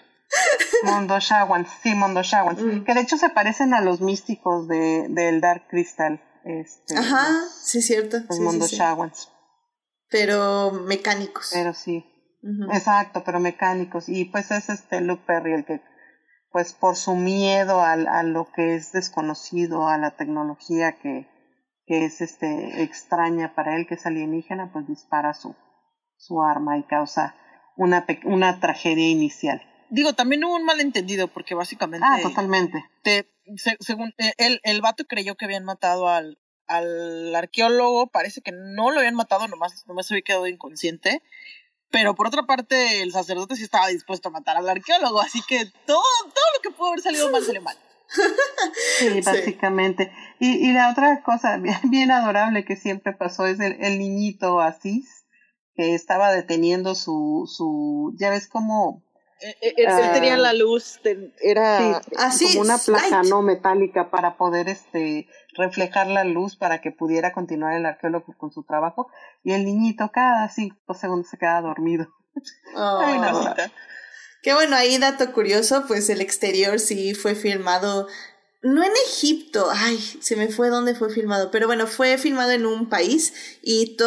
[0.83, 2.83] Mondo Shawans, sí, Mondo Shawans, Mm.
[2.85, 7.51] que de hecho se parecen a los místicos de, del Dark Crystal, este, Ajá, los,
[7.67, 8.17] sí es cierto.
[8.17, 8.77] los sí, sí, Mondo sí.
[8.77, 9.29] Shawans,
[10.09, 11.51] Pero mecánicos.
[11.53, 12.05] pero sí.
[12.73, 14.09] Exacto, pero mecánicos.
[14.09, 15.81] Y pues es este Luke Perry el que,
[16.51, 21.27] pues por su miedo al, a lo que es desconocido, a la tecnología que,
[21.85, 25.55] que es este extraña para él, que es alienígena, pues dispara su,
[26.17, 27.35] su arma y causa
[27.77, 29.61] una, una tragedia inicial.
[29.89, 32.05] Digo, también hubo un malentendido porque básicamente.
[32.09, 32.83] Ah, totalmente.
[33.03, 36.37] te- se- según eh, el, el vato creyó que habían matado al,
[36.67, 41.21] al arqueólogo, parece que no lo habían matado, nomás, nomás se había quedado inconsciente.
[41.91, 45.65] Pero por otra parte, el sacerdote sí estaba dispuesto a matar al arqueólogo, así que
[45.85, 47.77] todo, todo lo que pudo haber salido mal salió mal.
[48.99, 50.11] Sí, básicamente.
[50.39, 54.59] Y, y la otra cosa bien, bien adorable que siempre pasó es el, el niñito
[54.59, 55.25] Asís,
[55.75, 59.03] que estaba deteniendo su, su, ya ves como
[59.41, 60.11] él, él Ah.
[60.13, 60.99] tenía la luz,
[61.41, 65.27] era Sí, Así como una placa no metálica para poder este
[65.57, 69.07] reflejar la luz para que pudiera continuar el arqueólogo con su trabajo
[69.43, 72.07] y el niñito cada cinco segundos se queda dormido.
[72.75, 73.21] Ay, Oh.
[73.21, 73.31] no.
[73.31, 73.71] Cosita.
[74.43, 78.07] Que bueno, ahí dato curioso, pues el exterior sí fue filmado,
[78.63, 82.67] no en Egipto, ay, se me fue dónde fue filmado, pero bueno, fue filmado en
[82.67, 83.33] un país
[83.63, 83.97] y,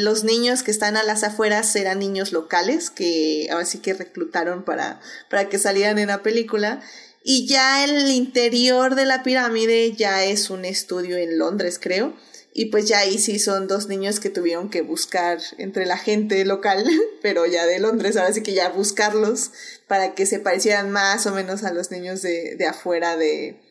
[0.00, 4.64] los niños que están a las afueras eran niños locales que ahora sí que reclutaron
[4.64, 5.00] para,
[5.30, 6.82] para que salieran en la película.
[7.24, 12.14] Y ya el interior de la pirámide ya es un estudio en Londres, creo.
[12.52, 16.44] Y pues ya ahí sí son dos niños que tuvieron que buscar entre la gente
[16.44, 16.84] local,
[17.22, 19.52] pero ya de Londres, ahora sí que ya buscarlos
[19.86, 23.61] para que se parecieran más o menos a los niños de, de afuera de,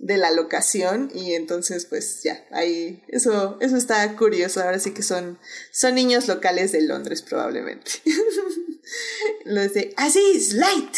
[0.00, 1.10] de la locación.
[1.14, 5.38] Y entonces pues ya, ahí, eso, eso está curioso, ahora sí que son,
[5.72, 7.92] son niños locales de Londres probablemente.
[9.44, 10.94] Los de Aziz Light.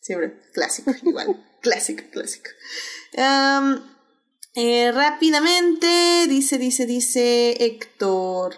[0.00, 2.50] Siempre, clásico, igual, clásico, clásico.
[4.54, 8.56] Eh, rápidamente, dice, dice, dice Héctor.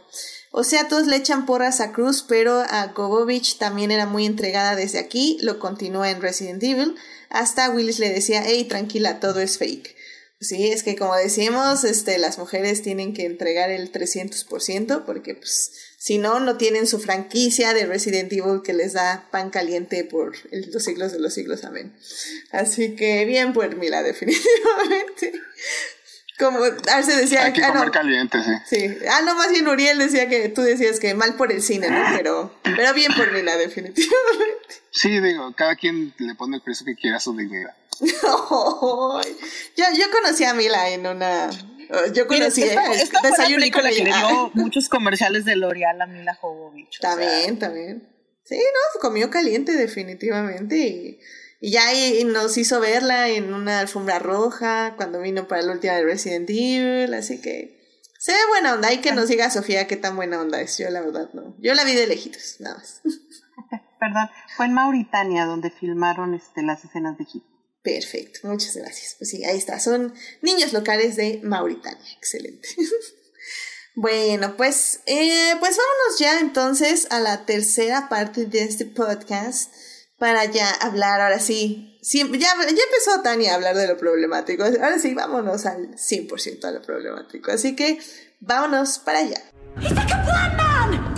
[0.52, 4.74] O sea, todos le echan porras a Cruz, pero a Gobovich también era muy entregada
[4.74, 5.38] desde aquí.
[5.42, 6.96] Lo continúa en Resident Evil.
[7.30, 9.96] Hasta Willis le decía, hey, tranquila, todo es fake.
[10.40, 15.70] Sí, es que como decimos, este, las mujeres tienen que entregar el 300% porque pues
[15.98, 20.34] Si no, no tienen su franquicia de Resident Evil que les da pan caliente por
[20.50, 21.64] los siglos de los siglos.
[21.64, 21.94] Amén.
[22.52, 25.32] Así que bien por Mila, definitivamente.
[26.40, 26.58] Como
[26.90, 28.50] Arce decía, Hay que ah, no, comer caliente, sí.
[28.76, 28.98] Sí.
[29.10, 32.02] Ah, no, más bien Uriel decía que tú decías que mal por el cine, ¿no?
[32.16, 34.74] Pero, pero bien por Mila, definitivamente.
[34.90, 37.76] Sí, digo, cada quien le pone el precio que quiera a su dignidad.
[38.00, 41.50] Yo, yo conocí a Mila en una.
[41.50, 44.26] Yo Mira, conocí esta, el esta fue la y película que le ella.
[44.28, 46.88] dio muchos comerciales de L'Oreal a Mila Jovovich.
[46.88, 48.08] o sea, También, también.
[48.44, 51.20] Sí, no, comió caliente definitivamente y,
[51.60, 55.72] y ya y- y nos hizo verla en una alfombra roja cuando vino para la
[55.72, 57.78] última de Resident Evil, así que
[58.18, 58.88] se ve buena onda.
[58.88, 60.76] Hay que nos diga Sofía qué tan buena onda es.
[60.78, 61.56] Yo la verdad no.
[61.58, 63.00] Yo la vi de lejitos, nada más.
[64.00, 67.44] Perdón, fue en Mauritania donde filmaron este, las escenas de Hit.
[67.82, 69.16] Perfecto, muchas gracias.
[69.18, 69.80] Pues sí, ahí está.
[69.80, 70.12] Son
[70.42, 72.12] niños locales de Mauritania.
[72.18, 72.68] Excelente.
[73.94, 79.72] bueno, pues, eh, pues vámonos ya entonces a la tercera parte de este podcast
[80.20, 81.98] para ya hablar, ahora sí.
[82.02, 84.62] Ya, ya empezó Tania a hablar de lo problemático.
[84.64, 87.50] Ahora sí, vámonos al 100% a lo problemático.
[87.50, 87.98] Así que
[88.38, 89.40] vámonos para allá.
[89.80, 91.09] He's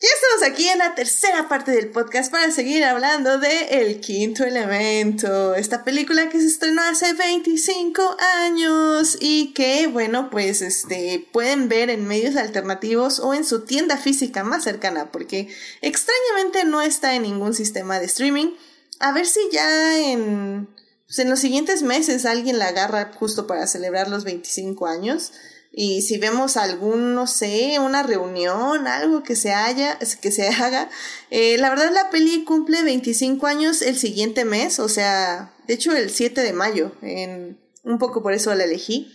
[0.00, 4.42] Ya estamos aquí en la tercera parte del podcast para seguir hablando de El Quinto
[4.42, 11.68] Elemento, esta película que se estrenó hace 25 años y que, bueno, pues este pueden
[11.68, 15.48] ver en medios alternativos o en su tienda física más cercana, porque
[15.80, 18.50] extrañamente no está en ningún sistema de streaming.
[18.98, 20.68] A ver si ya en,
[21.06, 25.32] pues, en los siguientes meses alguien la agarra justo para celebrar los 25 años.
[25.76, 30.88] Y si vemos algún, no sé, una reunión, algo que se haya, que se haga,
[31.30, 35.90] eh, la verdad la peli cumple 25 años el siguiente mes, o sea, de hecho
[35.90, 39.12] el 7 de mayo, en, un poco por eso la elegí.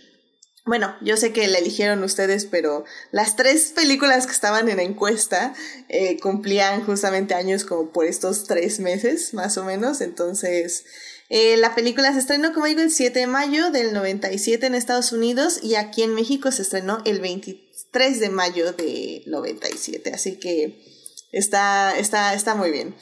[0.66, 5.54] Bueno, yo sé que la eligieron ustedes, pero las tres películas que estaban en encuesta
[5.88, 10.02] eh, cumplían justamente años como por estos tres meses, más o menos.
[10.02, 10.84] Entonces,
[11.32, 15.12] eh, la película se estrenó, como digo, el 7 de mayo del 97 en Estados
[15.12, 20.12] Unidos y aquí en México se estrenó el 23 de mayo de 97.
[20.12, 20.82] Así que
[21.30, 22.96] está, está, está muy bien.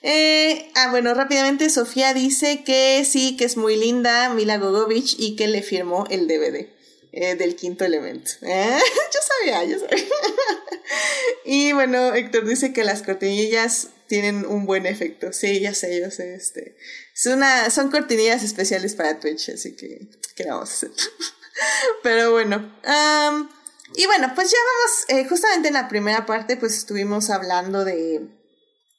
[0.00, 5.36] Eh, ah, bueno, rápidamente Sofía dice que sí, que es muy linda Mila Gogovich y
[5.36, 6.70] que le firmó el DVD
[7.12, 8.30] eh, del quinto elemento.
[8.40, 10.04] Yo sabía, yo sabía.
[11.44, 15.32] y bueno, Héctor dice que las cortinillas tienen un buen efecto.
[15.32, 16.34] Sí, ya sé, yo sé.
[16.34, 16.76] Este.
[17.14, 20.90] Es una, son cortinillas especiales para Twitch, así que, ¿qué vamos a hacer?
[22.02, 22.74] Pero bueno.
[23.94, 28.28] y bueno, pues ya vamos, eh, justamente en la primera parte, pues estuvimos hablando de,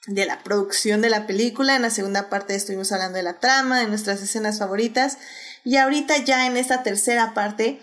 [0.07, 1.75] de la producción de la película.
[1.75, 5.17] En la segunda parte estuvimos hablando de la trama, de nuestras escenas favoritas.
[5.63, 7.81] Y ahorita ya en esta tercera parte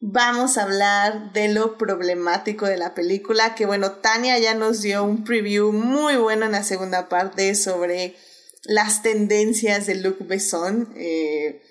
[0.00, 3.54] vamos a hablar de lo problemático de la película.
[3.54, 8.16] Que bueno, Tania ya nos dio un preview muy bueno en la segunda parte sobre
[8.64, 10.92] las tendencias de Luc Besson.
[10.96, 11.62] eh,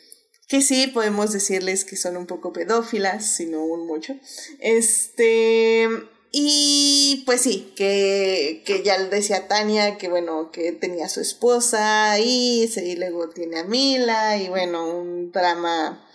[0.47, 4.15] que sí, podemos decirles que son un poco pedófilas, si no un mucho.
[4.59, 5.87] Este.
[6.31, 12.19] Y pues sí, que, que ya decía Tania que bueno, que tenía a su esposa
[12.19, 16.07] y, y luego tiene a Mila y bueno, un drama,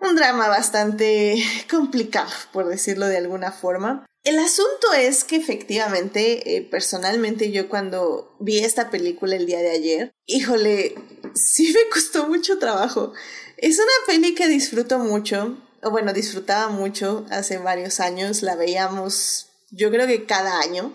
[0.00, 1.36] un drama bastante
[1.70, 4.06] complicado, por decirlo de alguna forma.
[4.24, 9.70] El asunto es que efectivamente, eh, personalmente yo cuando vi esta película el día de
[9.70, 10.94] ayer, híjole,
[11.34, 13.12] sí me costó mucho trabajo.
[13.56, 19.46] Es una peli que disfruto mucho, o bueno, disfrutaba mucho hace varios años, la veíamos
[19.70, 20.94] yo creo que cada año.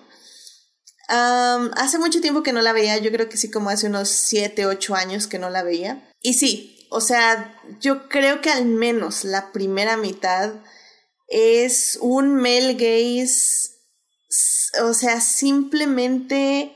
[1.08, 4.66] Hace mucho tiempo que no la veía, yo creo que sí como hace unos 7,
[4.66, 6.10] 8 años que no la veía.
[6.22, 10.54] Y sí, o sea, yo creo que al menos la primera mitad
[11.30, 13.72] es un male gaze,
[14.84, 16.76] o sea, simplemente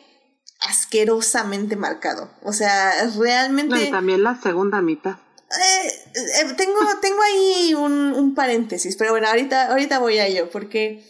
[0.62, 2.32] asquerosamente marcado.
[2.44, 3.76] O sea, realmente...
[3.76, 5.18] No, y también la segunda mitad.
[5.52, 10.50] Eh, eh, tengo, tengo ahí un, un paréntesis, pero bueno, ahorita, ahorita voy a ello,
[10.50, 11.04] porque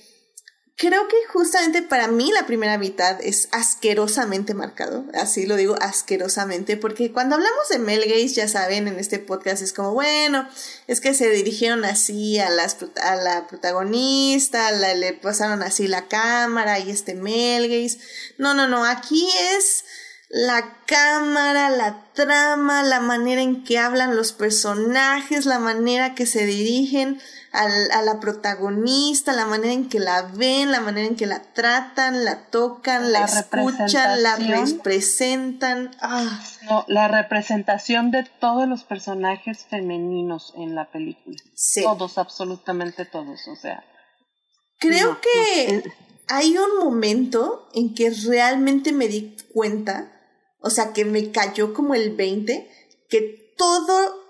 [0.77, 6.75] creo que justamente para mí la primera mitad es asquerosamente marcado, así lo digo asquerosamente,
[6.75, 10.47] porque cuando hablamos de Mel Gaze, ya saben, en este podcast es como, bueno,
[10.87, 16.79] es que se dirigieron así a, las, a la protagonista, le pasaron así la cámara
[16.79, 17.99] y este Mel Gaze.
[18.37, 19.85] No, no, no, aquí es
[20.29, 26.45] la cámara, la trama, la manera en que hablan los personajes, la manera que se
[26.45, 27.21] dirigen
[27.55, 31.41] al, a la protagonista, la manera en que la ven, la manera en que la
[31.53, 35.91] tratan, la tocan, la, escuchan, la representan.
[36.01, 36.41] Ah.
[36.63, 41.37] No, la representación de todos los personajes femeninos en la película.
[41.55, 41.83] Sí.
[41.83, 43.83] Todos, absolutamente todos, o sea.
[44.79, 45.91] Creo no, que no,
[46.27, 50.11] hay un momento en que realmente me di cuenta,
[50.59, 52.69] o sea, que me cayó como el 20,
[53.09, 54.23] que todo,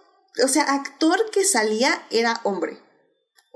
[0.44, 2.85] o sea, actor que salía era hombre.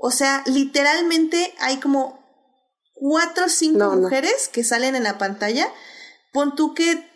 [0.02, 2.18] O sea, literalmente hay como
[2.94, 4.02] cuatro o cinco No, no.
[4.02, 5.68] mujeres que salen en la pantalla.
[6.32, 7.08] Pon tú que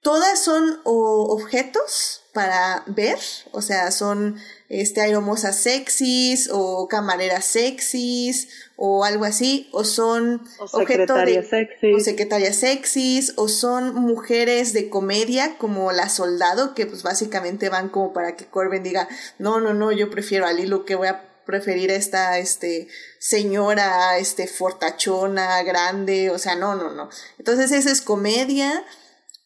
[0.00, 3.18] todas son o, objetos para ver,
[3.52, 4.36] o sea, son
[4.68, 11.94] este aeromosas sexys o camareras sexys o algo así, o son O secretarias sexys.
[11.94, 17.90] o secretarias sexys, o son mujeres de comedia como la soldado, que pues básicamente van
[17.90, 19.08] como para que Corbin diga,
[19.38, 22.88] no, no, no, yo prefiero a Lilo, que voy a preferir a esta este,
[23.18, 27.08] señora este, fortachona, grande, o sea, no, no, no.
[27.38, 28.84] Entonces esa es comedia.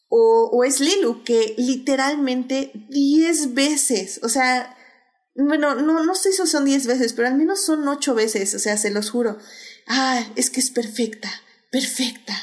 [0.09, 4.77] O, o es Lilu, que literalmente 10 veces, o sea,
[5.35, 8.59] bueno, no, no sé si son 10 veces, pero al menos son 8 veces, o
[8.59, 9.37] sea, se los juro.
[9.85, 11.29] Ah, es que es perfecta,
[11.71, 12.33] perfecta.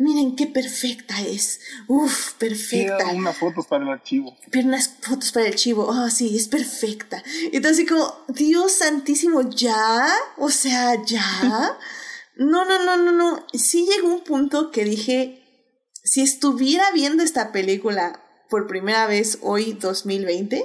[0.00, 1.60] Miren qué perfecta es.
[1.86, 2.96] Uf, perfecta.
[2.96, 4.34] Quiero unas fotos para el archivo.
[4.50, 5.92] Pero unas fotos para el chivo.
[5.92, 7.22] Ah, sí, es perfecta.
[7.52, 10.08] Entonces, así como, Dios santísimo, ¿ya?
[10.38, 11.78] O sea, ¿ya?
[12.36, 13.46] No, no, no, no, no.
[13.52, 15.44] Sí llegó un punto que dije,
[16.02, 20.64] si estuviera viendo esta película por primera vez hoy, 2020,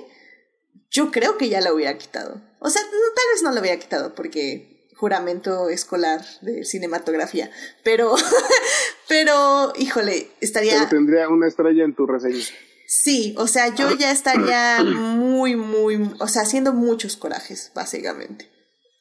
[0.90, 2.42] yo creo que ya la hubiera quitado.
[2.62, 7.52] O sea, tal vez no la hubiera quitado porque juramento escolar de cinematografía.
[7.84, 8.16] Pero,
[9.08, 10.74] pero, híjole, estaría...
[10.74, 12.44] Pero tendría una estrella en tu reseña.
[12.88, 18.46] Sí, o sea, yo ya estaría muy, muy, o sea, haciendo muchos corajes, básicamente.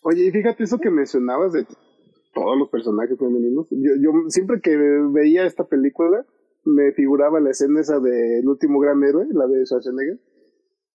[0.02, 1.66] Oye, y fíjate eso que mencionabas de
[2.34, 3.66] todos los personajes femeninos.
[3.70, 4.76] Yo, yo siempre que
[5.12, 6.26] veía esta película,
[6.64, 10.18] me figuraba la escena esa de El último gran héroe, la de Schwarzenegger,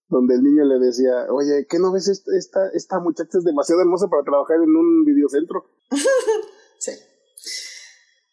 [0.10, 3.82] donde el niño le decía, oye, ¿qué no ves esta, esta, esta muchacha es demasiado
[3.82, 5.66] hermosa para trabajar en un videocentro?
[6.82, 6.94] Sí.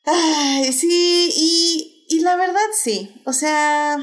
[0.07, 3.99] Ay, sí, y, y la verdad sí, o sea,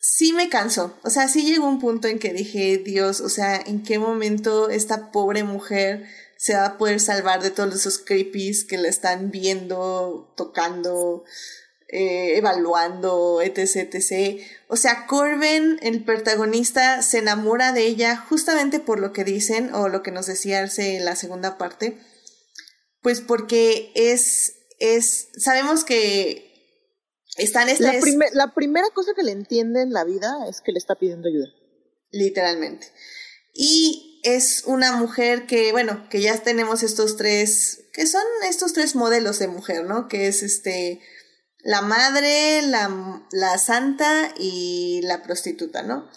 [0.00, 3.56] sí me cansó, o sea, sí llegó un punto en que dije, Dios, o sea,
[3.56, 6.06] ¿en qué momento esta pobre mujer
[6.36, 11.24] se va a poder salvar de todos esos creepies que la están viendo, tocando,
[11.88, 14.42] eh, evaluando, etc, etc.
[14.68, 19.88] O sea, Corbin, el protagonista, se enamora de ella justamente por lo que dicen o
[19.88, 21.96] lo que nos decía Arce en la segunda parte,
[23.00, 26.52] pues porque es, es, sabemos que
[27.36, 30.78] esta La, prime- la primera cosa que le entiende en la vida es que le
[30.78, 31.48] está pidiendo ayuda.
[32.10, 32.92] literalmente.
[33.52, 38.94] Y es una mujer que, bueno, que ya tenemos estos tres, que son estos tres
[38.96, 40.08] modelos de mujer, ¿no?
[40.08, 41.00] Que es este,
[41.62, 46.08] la madre, la, la santa y la prostituta, ¿no?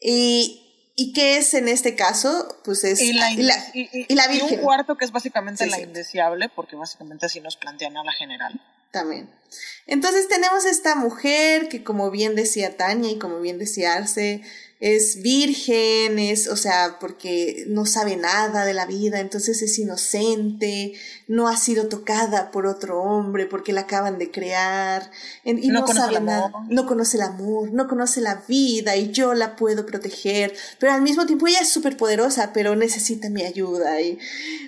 [0.00, 0.69] Y,
[1.02, 2.60] ¿y qué es en este caso?
[2.64, 3.88] Pues es Y la, y la, y-
[4.32, 4.58] virgen.
[4.58, 5.82] un cuarto que es básicamente Sí, la sí.
[5.84, 8.60] indeseable, porque básicamente así nos plantean a la general.
[8.90, 9.30] también.
[9.86, 14.42] Entonces tenemos esta mujer que como bien decía Tania y como bien decía Arce,
[14.80, 20.94] es virgen, es, o sea, porque no sabe nada de la vida, entonces es inocente,
[21.28, 25.10] no ha sido tocada por otro hombre porque la acaban de crear,
[25.44, 29.54] y No sabe nada, no conoce el amor, no conoce la vida y yo la
[29.54, 34.18] puedo proteger, pero al mismo tiempo ella es súper poderosa, pero necesita mi ayuda y,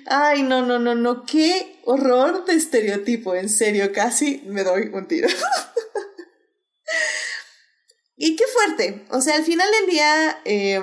[0.05, 5.07] ay, no, no, no, no, qué horror de estereotipo, en serio, casi me doy un
[5.07, 5.27] tiro.
[8.15, 10.81] y qué fuerte, o sea, al final del día, eh,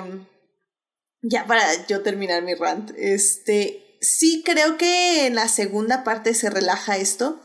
[1.21, 6.49] ya para yo terminar mi rant, este, sí creo que en la segunda parte se
[6.49, 7.41] relaja esto,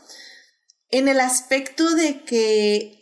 [0.89, 2.97] en el aspecto de que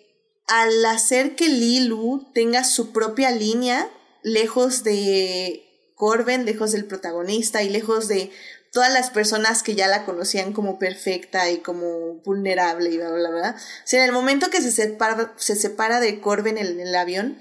[0.47, 3.89] al hacer que Lilu tenga su propia línea,
[4.23, 5.63] lejos de
[5.95, 8.31] Corben, lejos del protagonista y lejos de
[8.75, 13.29] todas las personas que ya la conocían como perfecta y como vulnerable y bla, bla,
[13.29, 13.55] bla.
[13.57, 17.37] O sea, en el momento que se separa, se separa de Corben en el avión,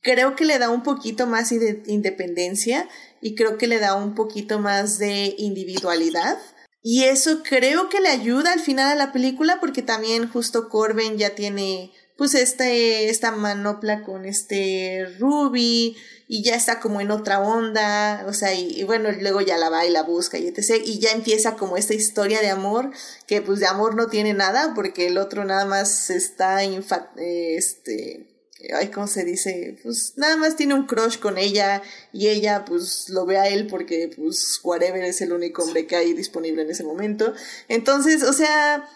[0.00, 2.88] creo que le da un poquito más de independencia
[3.20, 6.36] y creo que le da un poquito más de individualidad.
[6.82, 11.16] Y eso creo que le ayuda al final a la película porque también justo Corben
[11.16, 15.96] ya tiene pues este, esta manopla con este Ruby
[16.32, 19.84] y ya está como en otra onda, o sea, y, bueno, luego ya la va
[19.84, 20.82] y la busca y etc.
[20.82, 22.90] Y ya empieza como esta historia de amor,
[23.26, 28.88] que pues de amor no tiene nada, porque el otro nada más está, este, ay,
[28.88, 29.76] ¿cómo se dice?
[29.82, 31.82] Pues nada más tiene un crush con ella
[32.14, 35.96] y ella pues lo ve a él porque pues whatever es el único hombre que
[35.96, 37.34] hay disponible en ese momento.
[37.68, 38.88] Entonces, o sea,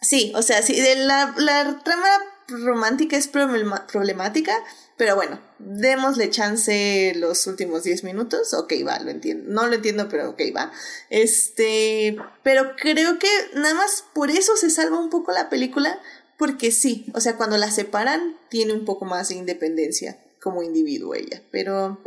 [0.00, 2.08] sí, o sea, sí, la, la trama
[2.48, 4.56] romántica es problemática,
[5.00, 8.52] pero bueno, démosle chance los últimos 10 minutos.
[8.52, 9.50] Ok, va, lo entiendo.
[9.50, 10.70] No lo entiendo, pero ok, va.
[11.08, 15.98] Este, pero creo que nada más por eso se salva un poco la película,
[16.36, 21.14] porque sí, o sea, cuando la separan, tiene un poco más de independencia como individuo
[21.14, 22.02] ella, pero...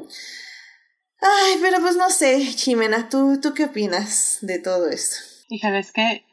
[1.19, 5.15] Ay, pero pues no sé, Jimena, ¿tú, tú qué opinas de todo esto?
[5.49, 6.25] Híjole, es que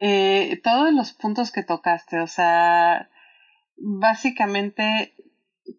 [0.00, 3.08] eh, todos los puntos que tocaste, o sea,
[3.76, 5.14] básicamente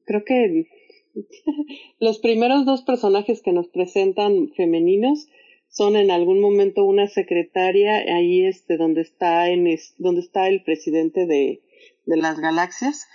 [0.05, 0.67] creo que
[1.99, 5.27] los primeros dos personajes que nos presentan femeninos
[5.69, 9.67] son en algún momento una secretaria ahí este donde está en
[9.97, 11.61] donde está el presidente de
[12.09, 13.07] de las galaxias,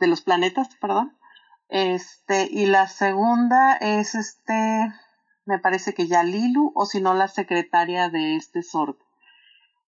[0.00, 1.16] de los planetas, perdón.
[1.68, 4.88] Este, y la segunda es este,
[5.44, 8.96] me parece que ya Lilu, o si no, la secretaria de este Zorg.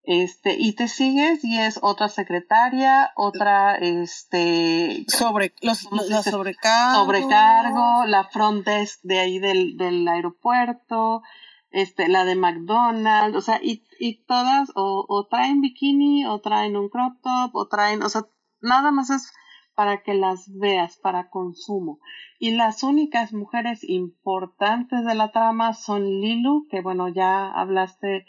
[0.09, 7.03] Este, y te sigues y es otra secretaria, otra, este, sobre, los, sobrecargo.
[7.03, 11.23] sobrecargo, la front desk de ahí del, del aeropuerto,
[11.71, 16.77] este, la de McDonald's, o sea, y, y todas o, o traen bikini, o traen
[16.77, 18.21] un crop top, o traen, o sea,
[18.61, 19.33] nada más es
[19.75, 21.99] para que las veas, para consumo.
[22.39, 28.25] Y las únicas mujeres importantes de la trama son Lilu, que bueno, ya hablaste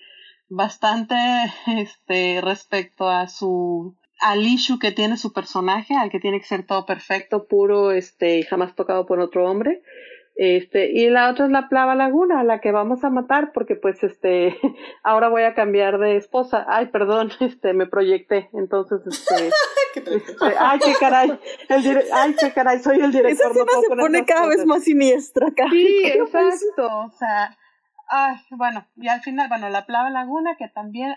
[0.48, 1.14] bastante
[1.66, 6.66] este respecto a su al issue que tiene su personaje, al que tiene que ser
[6.66, 9.82] todo perfecto, puro, este, y jamás tocado por otro hombre.
[10.34, 14.04] Este, y la otra es la plava laguna, la que vamos a matar, porque pues
[14.04, 14.56] este,
[15.02, 16.64] ahora voy a cambiar de esposa.
[16.68, 18.48] Ay, perdón, este, me proyecté.
[18.52, 19.50] Entonces, este,
[19.96, 20.26] este
[20.58, 21.38] ay, qué caray,
[21.68, 23.50] ay, qué caray, soy el director.
[23.50, 25.66] Esa escena se pone cada vez más siniestra, acá.
[25.70, 27.56] Sí, exacto, o sea,
[28.08, 31.14] ay, bueno, y al final, bueno, la plava laguna, que también,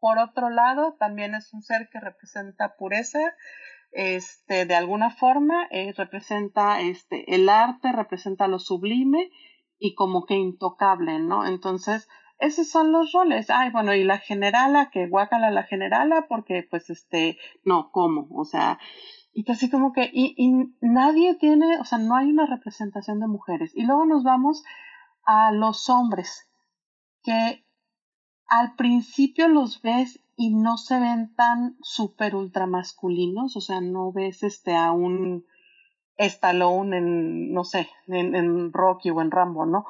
[0.00, 3.20] por otro lado, también es un ser que representa pureza,
[3.92, 9.30] este, de alguna forma, eh, representa este, el arte, representa lo sublime
[9.78, 11.46] y como que intocable, ¿no?
[11.46, 13.50] Entonces, esos son los roles.
[13.50, 18.26] Ay, bueno, y la generala, que guácala la generala, porque pues este, no, ¿cómo?
[18.32, 18.78] O sea,
[19.32, 23.28] y así como que, y, y nadie tiene, o sea, no hay una representación de
[23.28, 23.72] mujeres.
[23.74, 24.64] Y luego nos vamos
[25.26, 26.48] a los hombres,
[27.22, 27.64] que
[28.46, 34.12] al principio los ves y no se ven tan super ultra masculinos, o sea, no
[34.12, 35.46] ves este a un
[36.16, 39.84] Stallone en, no sé, en, Rocky o en Rambo, ¿no?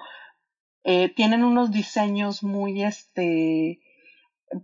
[0.83, 3.81] Eh, tienen unos diseños muy, este,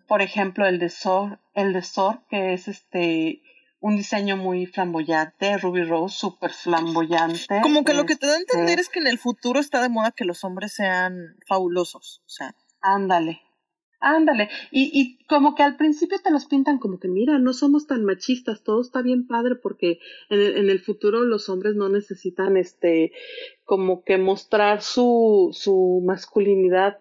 [0.07, 3.43] por ejemplo, el de Sor, el de Sor, que es este,
[3.81, 7.61] un diseño muy flamboyante, Ruby Rose, súper flamboyante.
[7.63, 9.83] Como que lo que te da a entender este es que en el futuro está
[9.83, 12.55] de moda que los hombres sean fabulosos, o sea.
[12.83, 13.41] Ándale,
[14.03, 17.87] Ándale, y, y como que al principio te los pintan como que, mira, no somos
[17.87, 19.99] tan machistas, todo está bien padre porque
[20.31, 23.13] en el, en el futuro los hombres no necesitan, este,
[23.65, 26.97] como que mostrar su, su masculinidad,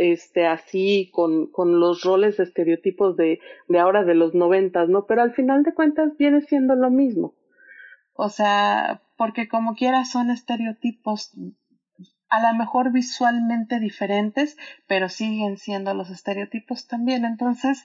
[0.00, 5.04] este, así, con, con los roles estereotipos de, de ahora, de los noventas, ¿no?
[5.04, 7.34] Pero al final de cuentas viene siendo lo mismo.
[8.14, 11.32] O sea, porque como quiera son estereotipos
[12.30, 17.24] a lo mejor visualmente diferentes, pero siguen siendo los estereotipos también.
[17.24, 17.84] Entonces,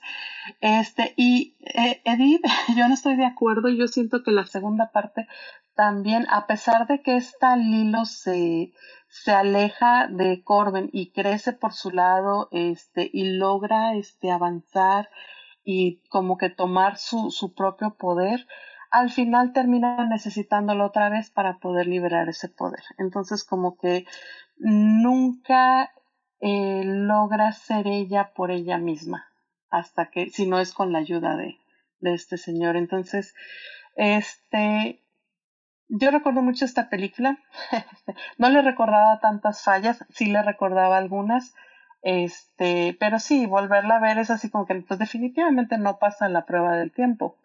[0.60, 2.44] este, y eh, Edith,
[2.76, 5.26] yo no estoy de acuerdo, yo siento que la segunda parte
[5.74, 8.72] también, a pesar de que esta Lilo se,
[9.08, 15.10] se aleja de Corben y crece por su lado, este, y logra este avanzar
[15.64, 18.46] y como que tomar su, su propio poder,
[18.98, 22.82] al final termina necesitándolo otra vez para poder liberar ese poder.
[22.98, 24.06] Entonces como que
[24.56, 25.92] nunca
[26.40, 29.26] eh, logra ser ella por ella misma,
[29.70, 31.58] hasta que, si no es con la ayuda de,
[32.00, 32.76] de este señor.
[32.76, 33.34] Entonces,
[33.96, 35.02] este,
[35.88, 37.38] yo recuerdo mucho esta película,
[38.38, 41.54] no le recordaba tantas fallas, sí le recordaba algunas,
[42.02, 46.46] este, pero sí, volverla a ver es así como que pues definitivamente no pasa la
[46.46, 47.36] prueba del tiempo.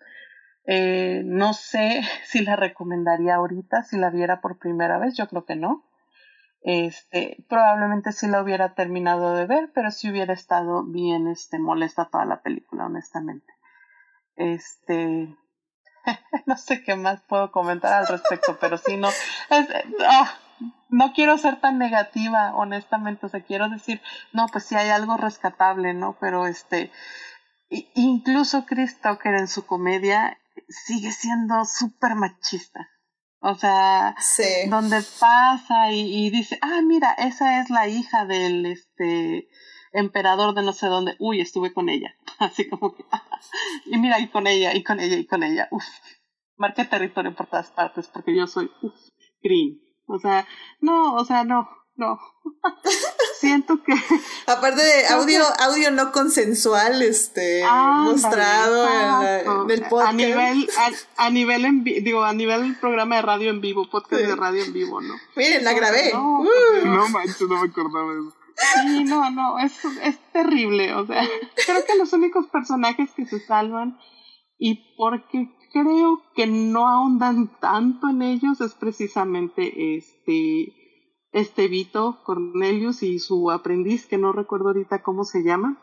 [0.65, 5.45] Eh, no sé si la recomendaría ahorita, si la viera por primera vez, yo creo
[5.45, 5.85] que no.
[6.63, 12.09] Este, probablemente sí la hubiera terminado de ver, pero sí hubiera estado bien, este, molesta
[12.11, 13.51] toda la película, honestamente.
[14.35, 15.35] Este,
[16.45, 19.09] no sé qué más puedo comentar al respecto, pero sí, no.
[19.49, 20.31] Ah,
[20.89, 23.25] no quiero ser tan negativa, honestamente.
[23.25, 24.01] O sea, quiero decir,
[24.33, 26.17] no, pues sí hay algo rescatable, ¿no?
[26.19, 26.91] Pero este.
[27.69, 30.37] Incluso Chris Tucker en su comedia
[30.71, 32.89] sigue siendo súper machista.
[33.43, 34.15] O sea,
[34.69, 39.49] donde pasa y, y, dice, ah, mira, esa es la hija del este
[39.93, 41.15] emperador de no sé dónde.
[41.17, 42.15] Uy, estuve con ella.
[42.39, 43.03] Así como que,
[43.85, 45.67] y mira, y con ella, y con ella, y con ella.
[45.71, 45.83] Uf,
[46.55, 48.93] marqué territorio por todas partes porque yo soy, uf,
[49.41, 49.81] green.
[50.05, 50.47] O sea,
[50.79, 52.19] no, o sea, no, no.
[53.41, 53.93] Siento que.
[54.45, 60.09] Aparte de audio, audio no consensual, este, mostrado en, el podcast.
[60.09, 60.69] A nivel,
[61.17, 64.73] a, nivel en digo, a nivel programa de radio en vivo, podcast de radio en
[64.73, 65.15] vivo, ¿no?
[65.35, 66.13] Miren, la grabé.
[66.13, 66.43] No,
[66.85, 68.35] no manches, no me acordaba de eso.
[68.75, 69.73] Sí, no, no, es,
[70.03, 70.93] es terrible.
[70.93, 71.23] O sea,
[71.65, 73.97] creo que los únicos personajes que se salvan
[74.59, 80.75] y porque creo que no ahondan tanto en ellos es precisamente este
[81.31, 85.81] este Vito Cornelius y su aprendiz, que no recuerdo ahorita cómo se llama.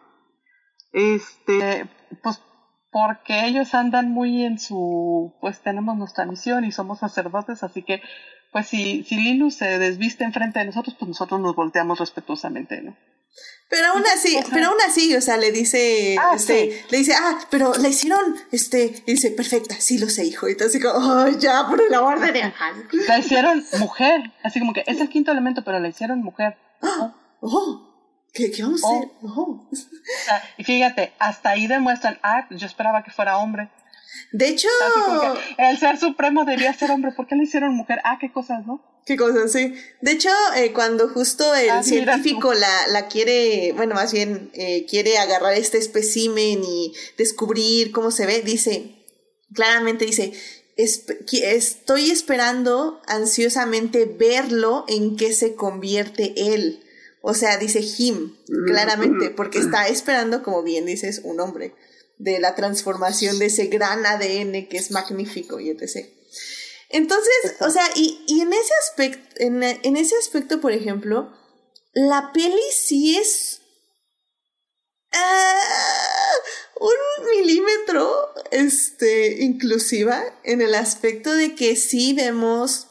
[0.93, 1.89] Este,
[2.23, 2.41] pues
[2.91, 8.01] porque ellos andan muy en su, pues tenemos nuestra misión y somos sacerdotes, así que,
[8.53, 12.97] pues si, si Linus se desviste enfrente de nosotros, pues nosotros nos volteamos respetuosamente, ¿no?
[13.71, 17.39] Pero aún así, pero aún así, o sea, le dice, ah, este, le dice, ah,
[17.51, 20.49] pero la hicieron, este, y dice, perfecta, sí lo sé, hijo.
[20.49, 22.53] Y está así como, oh, ya, por el amor de Dios.
[23.07, 26.57] La hicieron mujer, así como que es el quinto elemento, pero la hicieron mujer.
[26.81, 27.89] Oh, oh.
[28.33, 29.09] ¿Qué, ¿Qué, vamos a hacer?
[29.23, 29.69] Oh.
[30.57, 33.71] y fíjate, hasta ahí demuestran, ah, yo esperaba que fuera hombre.
[34.33, 34.69] De hecho,
[35.59, 37.13] el ser supremo debía ser hombre.
[37.13, 38.01] ¿Por qué le hicieron mujer?
[38.05, 38.83] Ah, qué cosas, ¿no?
[39.09, 39.73] Qué cosas, sí.
[40.03, 44.85] De hecho, eh, cuando justo el ah, científico la, la, quiere, bueno, más bien eh,
[44.85, 48.97] quiere agarrar este espécimen y descubrir cómo se ve, dice,
[49.55, 50.35] claramente dice,
[50.77, 56.85] estoy esperando ansiosamente verlo en qué se convierte él.
[57.23, 58.37] O sea, dice him,
[58.67, 61.73] claramente, porque está esperando, como bien dices, un hombre
[62.19, 66.18] de la transformación de ese gran ADN que es magnífico y etc.
[66.89, 71.33] Entonces, o sea, y, y en ese aspecto, en, en, ese aspecto, por ejemplo,
[71.93, 73.61] la peli sí es
[75.13, 82.89] uh, un milímetro este, inclusiva en el aspecto de que sí vemos,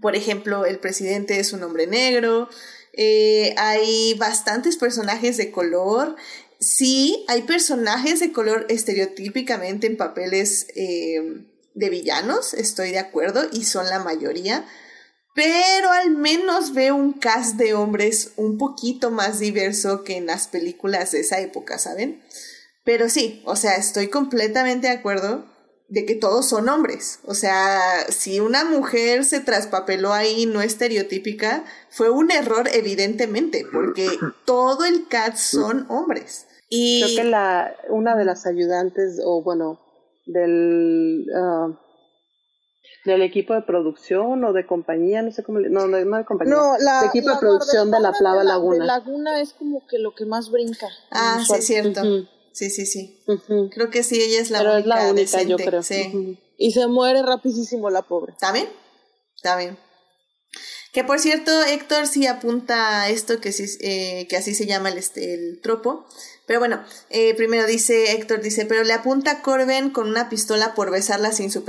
[0.00, 2.48] por ejemplo, el presidente es un hombre negro,
[2.92, 6.14] eh, hay bastantes personajes de color,
[6.60, 13.64] sí, hay personajes de color estereotípicamente en papeles eh, de villanos, estoy de acuerdo, y
[13.64, 14.66] son la mayoría,
[15.34, 20.46] pero al menos veo un cast de hombres un poquito más diverso que en las
[20.48, 22.22] películas de esa época, ¿saben?
[22.84, 25.46] Pero sí, o sea, estoy completamente de acuerdo
[25.88, 27.20] de que todos son hombres.
[27.24, 34.08] O sea, si una mujer se traspapeló ahí no estereotípica, fue un error evidentemente, porque
[34.46, 36.46] todo el cast son hombres.
[36.70, 39.81] Creo que la, una de las ayudantes, o bueno,
[40.26, 41.76] del, uh,
[43.04, 46.78] del equipo de producción o de compañía, no sé cómo, no, no, de compañía, no,
[46.78, 48.12] la, equipo de producción de la
[48.44, 48.78] Laguna.
[48.78, 50.88] De Laguna es como que lo que más brinca.
[51.10, 52.02] Ah, sí, es cierto.
[52.52, 53.18] Sí, sí, sí.
[53.72, 54.78] Creo que sí, ella es la única.
[54.78, 55.82] es la única, yo creo.
[55.82, 56.38] Sí.
[56.58, 58.32] Y se muere rapidísimo la pobre.
[58.32, 58.68] ¿Está bien?
[59.34, 59.78] Está bien.
[60.92, 64.90] Que por cierto, Héctor sí apunta a esto, que, sí, eh, que así se llama
[64.90, 66.06] el, este, el tropo.
[66.46, 70.74] Pero bueno, eh, primero dice Héctor, dice, pero le apunta a Corben con una pistola
[70.74, 71.64] por besarla sin su,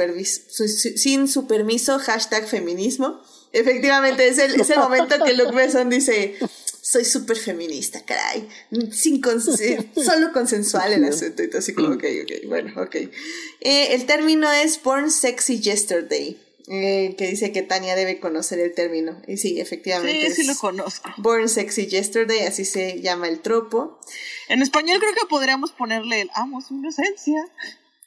[0.96, 3.22] sin permiso, hashtag feminismo.
[3.52, 6.36] Efectivamente, es el, es el momento que Luke Besson dice,
[6.82, 8.50] soy súper feminista, caray.
[8.92, 11.44] Sin solo consensual el asunto.
[11.58, 12.96] Así como, ok, ok, bueno, ok.
[12.96, 16.38] Eh, el término es Born Sexy Yesterday.
[16.68, 19.22] Eh, que dice que Tania debe conocer el término.
[19.28, 20.32] Y sí, efectivamente.
[20.32, 21.10] Sí, sí lo conozco.
[21.18, 24.00] Born Sexy Yesterday, así se llama el tropo.
[24.48, 27.50] En español creo que podríamos ponerle el amo su inocencia.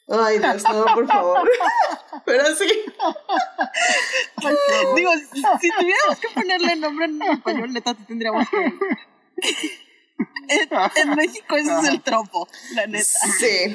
[0.09, 1.49] Ay, Dios, no, por favor.
[2.25, 2.69] Pero sí.
[4.95, 8.73] Digo, si, tuviéramos que ponerle nombre en español, neta, tendríamos que.
[10.95, 13.03] En, México ese es el tropo, la neta.
[13.37, 13.73] Sí.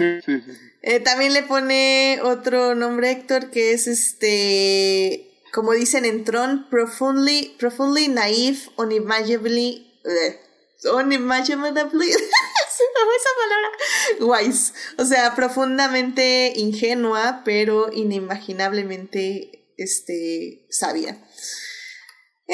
[0.83, 7.55] Eh, también le pone otro nombre Héctor que es este, como dicen en Tron, profoundly,
[7.59, 20.67] profoundly naive, unimaginably, uh, unimaginably, esa palabra, wise, o sea, profundamente ingenua, pero inimaginablemente, este,
[20.71, 21.19] sabia.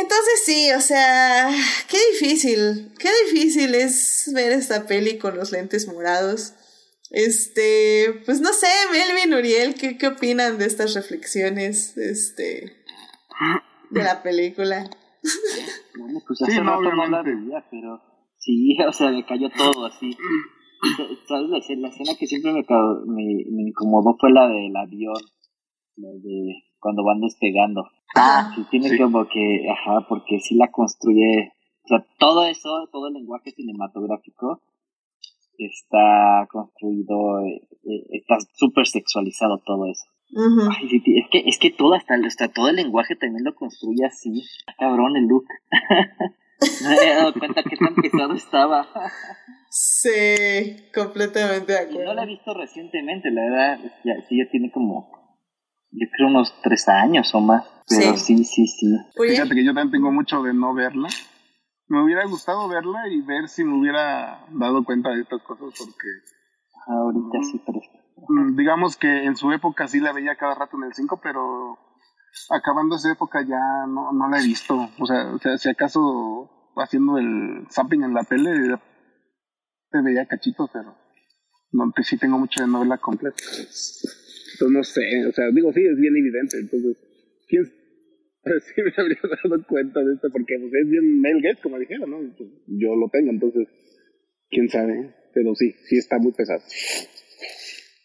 [0.00, 1.50] Entonces sí, o sea,
[1.90, 6.54] qué difícil, qué difícil es ver esta peli con los lentes morados.
[7.10, 12.84] Este, pues no sé, Melvin, Uriel, ¿qué, qué opinan de estas reflexiones, este,
[13.90, 14.88] de la película?
[15.98, 18.00] Bueno, pues hace rato no la veía, pero
[18.38, 20.16] sí, o sea, me cayó todo así.
[21.26, 21.48] ¿Sabes?
[21.50, 25.20] La, escena- que siempre me, me, me incomodó fue la del avión,
[25.96, 27.88] la de cuando van despegando.
[28.14, 31.52] Ah, Sí, tiene como que, ajá, porque sí la construye,
[31.84, 34.60] o sea, todo eso, todo el lenguaje cinematográfico
[35.58, 40.04] está construido, eh, eh, está súper sexualizado todo eso.
[40.70, 43.54] Ay, sí, sí, es que, es que todo, hasta, hasta todo el lenguaje también lo
[43.54, 44.42] construye así.
[44.60, 45.46] Está Cabrón el look.
[46.82, 48.86] no me había dado cuenta que tan pesado estaba.
[49.70, 52.26] Sí, completamente de Y no la he acuerdo.
[52.26, 55.10] visto recientemente, la verdad, ya, sí, ya tiene como,
[55.98, 57.64] yo creo unos tres años o más.
[57.88, 58.86] Pero sí, sí, sí.
[59.32, 61.08] Fíjate que yo también tengo mucho de no verla.
[61.88, 66.08] Me hubiera gustado verla y ver si me hubiera dado cuenta de estas cosas porque
[66.86, 67.80] Ahorita sí, pero
[68.28, 71.78] mm, digamos que en su época sí la veía cada rato en el 5, pero
[72.50, 74.88] acabando esa época ya no, no la he visto.
[74.98, 78.78] O sea, o sea, si acaso haciendo el zapping en la tele
[79.90, 80.94] te veía cachitos, pero
[81.72, 83.42] no, te- sí tengo mucho de no verla completa.
[84.52, 86.96] Entonces no sé, o sea, digo, sí, es bien evidente, entonces,
[87.48, 87.64] ¿quién?
[87.64, 92.10] Sí me habría dado cuenta de esto, porque pues, es bien Mel Gates, como dijeron,
[92.10, 92.18] ¿no?
[92.36, 93.68] Pues, yo lo tengo, entonces,
[94.48, 96.62] quién sabe, pero sí, sí está muy pesado.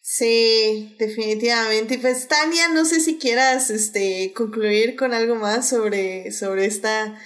[0.02, 1.98] Sí, definitivamente.
[1.98, 7.18] Pues Tania, no sé si quieras este concluir con algo más sobre, sobre esta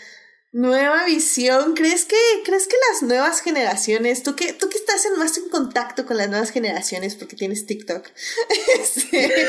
[0.51, 1.73] nueva visión.
[1.73, 5.49] ¿Crees que, crees que las nuevas generaciones, tú que, tú que estás en más en
[5.49, 8.05] contacto con las nuevas generaciones porque tienes TikTok,
[8.79, 9.47] este,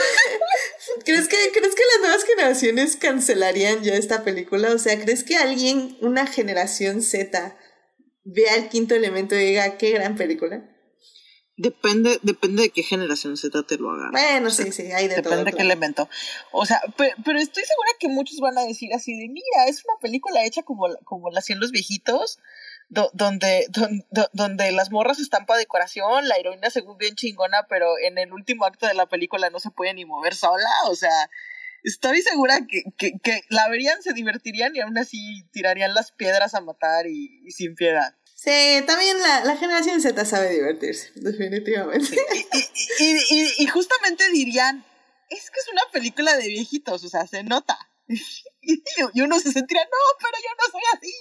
[1.04, 4.72] ¿crees que, crees que las nuevas generaciones cancelarían ya esta película?
[4.72, 7.56] O sea, ¿crees que alguien, una generación Z,
[8.24, 10.77] vea el quinto elemento y diga qué gran película?
[11.60, 14.10] Depende, depende de qué generación Z te lo haga.
[14.12, 15.30] Bueno, sí, sí, hay de todo.
[15.32, 16.08] Depende de qué elemento.
[16.52, 19.84] O sea, pe- pero, estoy segura que muchos van a decir así de, mira, es
[19.84, 22.38] una película hecha como, la- como la hacían los viejitos,
[22.88, 27.66] do- donde, don- do- donde las morras están para decoración, la heroína según bien chingona,
[27.68, 30.94] pero en el último acto de la película no se puede ni mover sola, o
[30.94, 31.28] sea,
[31.82, 36.54] estoy segura que, que, que la verían, se divertirían y aún así tirarían las piedras
[36.54, 38.14] a matar y, y sin piedad.
[38.40, 42.16] Sí, también la, la generación Z sabe divertirse, definitivamente.
[43.00, 44.86] Y, y, y justamente dirían,
[45.28, 47.76] es que es una película de viejitos, o sea, se nota.
[48.60, 51.14] Y, uno se sentiría, no, pero yo no soy así.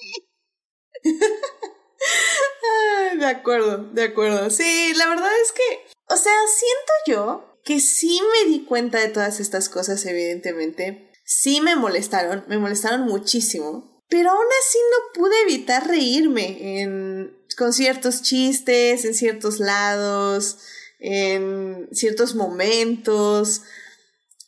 [3.20, 4.50] De acuerdo, de acuerdo.
[4.50, 9.08] Sí, la verdad es que, o sea, siento yo que sí me di cuenta de
[9.08, 11.12] todas estas cosas, evidentemente.
[11.24, 13.97] Sí me molestaron, me molestaron muchísimo.
[14.10, 20.60] Pero aún así no pude evitar reírme en, con ciertos chistes, en ciertos lados,
[21.00, 23.64] en ciertos momentos.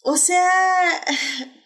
[0.01, 0.49] O sea,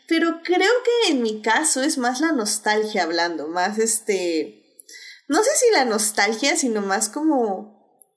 [0.08, 4.60] pero creo que en mi caso es más la nostalgia hablando, más este...
[5.28, 7.74] No sé si la nostalgia, sino más como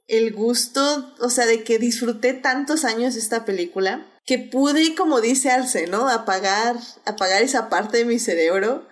[0.09, 5.51] el gusto, o sea, de que disfruté tantos años esta película, que pude, como dice
[5.51, 6.09] Arce, ¿no?
[6.09, 8.89] Apagar, apagar esa parte de mi cerebro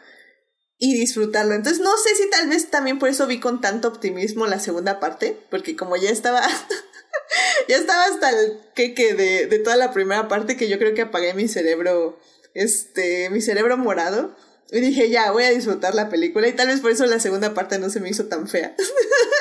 [0.84, 1.54] y disfrutarlo.
[1.54, 5.00] Entonces no sé si tal vez también por eso vi con tanto optimismo la segunda
[5.00, 6.42] parte, porque como ya estaba,
[7.68, 11.00] ya estaba hasta el queque de, de toda la primera parte que yo creo que
[11.00, 12.20] apagué mi cerebro,
[12.52, 14.36] este, mi cerebro morado.
[14.70, 16.48] Y dije, ya, voy a disfrutar la película.
[16.48, 18.76] Y tal vez por eso la segunda parte no se me hizo tan fea.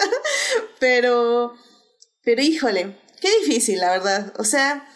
[0.80, 1.56] pero,
[2.24, 4.34] pero híjole, qué difícil, la verdad.
[4.38, 4.88] O sea,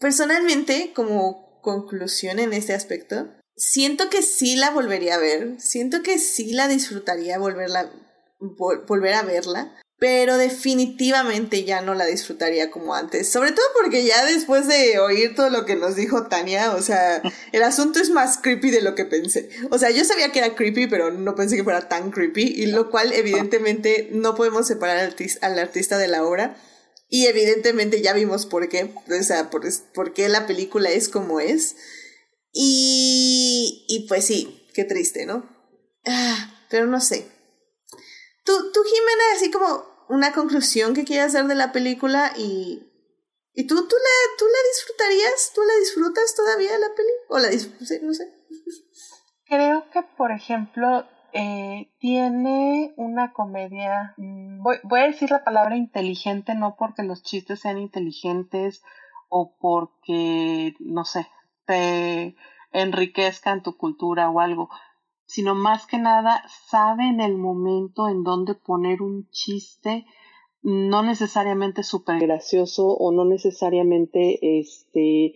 [0.00, 3.28] personalmente, como conclusión en este aspecto,
[3.58, 5.60] siento que sí la volvería a ver.
[5.60, 7.90] Siento que sí la disfrutaría volverla,
[8.40, 9.74] vol- volver a verla.
[10.00, 13.28] Pero definitivamente ya no la disfrutaría como antes.
[13.28, 17.20] Sobre todo porque ya después de oír todo lo que nos dijo Tania, o sea,
[17.52, 19.48] el asunto es más creepy de lo que pensé.
[19.70, 22.44] O sea, yo sabía que era creepy, pero no pensé que fuera tan creepy.
[22.44, 26.56] Y lo cual, evidentemente, no podemos separar al, al artista de la obra.
[27.08, 28.92] Y evidentemente ya vimos por qué.
[29.10, 29.64] O sea, por,
[29.94, 31.74] por qué la película es como es.
[32.52, 35.48] Y, y pues sí, qué triste, ¿no?
[36.06, 37.30] Ah, pero no sé.
[38.44, 42.82] Tú, tú, Jimena, así como una conclusión que quieras dar de la película y,
[43.54, 47.50] y tú, tú, la, tú la disfrutarías, tú la disfrutas todavía la peli o la
[47.50, 48.32] dis- no sé, no sé.
[49.46, 55.76] Creo que, por ejemplo, eh, tiene una comedia, mm, voy, voy a decir la palabra
[55.76, 58.82] inteligente, no porque los chistes sean inteligentes
[59.28, 61.26] o porque, no sé,
[61.68, 62.34] te
[62.72, 64.70] enriquezcan tu cultura o algo,
[65.26, 70.06] sino más que nada sabe en el momento en donde poner un chiste
[70.62, 75.34] no necesariamente súper gracioso o no necesariamente, este,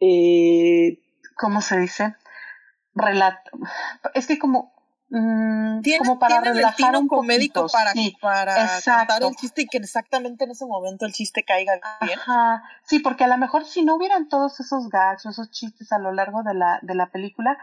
[0.00, 1.02] eh,
[1.36, 2.14] ¿cómo se dice?
[2.94, 3.50] Relato.
[4.14, 4.73] Es que como
[5.10, 10.50] Mm, como para relajar un comédico para, para contar el chiste y que exactamente en
[10.50, 12.18] ese momento el chiste caiga bien.
[12.84, 15.98] Sí, porque a lo mejor si no hubieran todos esos gags o esos chistes a
[15.98, 17.58] lo largo de la, de la película,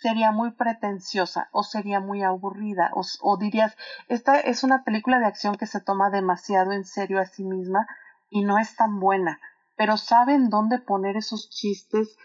[0.00, 3.74] sería muy pretenciosa o sería muy aburrida o, o dirías,
[4.08, 7.86] esta es una película de acción que se toma demasiado en serio a sí misma
[8.28, 9.40] y no es tan buena,
[9.76, 12.16] pero saben dónde poner esos chistes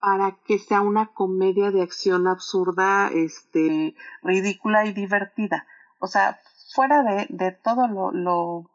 [0.00, 5.66] para que sea una comedia de acción absurda, este, ridícula y divertida.
[5.98, 6.40] O sea,
[6.74, 8.70] fuera de, de todo lo,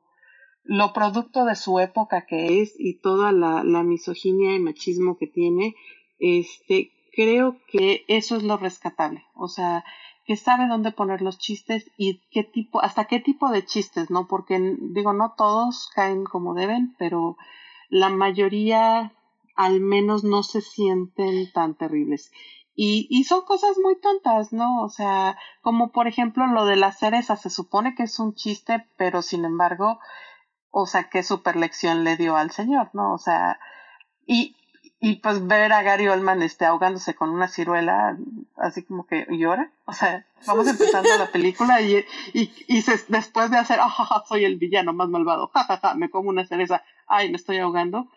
[0.64, 5.28] lo, producto de su época que es y toda la, la misoginia y machismo que
[5.28, 5.76] tiene,
[6.20, 9.24] este, creo que eso es lo rescatable.
[9.34, 9.84] O sea,
[10.26, 14.28] que sabe dónde poner los chistes y qué tipo, hasta qué tipo de chistes, ¿no?
[14.28, 17.38] Porque digo, no todos caen como deben, pero
[17.90, 19.14] la mayoría
[19.56, 22.32] al menos no se sienten tan terribles.
[22.76, 24.84] Y, y son cosas muy tontas, ¿no?
[24.84, 28.86] O sea, como por ejemplo lo de la cereza, se supone que es un chiste,
[28.98, 30.00] pero sin embargo,
[30.72, 33.14] o sea, qué super lección le dio al señor, ¿no?
[33.14, 33.60] O sea,
[34.28, 34.58] y,
[35.00, 38.18] y pues ver a Gary Oldman este, ahogándose con una ciruela,
[38.58, 39.72] así como que llora.
[39.86, 42.04] O sea, vamos empezando la película y,
[42.34, 46.46] y, y después de hacer, ah, soy el villano más malvado, jajaja, me como una
[46.46, 48.10] cereza, ay, me estoy ahogando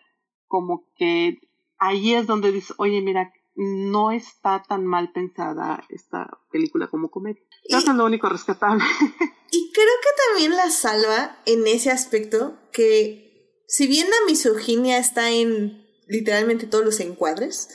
[0.49, 1.37] como que
[1.77, 7.41] ahí es donde dice, oye, mira, no está tan mal pensada esta película como comedia.
[7.63, 8.83] Eso es lo único rescatable.
[9.51, 15.31] Y creo que también la salva en ese aspecto que si bien la misoginia está
[15.31, 17.67] en literalmente todos los encuadres,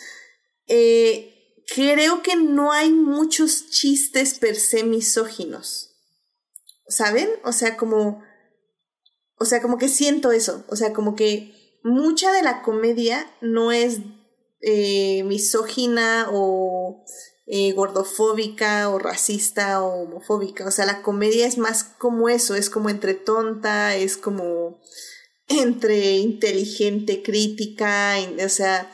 [0.68, 1.34] eh,
[1.74, 5.96] creo que no hay muchos chistes per se misóginos.
[6.86, 7.28] ¿Saben?
[7.42, 8.22] O sea, como...
[9.36, 10.64] O sea, como que siento eso.
[10.68, 14.01] O sea, como que mucha de la comedia no es
[14.61, 17.05] eh, misógina o
[17.47, 20.66] eh, gordofóbica o racista o homofóbica.
[20.66, 24.81] O sea, la comedia es más como eso, es como entre tonta, es como
[25.48, 28.90] entre inteligente, crítica, o sea,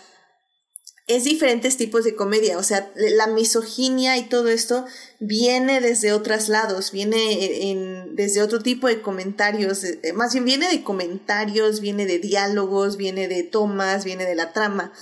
[1.11, 4.87] es diferentes tipos de comedia, o sea, la misoginia y todo esto
[5.19, 10.69] viene desde otros lados, viene en, desde otro tipo de comentarios, eh, más bien viene
[10.69, 14.93] de comentarios, viene de diálogos, viene de tomas, viene de la trama,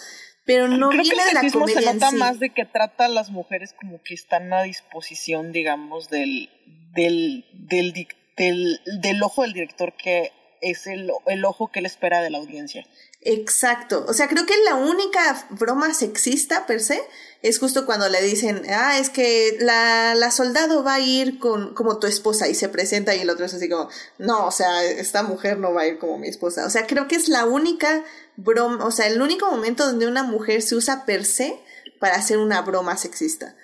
[0.46, 1.82] pero no viene de la comedia.
[1.82, 6.08] Se nota más de que trata a las mujeres como que están a disposición, digamos,
[6.08, 6.48] del,
[6.94, 7.92] del, del,
[8.34, 10.32] del, del ojo del director que
[10.62, 12.86] es el, el ojo que él espera de la audiencia.
[13.20, 14.04] Exacto.
[14.08, 17.00] O sea, creo que la única broma sexista per se
[17.42, 21.74] es justo cuando le dicen, ah, es que la, la soldado va a ir con,
[21.74, 23.88] como tu esposa y se presenta y el otro es así como,
[24.18, 26.66] no, o sea, esta mujer no va a ir como mi esposa.
[26.66, 28.04] O sea, creo que es la única
[28.36, 31.60] broma, o sea, el único momento donde una mujer se usa per se
[32.00, 33.56] para hacer una broma sexista.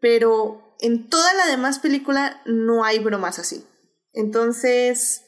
[0.00, 3.64] Pero en toda la demás película no hay bromas así.
[4.12, 5.22] Entonces,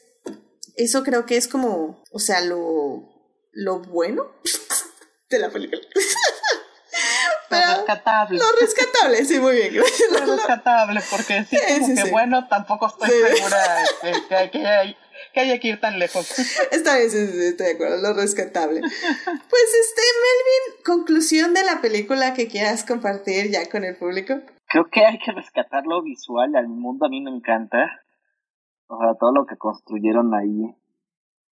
[0.75, 3.16] eso creo que es como, o sea, lo,
[3.57, 4.27] lo bueno
[5.29, 5.81] de la película.
[7.49, 8.37] lo rescatable.
[8.37, 9.75] Lo rescatable, sí, muy bien.
[10.11, 14.97] Lo rescatable, porque sí, como que bueno, tampoco estoy segura que, hay, que, hay,
[15.33, 16.37] que haya que ir tan lejos.
[16.71, 18.81] Está bien, sí, sí, estoy de acuerdo, lo rescatable.
[18.81, 24.35] Pues este, Melvin, conclusión de la película que quieras compartir ya con el público.
[24.67, 28.03] Creo que hay que rescatar lo visual, al mundo a mí me encanta.
[28.87, 30.75] O sea, todo lo que construyeron ahí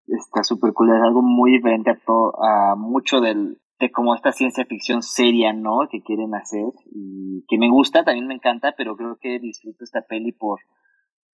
[0.07, 0.89] está súper cool.
[0.89, 5.53] Es algo muy diferente a, todo, a mucho del, de como esta ciencia ficción seria,
[5.53, 5.87] ¿no?
[5.89, 10.01] Que quieren hacer y que me gusta, también me encanta, pero creo que disfruto esta
[10.01, 10.59] peli por,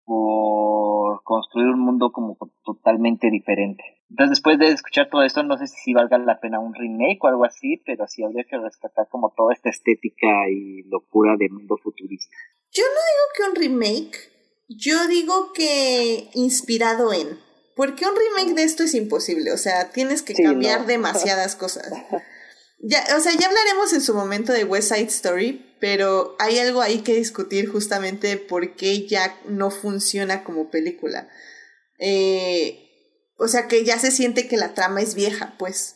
[0.05, 3.83] por construir un mundo como totalmente diferente.
[4.09, 7.27] Entonces, después de escuchar todo esto, no sé si valga la pena un remake o
[7.27, 11.77] algo así, pero sí habría que rescatar como toda esta estética y locura del mundo
[11.81, 12.35] futurista.
[12.73, 14.17] Yo no digo que un remake,
[14.67, 17.50] yo digo que inspirado en.
[17.81, 21.91] Porque un remake de esto es imposible, o sea, tienes que cambiar demasiadas cosas.
[22.77, 26.83] Ya, o sea, ya hablaremos en su momento de West Side Story, pero hay algo
[26.83, 31.27] ahí que discutir justamente por qué ya no funciona como película.
[31.97, 32.87] Eh,
[33.39, 35.95] o sea, que ya se siente que la trama es vieja, pues.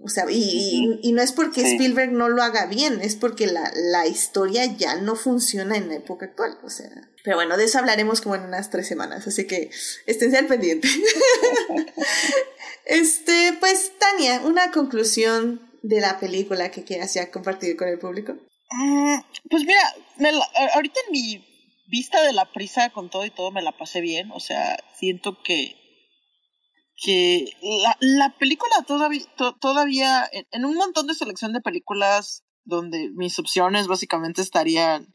[0.00, 3.70] O sea, y, y, no es porque Spielberg no lo haga bien, es porque la,
[3.74, 6.58] la, historia ya no funciona en la época actual.
[6.64, 6.90] O sea,
[7.22, 9.70] pero bueno, de eso hablaremos como en unas tres semanas, así que
[10.06, 10.88] esténse al pendiente.
[12.86, 18.34] este, pues, Tania, una conclusión de la película que quieras ya compartir con el público.
[18.70, 19.18] Mm,
[19.48, 19.82] pues mira,
[20.74, 21.46] ahorita en mi
[21.86, 25.42] vista de la prisa con todo y todo me la pasé bien, o sea, siento
[25.42, 25.76] que
[26.96, 29.24] que la, la película todavía,
[29.60, 35.12] todavía en, en un montón de selección de películas donde mis opciones básicamente estarían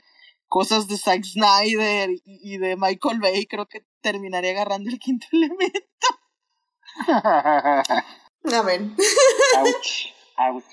[0.48, 6.08] cosas de Zack Snyder y, de Michael Bay, creo que terminaría agarrando el quinto elemento.
[8.54, 8.96] Amén.
[9.58, 10.17] Ouch.
[10.38, 10.64] Ouch.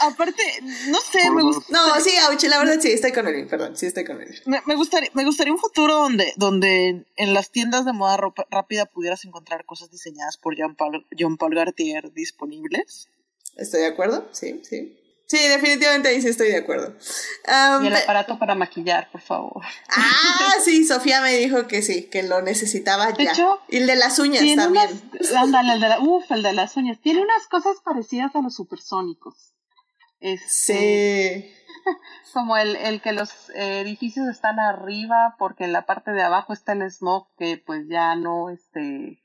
[0.00, 0.42] aparte,
[0.88, 1.72] no sé, me gusta.
[1.72, 4.34] No, sí, ouch, la verdad sí, estoy con él, perdón, sí estoy con él.
[4.46, 8.18] Me, me, gustaría, me gustaría un futuro donde, donde en las tiendas de moda
[8.50, 13.08] rápida pudieras encontrar cosas diseñadas por Jean Paul, Jean Paul Gartier disponibles.
[13.56, 14.98] Estoy de acuerdo, sí, sí.
[15.26, 16.94] Sí, definitivamente ahí sí estoy de acuerdo.
[17.82, 19.62] y el aparato para maquillar, por favor.
[19.88, 23.32] Ah, sí, Sofía me dijo que sí, que lo necesitaba ya.
[23.68, 24.88] y el de las uñas también.
[25.36, 27.00] ándale, el de la, uf, el de las uñas.
[27.00, 29.54] Tiene unas cosas parecidas a los supersónicos.
[30.20, 31.54] Este, sí.
[32.34, 36.72] Como el, el que los edificios están arriba porque en la parte de abajo está
[36.72, 39.22] el smog que pues ya no este,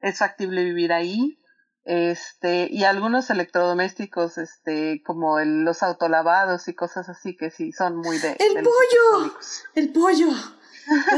[0.00, 1.39] es factible vivir ahí
[1.84, 7.96] este y algunos electrodomésticos este como el, los autolavados y cosas así que sí son
[7.96, 9.34] muy de el pollo.
[9.74, 10.28] el pollo.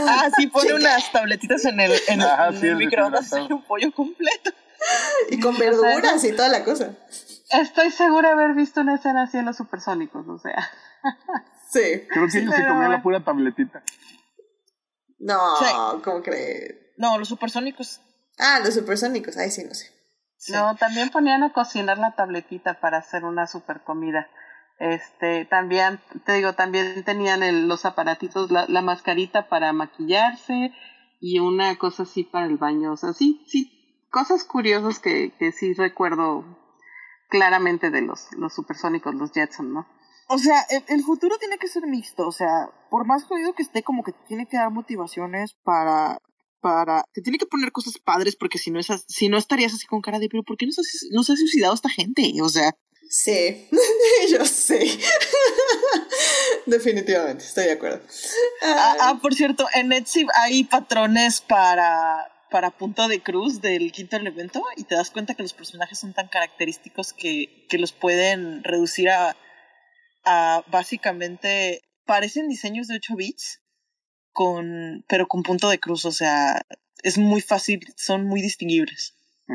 [0.06, 4.51] Ah sí pone unas tabletitas en el en el, microondas un pollo completo.
[5.30, 6.94] Y con verduras y toda la cosa.
[7.51, 10.68] Estoy segura de haber visto una escena así en los supersónicos o sea.
[11.70, 12.06] Sí.
[12.09, 13.82] Creo que ellos se comían la pura tabletita.
[15.18, 15.39] No
[16.02, 18.01] cómo crees no los supersónicos.
[18.39, 19.36] Ah los supersónicos.
[19.36, 20.02] Ay sí no sé
[20.48, 24.28] no, también ponían a cocinar la tabletita para hacer una super comida.
[24.78, 30.73] Este, también, te digo, también tenían el, los aparatitos, la, la, mascarita para maquillarse
[31.20, 32.93] y una cosa así para el baño.
[32.93, 36.44] O sea, sí, sí, cosas curiosas que, que sí recuerdo
[37.28, 39.86] claramente de los, los supersónicos, los Jetson, ¿no?
[40.28, 43.62] O sea, el, el, futuro tiene que ser mixto, o sea, por más jodido que
[43.62, 46.19] esté, como que tiene que dar motivaciones para
[46.62, 47.05] para.
[47.12, 50.01] Te tiene que poner cosas padres porque si no, esas, si no estarías así con
[50.01, 52.32] cara de, pero ¿por qué no se, no se ha suicidado esta gente?
[52.40, 52.74] O sea.
[53.10, 53.68] Sí,
[54.30, 54.98] yo sé.
[56.66, 58.01] Definitivamente, estoy de acuerdo.
[58.62, 64.16] Ah, ah, por cierto, en Etsy hay patrones para, para punto de cruz del quinto
[64.16, 68.64] elemento y te das cuenta que los personajes son tan característicos que, que los pueden
[68.64, 69.36] reducir a,
[70.24, 73.61] a básicamente parecen diseños de 8 bits
[74.33, 76.63] con, pero con punto de cruz, o sea,
[77.03, 79.15] es muy fácil, son muy distinguibles.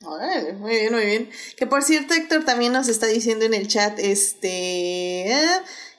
[0.00, 1.30] muy bien, muy bien.
[1.56, 5.26] Que por cierto, Héctor también nos está diciendo en el chat, este,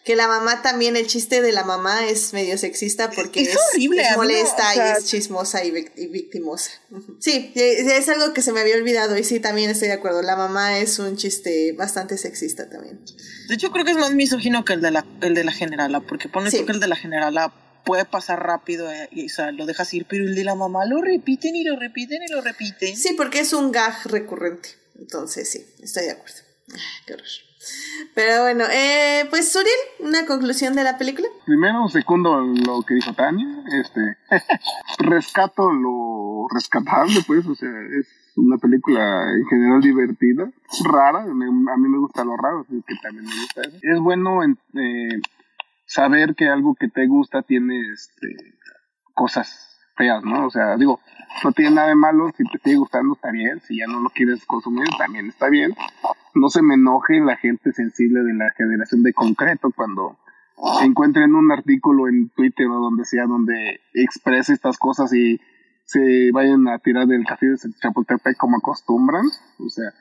[0.06, 4.04] que la mamá también, el chiste de la mamá es medio sexista porque es, horrible,
[4.04, 6.72] es molesta y es chismosa y, victimosa.
[7.20, 10.22] Sí, es algo que se me había olvidado y sí, también estoy de acuerdo.
[10.22, 13.02] La mamá es un chiste bastante sexista también.
[13.50, 16.00] De hecho, creo que es más misógino que el de la, el de la generala,
[16.00, 17.54] porque pone que el de la generala
[17.88, 20.85] puede pasar rápido eh, y o sea, lo dejas ir, pero el de la mamá
[20.85, 22.95] lo repiten y lo repiten y lo repiten.
[22.95, 24.69] Sí, porque es un gag recurrente.
[24.99, 26.41] Entonces, sí, estoy de acuerdo.
[27.05, 27.27] Qué horror.
[28.14, 31.27] Pero bueno, eh, pues Suriel, una conclusión de la película.
[31.45, 34.18] Primero, segundo lo que dijo Tania, este,
[34.99, 37.69] rescato lo rescatable, pues, o sea,
[37.99, 40.51] es una película en general divertida,
[40.85, 43.77] rara, a mí me gusta lo raro, así que también me gusta eso.
[43.81, 45.22] Es bueno en, eh,
[45.88, 48.27] saber que algo que te gusta tiene este,
[49.15, 50.45] cosas feas, ¿no?
[50.45, 50.99] O sea, digo,
[51.43, 54.09] no tiene nada de malo, si te sigue gustando está bien, si ya no lo
[54.09, 55.73] quieres consumir también está bien.
[56.35, 60.19] No se me enoje la gente sensible de la generación de concreto cuando
[60.84, 65.39] encuentren un artículo en Twitter o donde sea donde exprese estas cosas y
[65.85, 69.26] se vayan a tirar del café de Chapultepec como acostumbran.
[69.59, 69.91] O sea,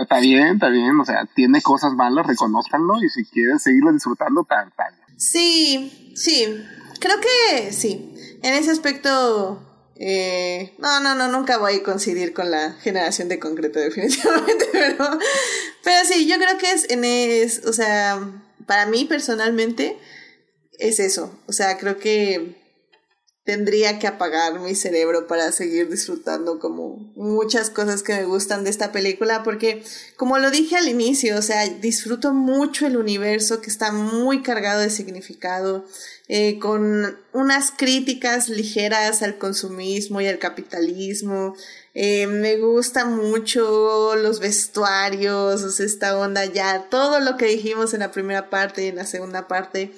[0.00, 4.44] está, bien, está bien, o sea, tiene cosas malas, reconozcanlo y si quieres seguirlo disfrutando,
[4.44, 4.94] tan, tan.
[5.16, 6.64] Sí, sí,
[7.00, 8.14] creo que sí.
[8.42, 9.60] En ese aspecto,
[9.96, 15.18] eh, no, no, no, nunca voy a coincidir con la generación de concreto, definitivamente, pero,
[15.84, 18.20] pero sí, yo creo que es, en es, o sea,
[18.66, 19.98] para mí personalmente,
[20.78, 21.36] es eso.
[21.46, 22.56] O sea, creo que
[23.48, 28.68] tendría que apagar mi cerebro para seguir disfrutando como muchas cosas que me gustan de
[28.68, 29.82] esta película porque
[30.16, 34.82] como lo dije al inicio, o sea, disfruto mucho el universo que está muy cargado
[34.82, 35.86] de significado,
[36.28, 41.56] eh, con unas críticas ligeras al consumismo y al capitalismo.
[41.94, 48.12] Eh, me gusta mucho los vestuarios, esta onda ya, todo lo que dijimos en la
[48.12, 49.90] primera parte y en la segunda parte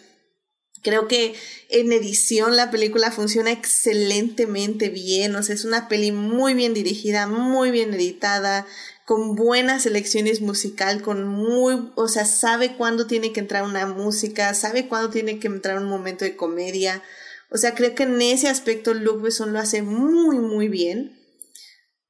[0.82, 1.34] Creo que
[1.68, 7.26] en edición la película funciona excelentemente bien, o sea, es una peli muy bien dirigida,
[7.26, 8.66] muy bien editada,
[9.04, 14.54] con buenas selecciones musical, con muy, o sea, sabe cuándo tiene que entrar una música,
[14.54, 17.02] sabe cuándo tiene que entrar un momento de comedia.
[17.50, 21.18] O sea, creo que en ese aspecto Luke Besson lo hace muy, muy bien.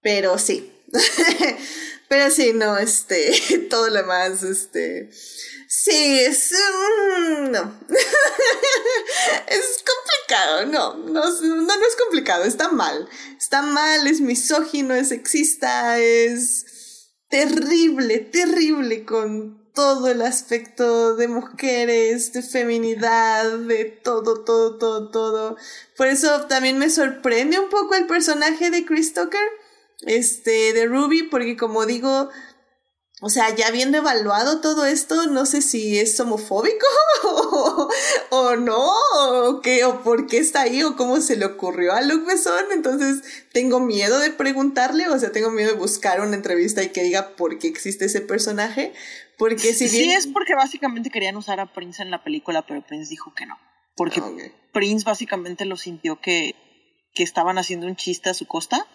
[0.03, 0.71] Pero sí.
[2.11, 3.33] Pero sí, no, este,
[3.71, 5.11] todo lo demás, este,
[5.69, 7.73] sí, es, mm, no.
[9.47, 13.09] es complicado, no, no, no, no es complicado, está mal.
[13.39, 22.33] Está mal, es misógino, es sexista, es terrible, terrible con todo el aspecto de mujeres,
[22.33, 25.57] de feminidad, de todo, todo, todo, todo.
[25.97, 29.60] Por eso también me sorprende un poco el personaje de Chris Tucker
[30.03, 32.31] este, de Ruby, porque como digo,
[33.23, 36.87] o sea, ya habiendo evaluado todo esto, no sé si es homofóbico
[37.25, 37.89] o,
[38.31, 42.01] o no, o qué, o por qué está ahí, o cómo se le ocurrió a
[42.01, 42.73] Luke Besson.
[42.73, 43.23] Entonces,
[43.53, 47.37] tengo miedo de preguntarle, o sea, tengo miedo de buscar una entrevista y que diga
[47.37, 48.95] por qué existe ese personaje.
[49.37, 50.05] Porque si bien...
[50.05, 53.45] Sí, es porque básicamente querían usar a Prince en la película, pero Prince dijo que
[53.45, 53.59] no.
[53.97, 54.23] Porque
[54.73, 56.55] Prince básicamente lo sintió que,
[57.13, 58.87] que estaban haciendo un chiste a su costa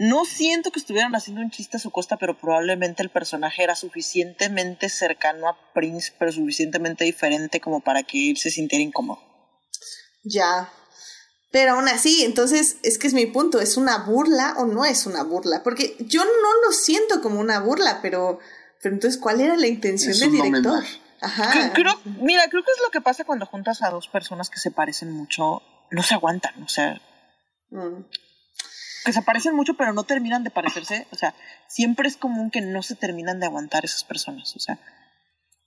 [0.00, 3.76] no siento que estuvieran haciendo un chiste a su costa, pero probablemente el personaje era
[3.76, 9.20] suficientemente cercano a Prince, pero suficientemente diferente como para que él se sintiera incómodo.
[10.24, 10.72] Ya.
[11.52, 15.04] Pero aún así, entonces, es que es mi punto, ¿es una burla o no es
[15.04, 15.62] una burla?
[15.62, 18.38] Porque yo no lo siento como una burla, pero,
[18.82, 20.82] pero entonces, ¿cuál era la intención del director?
[21.20, 21.74] Ajá.
[21.74, 24.70] Creo, mira, creo que es lo que pasa cuando juntas a dos personas que se
[24.70, 25.60] parecen mucho,
[25.90, 26.98] no se aguantan, o sea...
[27.68, 28.04] Mm
[29.04, 31.06] que se parecen mucho, pero no terminan de parecerse.
[31.12, 31.34] O sea,
[31.68, 34.54] siempre es común que no se terminan de aguantar esas personas.
[34.56, 34.78] O sea,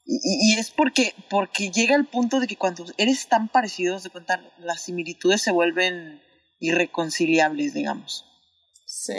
[0.06, 0.20] y,
[0.54, 4.42] y es porque, porque llega el punto de que cuando eres tan parecidos, de cuenta,
[4.60, 6.22] las similitudes se vuelven
[6.60, 8.26] irreconciliables, digamos.
[8.86, 9.14] Sí.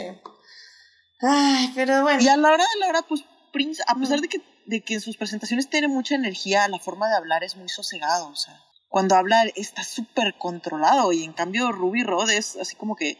[1.21, 2.21] Ay, pero bueno.
[2.21, 4.95] Y a la hora de la hora, pues Prince, a pesar de que, de que
[4.95, 8.27] en sus presentaciones tiene mucha energía, la forma de hablar es muy sosegado.
[8.29, 8.59] O sea,
[8.89, 11.11] cuando habla está súper controlado.
[11.13, 13.17] Y en cambio, Ruby Rod es así como que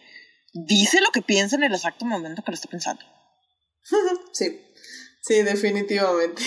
[0.56, 3.03] dice lo que piensa en el exacto momento que lo está pensando.
[4.32, 4.61] sí,
[5.22, 6.41] sí, definitivamente.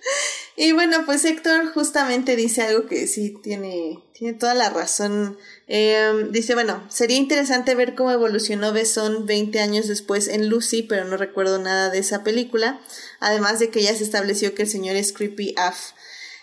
[0.56, 5.38] y bueno, pues Héctor justamente dice algo que sí tiene, tiene toda la razón.
[5.68, 11.04] Em, dice, bueno, sería interesante ver cómo evolucionó Besson 20 años después en Lucy, pero
[11.04, 12.80] no recuerdo nada de esa película.
[13.20, 15.92] Además de que ya se estableció que el señor es creepy af.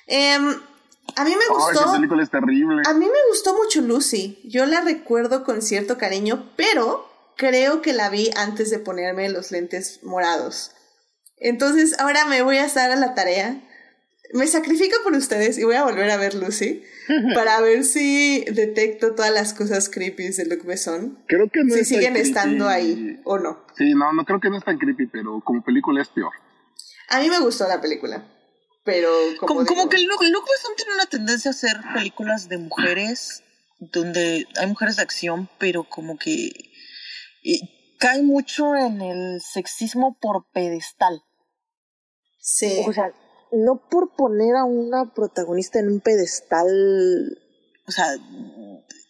[0.08, 0.62] Em,
[1.16, 1.82] a mí me gustó.
[1.82, 2.82] esa película es terrible.
[2.86, 4.40] A mí me gustó mucho Lucy.
[4.46, 7.08] Yo la recuerdo con cierto cariño, pero
[7.38, 10.72] creo que la vi antes de ponerme los lentes morados.
[11.38, 13.62] Entonces, ahora me voy a estar a la tarea.
[14.34, 16.84] Me sacrifico por ustedes y voy a volver a ver Lucy
[17.36, 21.20] para ver si detecto todas las cosas creepy de Luc Besson.
[21.28, 23.66] Creo que no Si siguen estando ahí o no.
[23.76, 26.32] Sí, no, no creo que no es tan creepy, pero como película es peor.
[27.10, 28.24] A mí me gustó la película.
[28.84, 33.44] Pero como, como, que Luke, Besson tiene una tendencia a hacer películas de mujeres
[33.80, 36.72] donde hay mujeres de acción, pero como que
[38.00, 41.24] cae mucho en el sexismo por pedestal.
[42.40, 42.84] Sí.
[42.88, 43.14] O sea,
[43.52, 46.68] no por poner a una protagonista en un pedestal.
[47.88, 48.08] O sea,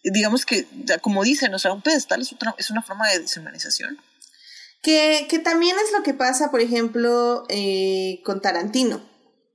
[0.04, 0.66] digamos que,
[1.00, 3.98] como dicen, o sea, un pedestal es, otra, es una forma de deshumanización.
[4.82, 9.11] Que, que también es lo que pasa, por ejemplo, eh, con Tarantino.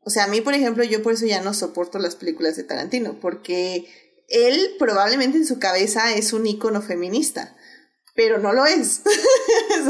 [0.07, 2.63] O sea, a mí, por ejemplo, yo por eso ya no soporto las películas de
[2.63, 3.89] Tarantino, porque
[4.29, 7.57] él probablemente en su cabeza es un ícono feminista,
[8.15, 9.01] pero no lo es.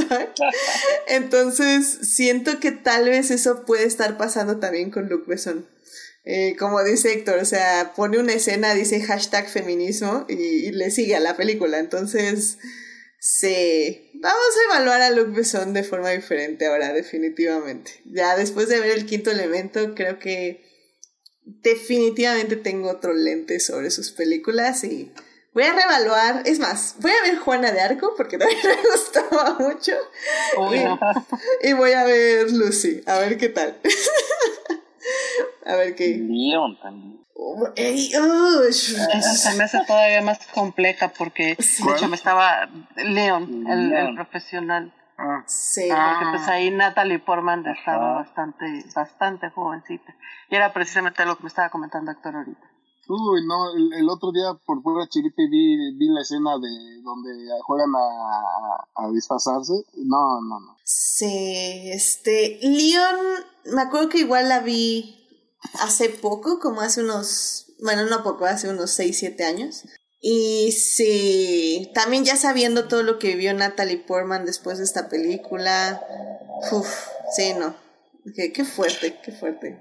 [1.08, 5.68] Entonces, siento que tal vez eso puede estar pasando también con Luke Besson.
[6.24, 11.16] Eh, como dice Héctor, o sea, pone una escena, dice hashtag feminismo y, le sigue
[11.16, 11.78] a la película.
[11.78, 12.58] Entonces,
[13.30, 18.02] Sí, vamos a evaluar a Luke Besson de forma diferente ahora, definitivamente.
[18.06, 20.64] Ya después de ver el quinto elemento, creo que
[21.44, 25.12] definitivamente tengo otro lente sobre sus películas y
[25.54, 26.44] voy a reevaluar.
[26.46, 29.92] Es más, voy a ver Juana de Arco porque también me gustaba mucho.
[31.62, 33.78] y, y, voy a ver Lucy, a ver qué tal.
[35.66, 36.18] a ver qué.
[36.18, 37.27] Leon también.
[37.76, 44.16] Esa se me hace todavía más compleja porque de hecho me estaba Leon, el, el
[44.16, 44.94] profesional.
[45.18, 45.44] Ah.
[45.48, 45.88] Sí.
[45.90, 50.16] Porque pues ahí Natalie Portman estaba bastante, bastante jovencita.
[50.50, 52.68] Y era precisamente lo que me estaba comentando Héctor ahorita.
[53.10, 57.32] Uy, no, el, otro día por pura chiripe vi, vi la escena de donde
[57.62, 59.74] juegan a, a, disfrazarse.
[59.96, 60.78] No, no, no.
[60.84, 63.16] Sí, este, Leon,
[63.74, 65.27] me acuerdo que igual la vi
[65.80, 69.84] hace poco, como hace unos, bueno, no poco, hace unos 6, 7 años.
[70.20, 76.02] Y sí, también ya sabiendo todo lo que vivió Natalie Portman después de esta película,
[76.72, 76.88] uf,
[77.36, 77.76] sí, no,
[78.36, 79.80] qué, qué fuerte, qué fuerte.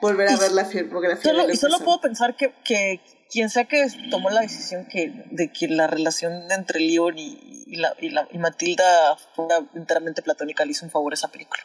[0.00, 1.32] Volver a ver la filmografía.
[1.32, 3.00] Solo, y solo puedo pensar que, que
[3.30, 7.76] quien sea que tomó la decisión que, de que la relación entre Leon y, y,
[7.76, 11.62] la, y, la, y Matilda fuera enteramente platónica le hizo un favor a esa película.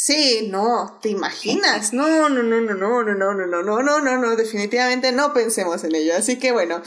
[0.00, 1.92] Sí, no, ¿te imaginas?
[1.92, 5.34] No, no, no, no, no, no, no, no, no, no, no, no, no, definitivamente no
[5.34, 6.14] pensemos en ello.
[6.14, 6.80] Así que bueno,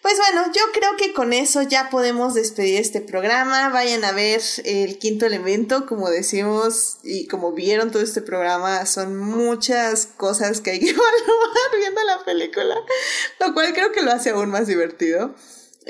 [0.00, 3.68] pues bueno, yo creo que con eso ya podemos despedir este programa.
[3.68, 9.18] Vayan a ver el quinto elemento, como decimos, y como vieron todo este programa, son
[9.18, 12.76] muchas cosas que hay que evaluar viendo la película,
[13.40, 15.34] lo cual creo que lo hace aún más divertido.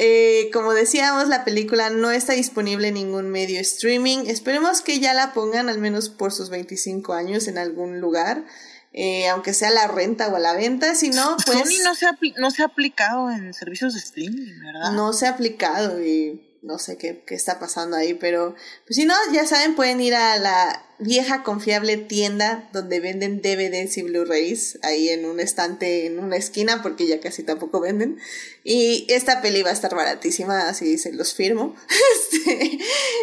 [0.01, 4.27] Eh, como decíamos, la película no está disponible en ningún medio streaming.
[4.29, 8.45] Esperemos que ya la pongan al menos por sus 25 años en algún lugar.
[8.93, 11.59] Eh, aunque sea la renta o a la venta, si no, pues...
[11.59, 14.93] Sony no se, ha, no se ha aplicado en servicios de streaming, ¿verdad?
[14.93, 18.55] No se ha aplicado y no sé qué, qué está pasando ahí, pero
[18.87, 23.97] pues si no, ya saben, pueden ir a la vieja confiable tienda donde venden DVDs
[23.97, 28.19] y Blu-rays, ahí en un estante, en una esquina, porque ya casi tampoco venden.
[28.65, 31.75] Y esta peli va a estar baratísima, así se los firmo.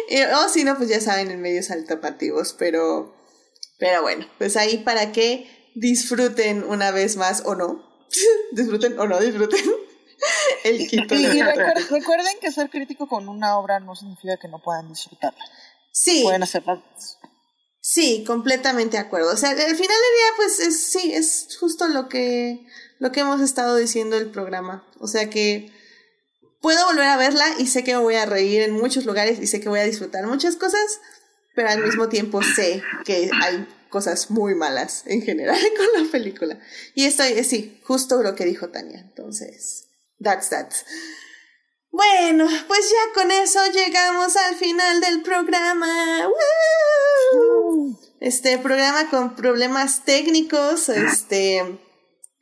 [0.08, 3.14] Este, o si no, pues ya saben, en medios alternativos, pero,
[3.78, 5.46] pero bueno, pues ahí para que
[5.76, 7.86] disfruten una vez más o no.
[8.52, 9.85] disfruten o no disfruten.
[10.64, 14.48] El quinto y, y recuerden, recuerden que ser crítico con una obra no significa que
[14.48, 15.44] no puedan disfrutarla.
[15.92, 16.22] Sí.
[16.22, 16.82] Pueden hacerla.
[17.80, 19.32] Sí, completamente de acuerdo.
[19.32, 22.66] O sea, al final del día, pues es, sí, es justo lo que,
[22.98, 24.84] lo que hemos estado diciendo el programa.
[24.98, 25.72] O sea que
[26.60, 29.46] puedo volver a verla y sé que me voy a reír en muchos lugares y
[29.46, 31.00] sé que voy a disfrutar muchas cosas,
[31.54, 36.58] pero al mismo tiempo sé que hay cosas muy malas en general con la película.
[36.94, 39.00] Y esto es, sí, justo lo que dijo Tania.
[39.00, 39.85] Entonces,
[40.20, 40.72] that's that.
[41.90, 46.28] Bueno, pues ya con eso llegamos al final del programa.
[46.28, 47.98] ¡Woo!
[48.20, 51.80] Este programa con problemas técnicos, este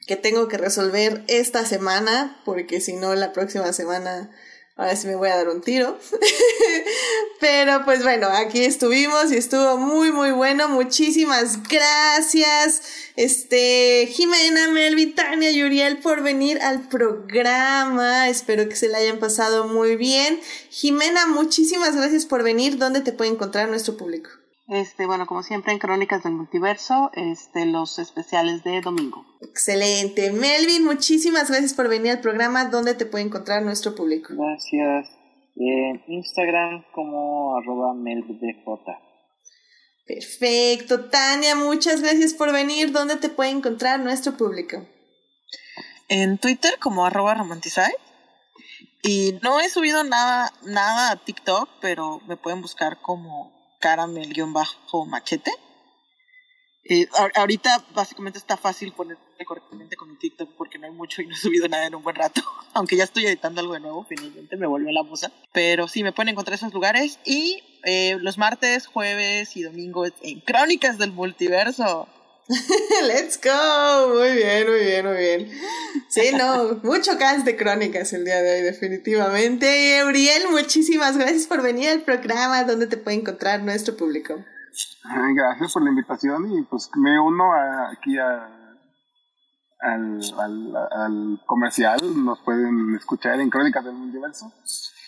[0.07, 4.31] que tengo que resolver esta semana, porque si no la próxima semana
[4.77, 5.99] ahora sí me voy a dar un tiro.
[7.41, 10.69] Pero pues bueno, aquí estuvimos y estuvo muy muy bueno.
[10.69, 12.83] Muchísimas gracias.
[13.17, 18.29] Este, Jimena, Melvin, Tania y Uriel por venir al programa.
[18.29, 20.41] Espero que se la hayan pasado muy bien.
[20.71, 22.79] Jimena, muchísimas gracias por venir.
[22.79, 24.31] ¿Dónde te puede encontrar nuestro público?
[24.69, 29.27] Este, bueno, como siempre en Crónicas del Multiverso, este, los especiales de domingo.
[29.43, 30.33] Excelente.
[30.33, 32.65] Melvin, muchísimas gracias por venir al programa.
[32.65, 34.33] ¿Dónde te puede encontrar nuestro público?
[34.35, 35.11] Gracias.
[35.57, 38.65] En Instagram como arroba melvdj.
[40.07, 41.11] Perfecto.
[41.11, 42.91] Tania, muchas gracias por venir.
[42.91, 44.87] ¿Dónde te puede encontrar nuestro público?
[46.09, 47.93] En Twitter como arroba romantizai.
[49.03, 53.54] Y no he subido nada, nada a TikTok, pero me pueden buscar como
[53.85, 55.51] caramel-machete.
[56.87, 57.07] Eh,
[57.37, 59.17] ahorita básicamente está fácil poner
[59.47, 62.03] correctamente con mi TikTok porque no hay mucho y no he subido nada en un
[62.03, 62.43] buen rato.
[62.75, 65.31] Aunque ya estoy editando algo de nuevo, finalmente me volvió la musa.
[65.53, 67.19] Pero sí, me pueden encontrar esos lugares.
[67.27, 72.09] Y eh, los martes, jueves y domingos en Crónicas del Multiverso.
[73.07, 74.15] Let's go.
[74.19, 75.51] Muy bien, muy bien, muy bien.
[76.09, 80.05] Sí, no, mucho cast de crónicas el día de hoy, definitivamente.
[80.05, 84.35] Uriel, muchísimas gracias por venir al programa donde te puede encontrar nuestro público.
[85.35, 88.49] Gracias por la invitación y pues me uno a, aquí a,
[89.81, 92.01] al, al, al, comercial.
[92.25, 94.53] Nos pueden escuchar en Crónicas del Universo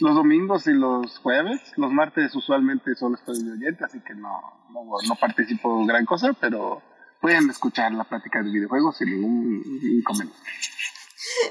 [0.01, 1.61] los domingos y los jueves.
[1.77, 4.41] Los martes usualmente solo estoy de oyente, así que no,
[4.73, 6.81] no, no participo gran cosa, pero
[7.21, 10.39] pueden escuchar la plática de videojuegos sin ningún inconveniente.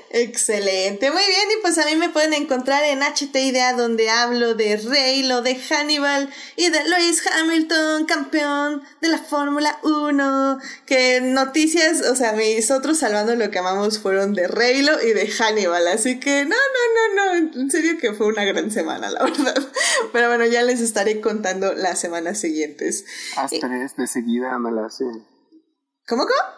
[0.10, 4.56] Excelente, muy bien, y pues a mí me pueden encontrar en HT Idea donde hablo
[4.56, 12.02] de Reylo, de Hannibal y de Lewis Hamilton, campeón de la Fórmula 1, que noticias,
[12.08, 16.20] o sea, mis otros salvando lo que amamos fueron de Reylo y de Hannibal, así
[16.20, 19.62] que no, no, no, no, en serio que fue una gran semana, la verdad,
[20.14, 23.06] pero bueno, ya les estaré contando las semanas siguientes.
[23.36, 25.04] Haz tres de seguida, me la hace.
[26.08, 26.56] ¿Cómo, cómo?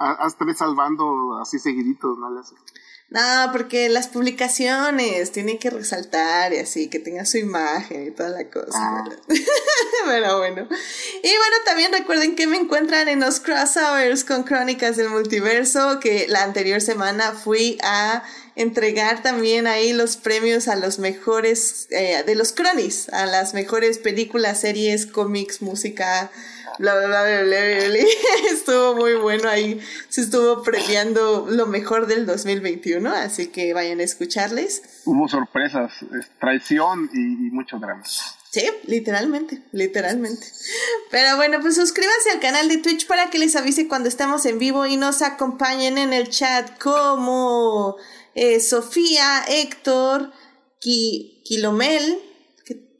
[0.00, 2.30] haz tres salvando así seguiditos, ¿no?
[3.10, 8.28] No, porque las publicaciones tienen que resaltar y así, que tenga su imagen y toda
[8.28, 8.78] la cosa.
[8.78, 9.04] Ah.
[10.06, 10.68] Pero bueno.
[11.22, 16.28] Y bueno, también recuerden que me encuentran en los crossovers con Crónicas del Multiverso, que
[16.28, 18.22] la anterior semana fui a
[18.54, 23.98] entregar también ahí los premios a los mejores, eh, de los cronis, a las mejores
[23.98, 26.30] películas, series, cómics, música,
[26.80, 27.98] bla, bla, bla, bla, bla,
[28.50, 29.80] estuvo muy bueno ahí.
[30.08, 35.02] Se estuvo premiando lo mejor del 2021, así que vayan a escucharles.
[35.04, 35.92] Hubo sorpresas,
[36.40, 38.02] traición y, y mucho drama.
[38.50, 40.46] Sí, literalmente, literalmente.
[41.10, 44.58] Pero bueno, pues suscríbanse al canal de Twitch para que les avise cuando estemos en
[44.58, 47.96] vivo y nos acompañen en el chat como
[48.34, 50.32] eh, Sofía, Héctor,
[50.80, 52.20] Ki, Kilomel,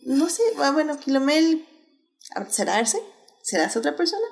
[0.02, 1.66] no sé, ah, bueno, Kilomel,
[2.48, 2.98] ¿será Arce?
[3.50, 4.22] ¿Serás otra persona?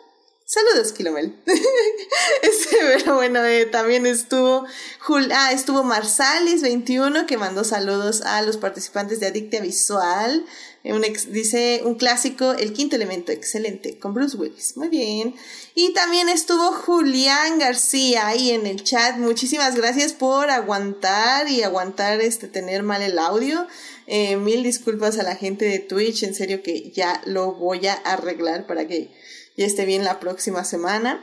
[0.45, 1.35] Saludos, Kilomel.
[2.43, 4.65] este, pero bueno, eh, también estuvo,
[5.01, 10.47] Jul ah, estuvo Marsalis21, que mandó saludos a los participantes de Adictia Visual.
[10.85, 14.77] Eh, un dice un clásico, El Quinto Elemento, excelente, con Bruce Willis.
[14.77, 15.35] Muy bien.
[15.75, 19.17] Y también estuvo Julián García ahí en el chat.
[19.17, 23.67] Muchísimas gracias por aguantar y aguantar este tener mal el audio.
[24.11, 27.93] Eh, mil disculpas a la gente de Twitch, en serio que ya lo voy a
[27.93, 29.11] arreglar para que
[29.59, 31.23] ya esté bien la próxima semana.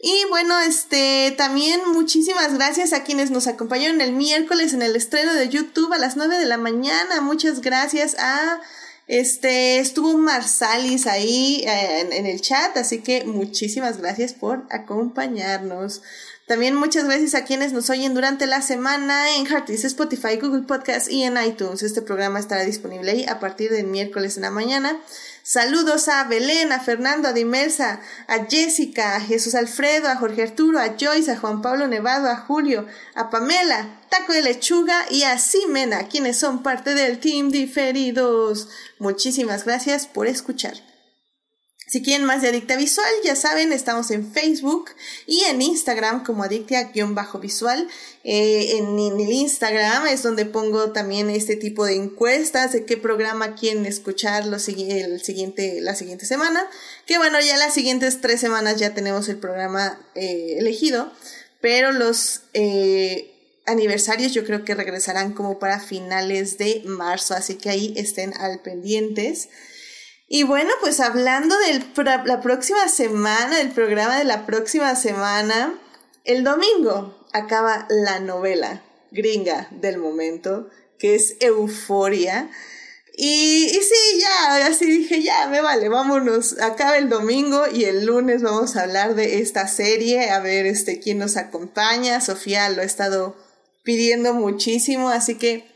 [0.00, 5.34] Y bueno, este, también muchísimas gracias a quienes nos acompañaron el miércoles en el estreno
[5.34, 7.20] de YouTube a las 9 de la mañana.
[7.20, 8.60] Muchas gracias a,
[9.08, 16.02] este, estuvo Marsalis ahí eh, en, el chat, así que muchísimas gracias por acompañarnos.
[16.50, 21.08] También muchas gracias a quienes nos oyen durante la semana en Heartis, Spotify, Google Podcast
[21.08, 21.84] y en iTunes.
[21.84, 25.00] Este programa estará disponible ahí a partir del miércoles en la mañana.
[25.44, 30.80] Saludos a Belén, a Fernando, a Dimelsa, a Jessica, a Jesús Alfredo, a Jorge Arturo,
[30.80, 35.38] a Joyce, a Juan Pablo Nevado, a Julio, a Pamela, Taco de Lechuga y a
[35.38, 38.70] Simena, quienes son parte del Team Diferidos.
[38.98, 40.74] Muchísimas gracias por escuchar.
[41.90, 44.90] Si quieren más de Adicta Visual, ya saben, estamos en Facebook
[45.26, 47.88] y en Instagram como Adictia-Visual.
[48.22, 53.56] Eh, en, el Instagram es donde pongo también este tipo de encuestas de qué programa
[53.56, 56.64] quieren escuchar el siguiente, la siguiente semana.
[57.06, 61.12] Que bueno, ya las siguientes tres semanas ya tenemos el programa eh, elegido,
[61.60, 63.34] pero los eh,
[63.66, 68.60] aniversarios yo creo que regresarán como para finales de marzo, así que ahí estén al
[68.60, 69.48] pendientes.
[70.32, 71.82] Y bueno, pues hablando de
[72.24, 75.74] la próxima semana, del programa de la próxima semana,
[76.24, 78.80] el domingo acaba la novela
[79.10, 80.70] gringa del momento,
[81.00, 82.48] que es Euforia.
[83.16, 86.60] Y, y sí, ya, así dije, ya, me vale, vámonos.
[86.60, 91.00] Acaba el domingo y el lunes vamos a hablar de esta serie, a ver este,
[91.00, 92.20] quién nos acompaña.
[92.20, 93.34] Sofía lo ha estado
[93.82, 95.69] pidiendo muchísimo, así que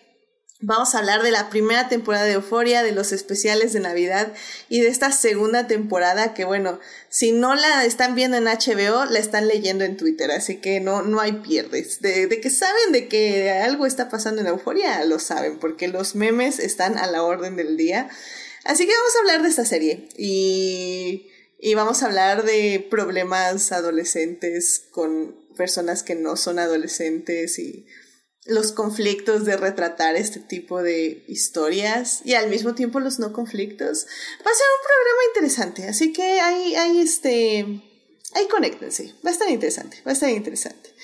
[0.61, 4.33] Vamos a hablar de la primera temporada de Euforia, de los especiales de Navidad
[4.69, 6.79] y de esta segunda temporada que bueno,
[7.09, 11.03] si no la están viendo en HBO, la están leyendo en Twitter, así que no,
[11.03, 12.01] no hay pierdes.
[12.01, 16.15] De, de que saben de que algo está pasando en Euforia, lo saben, porque los
[16.15, 18.09] memes están a la orden del día.
[18.65, 23.73] Así que vamos a hablar de esta serie y, y vamos a hablar de problemas
[23.73, 27.87] adolescentes con personas que no son adolescentes y
[28.47, 34.07] los conflictos de retratar este tipo de historias y al mismo tiempo los no conflictos.
[34.47, 37.83] Va a ser un programa interesante, así que ahí, ahí este,
[38.35, 40.95] ahí conéctense, va a estar interesante, va a estar interesante.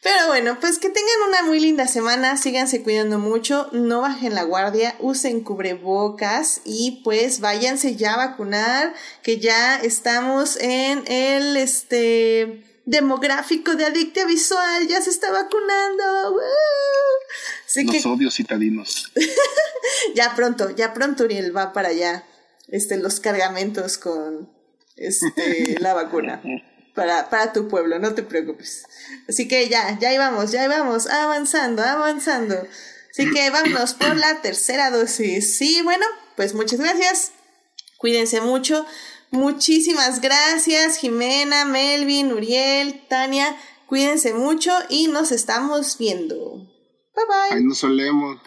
[0.00, 4.44] Pero bueno, pues que tengan una muy linda semana, síganse cuidando mucho, no bajen la
[4.44, 12.67] guardia, usen cubrebocas y pues váyanse ya a vacunar, que ya estamos en el, este,
[12.88, 16.40] demográfico de Adictia Visual ya se está vacunando.
[17.84, 19.12] Los odios citadinos.
[20.14, 22.24] ya pronto, ya pronto Uriel va para allá.
[22.68, 24.50] Este, los cargamentos con
[24.96, 26.42] este, la vacuna.
[26.94, 28.84] Para, para tu pueblo, no te preocupes.
[29.28, 32.66] Así que ya, ya íbamos, ya íbamos, avanzando, avanzando.
[33.10, 35.56] Así que vámonos por la tercera dosis.
[35.56, 36.06] Sí, bueno,
[36.36, 37.32] pues muchas gracias.
[37.98, 38.86] Cuídense mucho.
[39.30, 43.56] Muchísimas gracias, Jimena, Melvin, Uriel, Tania.
[43.86, 46.56] Cuídense mucho y nos estamos viendo.
[47.14, 47.56] Bye bye.
[47.56, 48.38] Ahí nos solemos.